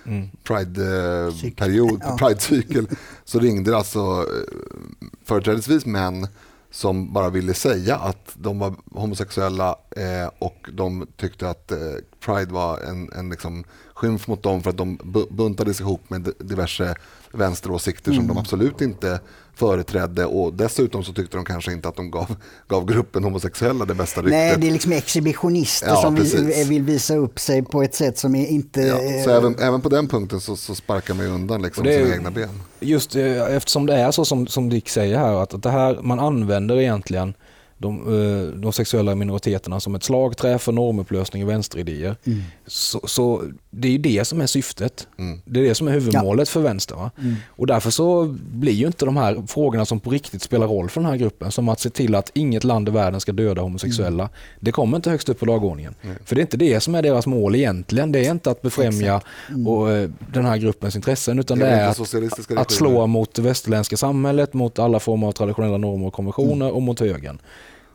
mm. 0.05 0.29
Pride-period, 0.43 2.03
eh, 2.03 2.15
Pride-cykel, 2.15 2.87
så 3.23 3.39
ringde 3.39 3.71
det 3.71 3.77
alltså 3.77 3.99
eh, 3.99 5.07
företrädesvis 5.25 5.85
män 5.85 6.27
som 6.71 7.13
bara 7.13 7.29
ville 7.29 7.53
säga 7.53 7.95
att 7.95 8.31
de 8.33 8.59
var 8.59 8.75
homosexuella 8.91 9.75
eh, 9.95 10.31
och 10.39 10.69
de 10.73 11.07
tyckte 11.17 11.49
att 11.49 11.71
eh, 11.71 11.77
Pride 12.19 12.53
var 12.53 12.79
en, 12.79 13.11
en 13.13 13.29
liksom 13.29 13.63
skymf 14.01 14.27
mot 14.27 14.43
dem 14.43 14.63
för 14.63 14.69
att 14.69 14.77
de 14.77 14.99
buntades 15.29 15.79
ihop 15.79 16.09
med 16.09 16.33
diverse 16.39 16.95
vänsteråsikter 17.31 18.11
mm. 18.11 18.21
som 18.21 18.27
de 18.27 18.37
absolut 18.37 18.81
inte 18.81 19.19
företrädde 19.55 20.25
och 20.25 20.53
dessutom 20.53 21.03
så 21.03 21.13
tyckte 21.13 21.37
de 21.37 21.45
kanske 21.45 21.71
inte 21.71 21.87
att 21.87 21.95
de 21.95 22.11
gav, 22.11 22.35
gav 22.67 22.85
gruppen 22.85 23.23
homosexuella 23.23 23.85
det 23.85 23.93
bästa 23.93 24.21
ryktet. 24.21 24.31
Nej, 24.31 24.57
det 24.57 24.67
är 24.67 24.71
liksom 24.71 24.91
exhibitionister 24.91 25.87
ja, 25.87 26.01
som 26.01 26.15
vill, 26.15 26.65
vill, 26.67 26.83
visa 26.83 27.15
upp 27.15 27.39
sig 27.39 27.63
på 27.63 27.83
ett 27.83 27.95
sätt 27.95 28.17
som 28.17 28.35
är 28.35 28.47
inte... 28.47 28.81
Ja, 28.81 29.23
så 29.23 29.29
även, 29.29 29.59
även 29.59 29.81
på 29.81 29.89
den 29.89 30.07
punkten 30.07 30.41
så, 30.41 30.55
så 30.55 30.75
sparkar 30.75 31.13
man 31.13 31.25
ju 31.25 31.31
undan 31.31 31.61
liksom 31.61 31.85
sina 31.85 32.13
egna 32.15 32.31
ben. 32.31 32.49
Just 32.79 33.15
eh, 33.15 33.55
eftersom 33.55 33.85
det 33.85 33.95
är 33.95 34.11
så 34.11 34.25
som, 34.25 34.47
som 34.47 34.69
Dick 34.69 34.89
säger 34.89 35.17
här, 35.17 35.43
att, 35.43 35.53
att 35.53 35.63
det 35.63 35.71
här 35.71 35.99
man 36.01 36.19
använder 36.19 36.79
egentligen 36.79 37.33
de, 37.81 37.99
eh, 38.07 38.59
de, 38.59 38.73
sexuella 38.73 39.15
minoriteterna 39.15 39.79
som 39.79 39.95
ett 39.95 40.03
slagträ 40.03 40.57
för 40.59 40.71
normupplösning 40.71 41.43
och 41.43 41.49
vänsteridéer. 41.49 42.15
Mm. 42.23 42.41
Så, 42.67 43.01
så, 43.07 43.43
det 43.69 43.87
är 43.87 43.91
ju 43.91 43.97
det 43.97 44.25
som 44.25 44.41
är 44.41 44.47
syftet. 44.47 45.07
Mm. 45.19 45.41
Det 45.45 45.59
är 45.59 45.63
det 45.63 45.75
som 45.75 45.87
är 45.87 45.91
huvudmålet 45.91 46.47
ja. 46.49 46.51
för 46.51 46.61
vänster. 46.61 47.09
Mm. 47.17 47.35
Och 47.47 47.67
därför 47.67 47.89
så 47.89 48.35
blir 48.53 48.73
ju 48.73 48.87
inte 48.87 49.05
de 49.05 49.17
här 49.17 49.43
frågorna 49.47 49.85
som 49.85 49.99
på 49.99 50.09
riktigt 50.09 50.41
spelar 50.41 50.67
roll 50.67 50.89
för 50.89 51.01
den 51.01 51.09
här 51.09 51.17
gruppen, 51.17 51.51
som 51.51 51.69
att 51.69 51.79
se 51.79 51.89
till 51.89 52.15
att 52.15 52.31
inget 52.33 52.63
land 52.63 52.87
i 52.87 52.91
världen 52.91 53.19
ska 53.19 53.31
döda 53.31 53.61
homosexuella, 53.61 54.23
mm. 54.23 54.35
det 54.59 54.71
kommer 54.71 54.97
inte 54.97 55.09
högst 55.09 55.29
upp 55.29 55.39
på 55.39 55.45
dagordningen. 55.45 55.95
För 56.25 56.35
det 56.35 56.39
är 56.39 56.43
inte 56.43 56.57
det 56.57 56.79
som 56.79 56.95
är 56.95 57.01
deras 57.01 57.27
mål 57.27 57.55
egentligen. 57.55 58.11
Det 58.11 58.25
är 58.25 58.31
inte 58.31 58.51
att 58.51 58.61
befrämja 58.61 59.21
mm. 59.49 59.67
och, 59.67 59.91
eh, 59.91 60.09
den 60.33 60.45
här 60.45 60.57
gruppens 60.57 60.95
intressen, 60.95 61.39
utan 61.39 61.59
det, 61.59 61.65
det 61.65 61.71
är 61.71 61.89
att, 61.89 62.57
att 62.57 62.71
slå 62.71 63.07
mot 63.07 63.33
det 63.33 63.41
västerländska 63.41 63.97
samhället, 63.97 64.53
mot 64.53 64.79
alla 64.79 64.99
former 64.99 65.27
av 65.27 65.31
traditionella 65.31 65.77
normer 65.77 66.07
och 66.07 66.13
konventioner 66.13 66.65
mm. 66.65 66.75
och 66.75 66.81
mot 66.81 66.99
högern. 66.99 67.39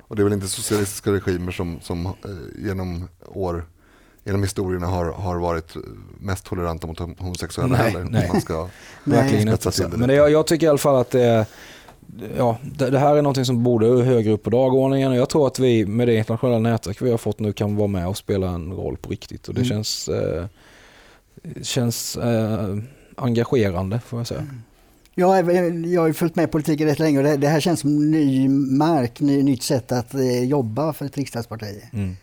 Och 0.09 0.17
det 0.17 0.23
är 0.23 0.25
väl 0.25 0.33
inte 0.33 0.49
socialistiska 0.49 1.13
regimer 1.13 1.53
som, 1.53 1.81
som 1.81 2.07
eh, 2.07 2.13
genom 2.65 3.09
år 3.25 3.65
genom 4.27 4.43
historierna 4.43 4.87
har, 4.87 5.13
har 5.13 5.39
varit 5.39 5.77
mest 6.21 6.45
toleranta 6.45 6.87
mot 6.87 6.99
homosexuella 6.99 7.77
nej, 7.77 7.91
heller. 7.91 8.05
Nej. 8.11 8.29
Man 8.33 8.41
ska 8.41 8.69
Verkligen 9.05 9.49
inte. 9.49 9.71
Det. 9.71 9.97
Men 9.97 10.09
det, 10.09 10.15
jag, 10.15 10.31
jag, 10.31 10.47
tycker 10.47 10.67
i 10.67 10.69
alla 10.69 10.79
fall 10.79 10.97
att 10.97 11.11
det, 11.11 11.47
ja, 12.37 12.59
det, 12.63 12.91
det, 12.91 12.99
här 12.99 13.17
är 13.17 13.23
något 13.23 13.47
som 13.47 13.63
borde 13.63 13.87
högre 13.87 14.33
upp 14.33 14.43
på 14.43 14.51
dagordningen 14.51 15.11
och 15.11 15.17
jag 15.17 15.29
tror 15.29 15.47
att 15.47 15.59
vi 15.59 15.87
med 15.87 16.09
det 16.09 16.15
internationella 16.15 16.59
nätverk 16.59 17.03
vi 17.03 17.11
har 17.11 17.19
fått 17.19 17.39
nu 17.39 17.53
kan 17.53 17.77
vara 17.77 17.89
med 17.89 18.09
och 18.09 18.17
spela 18.17 18.49
en 18.49 18.73
roll 18.73 18.97
på 18.97 19.11
riktigt 19.11 19.49
och 19.49 19.55
det 19.55 19.61
mm. 19.61 19.69
känns, 19.69 20.09
eh, 20.09 20.47
känns 21.63 22.17
eh, 22.17 22.77
engagerande 23.17 24.01
får 24.01 24.21
jag 24.21 24.27
säga. 24.27 24.41
Mm. 24.41 24.63
Ja, 25.19 25.53
jag 25.87 26.03
har 26.03 26.13
följt 26.13 26.37
med 26.37 26.51
politiken 26.51 26.87
rätt 26.87 26.99
länge 26.99 27.19
och 27.19 27.25
det, 27.25 27.37
det 27.37 27.49
här 27.49 27.61
känns 27.61 27.81
som 27.81 28.11
ny 28.11 28.49
mark, 28.49 29.21
ny, 29.21 29.43
nytt 29.43 29.63
sätt 29.63 29.93
att 29.93 30.15
eh, 30.15 30.45
jobba 30.45 30.93
för 30.93 31.07
ett 31.07 31.17
riksdagsparti. 31.17 31.83
Mm. 31.93 32.17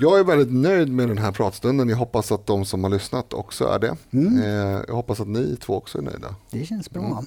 Jag 0.00 0.18
är 0.18 0.24
väldigt 0.24 0.52
nöjd 0.52 0.88
med 0.88 1.08
den 1.08 1.18
här 1.18 1.32
pratstunden. 1.32 1.88
Jag 1.88 1.96
hoppas 1.96 2.32
att 2.32 2.46
de 2.46 2.64
som 2.64 2.84
har 2.84 2.90
lyssnat 2.90 3.32
också 3.32 3.64
är 3.64 3.78
det. 3.78 3.96
Mm. 4.10 4.42
Eh, 4.42 4.82
jag 4.88 4.94
hoppas 4.94 5.20
att 5.20 5.28
ni 5.28 5.56
två 5.56 5.76
också 5.76 5.98
är 5.98 6.02
nöjda. 6.02 6.34
Det 6.50 6.64
känns 6.64 6.90
bra. 6.90 7.04
Mm. 7.04 7.26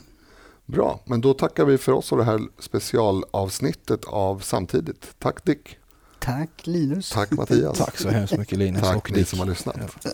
Bra, 0.66 1.00
men 1.06 1.22
då 1.22 1.34
tackar 1.34 1.66
vi 1.66 1.78
för 1.78 1.92
oss 1.92 2.12
och 2.12 2.18
det 2.18 2.24
här 2.24 2.42
specialavsnittet 2.60 4.06
av 4.06 4.40
Samtidigt. 4.40 5.16
Tack 5.20 5.46
Dick. 5.46 5.78
Tack 6.20 6.50
Linus. 6.64 7.10
Tack 7.12 7.32
Mattias. 7.32 7.78
Tack 7.78 7.98
så 7.98 8.10
hemskt 8.10 8.38
mycket 8.38 8.58
Linus 8.58 8.82
Tack 8.82 8.96
och 8.96 9.12
ni 9.12 9.26
som 9.26 9.40
har 9.40 9.46
lyssnat. 9.46 9.78
Ja. 10.04 10.12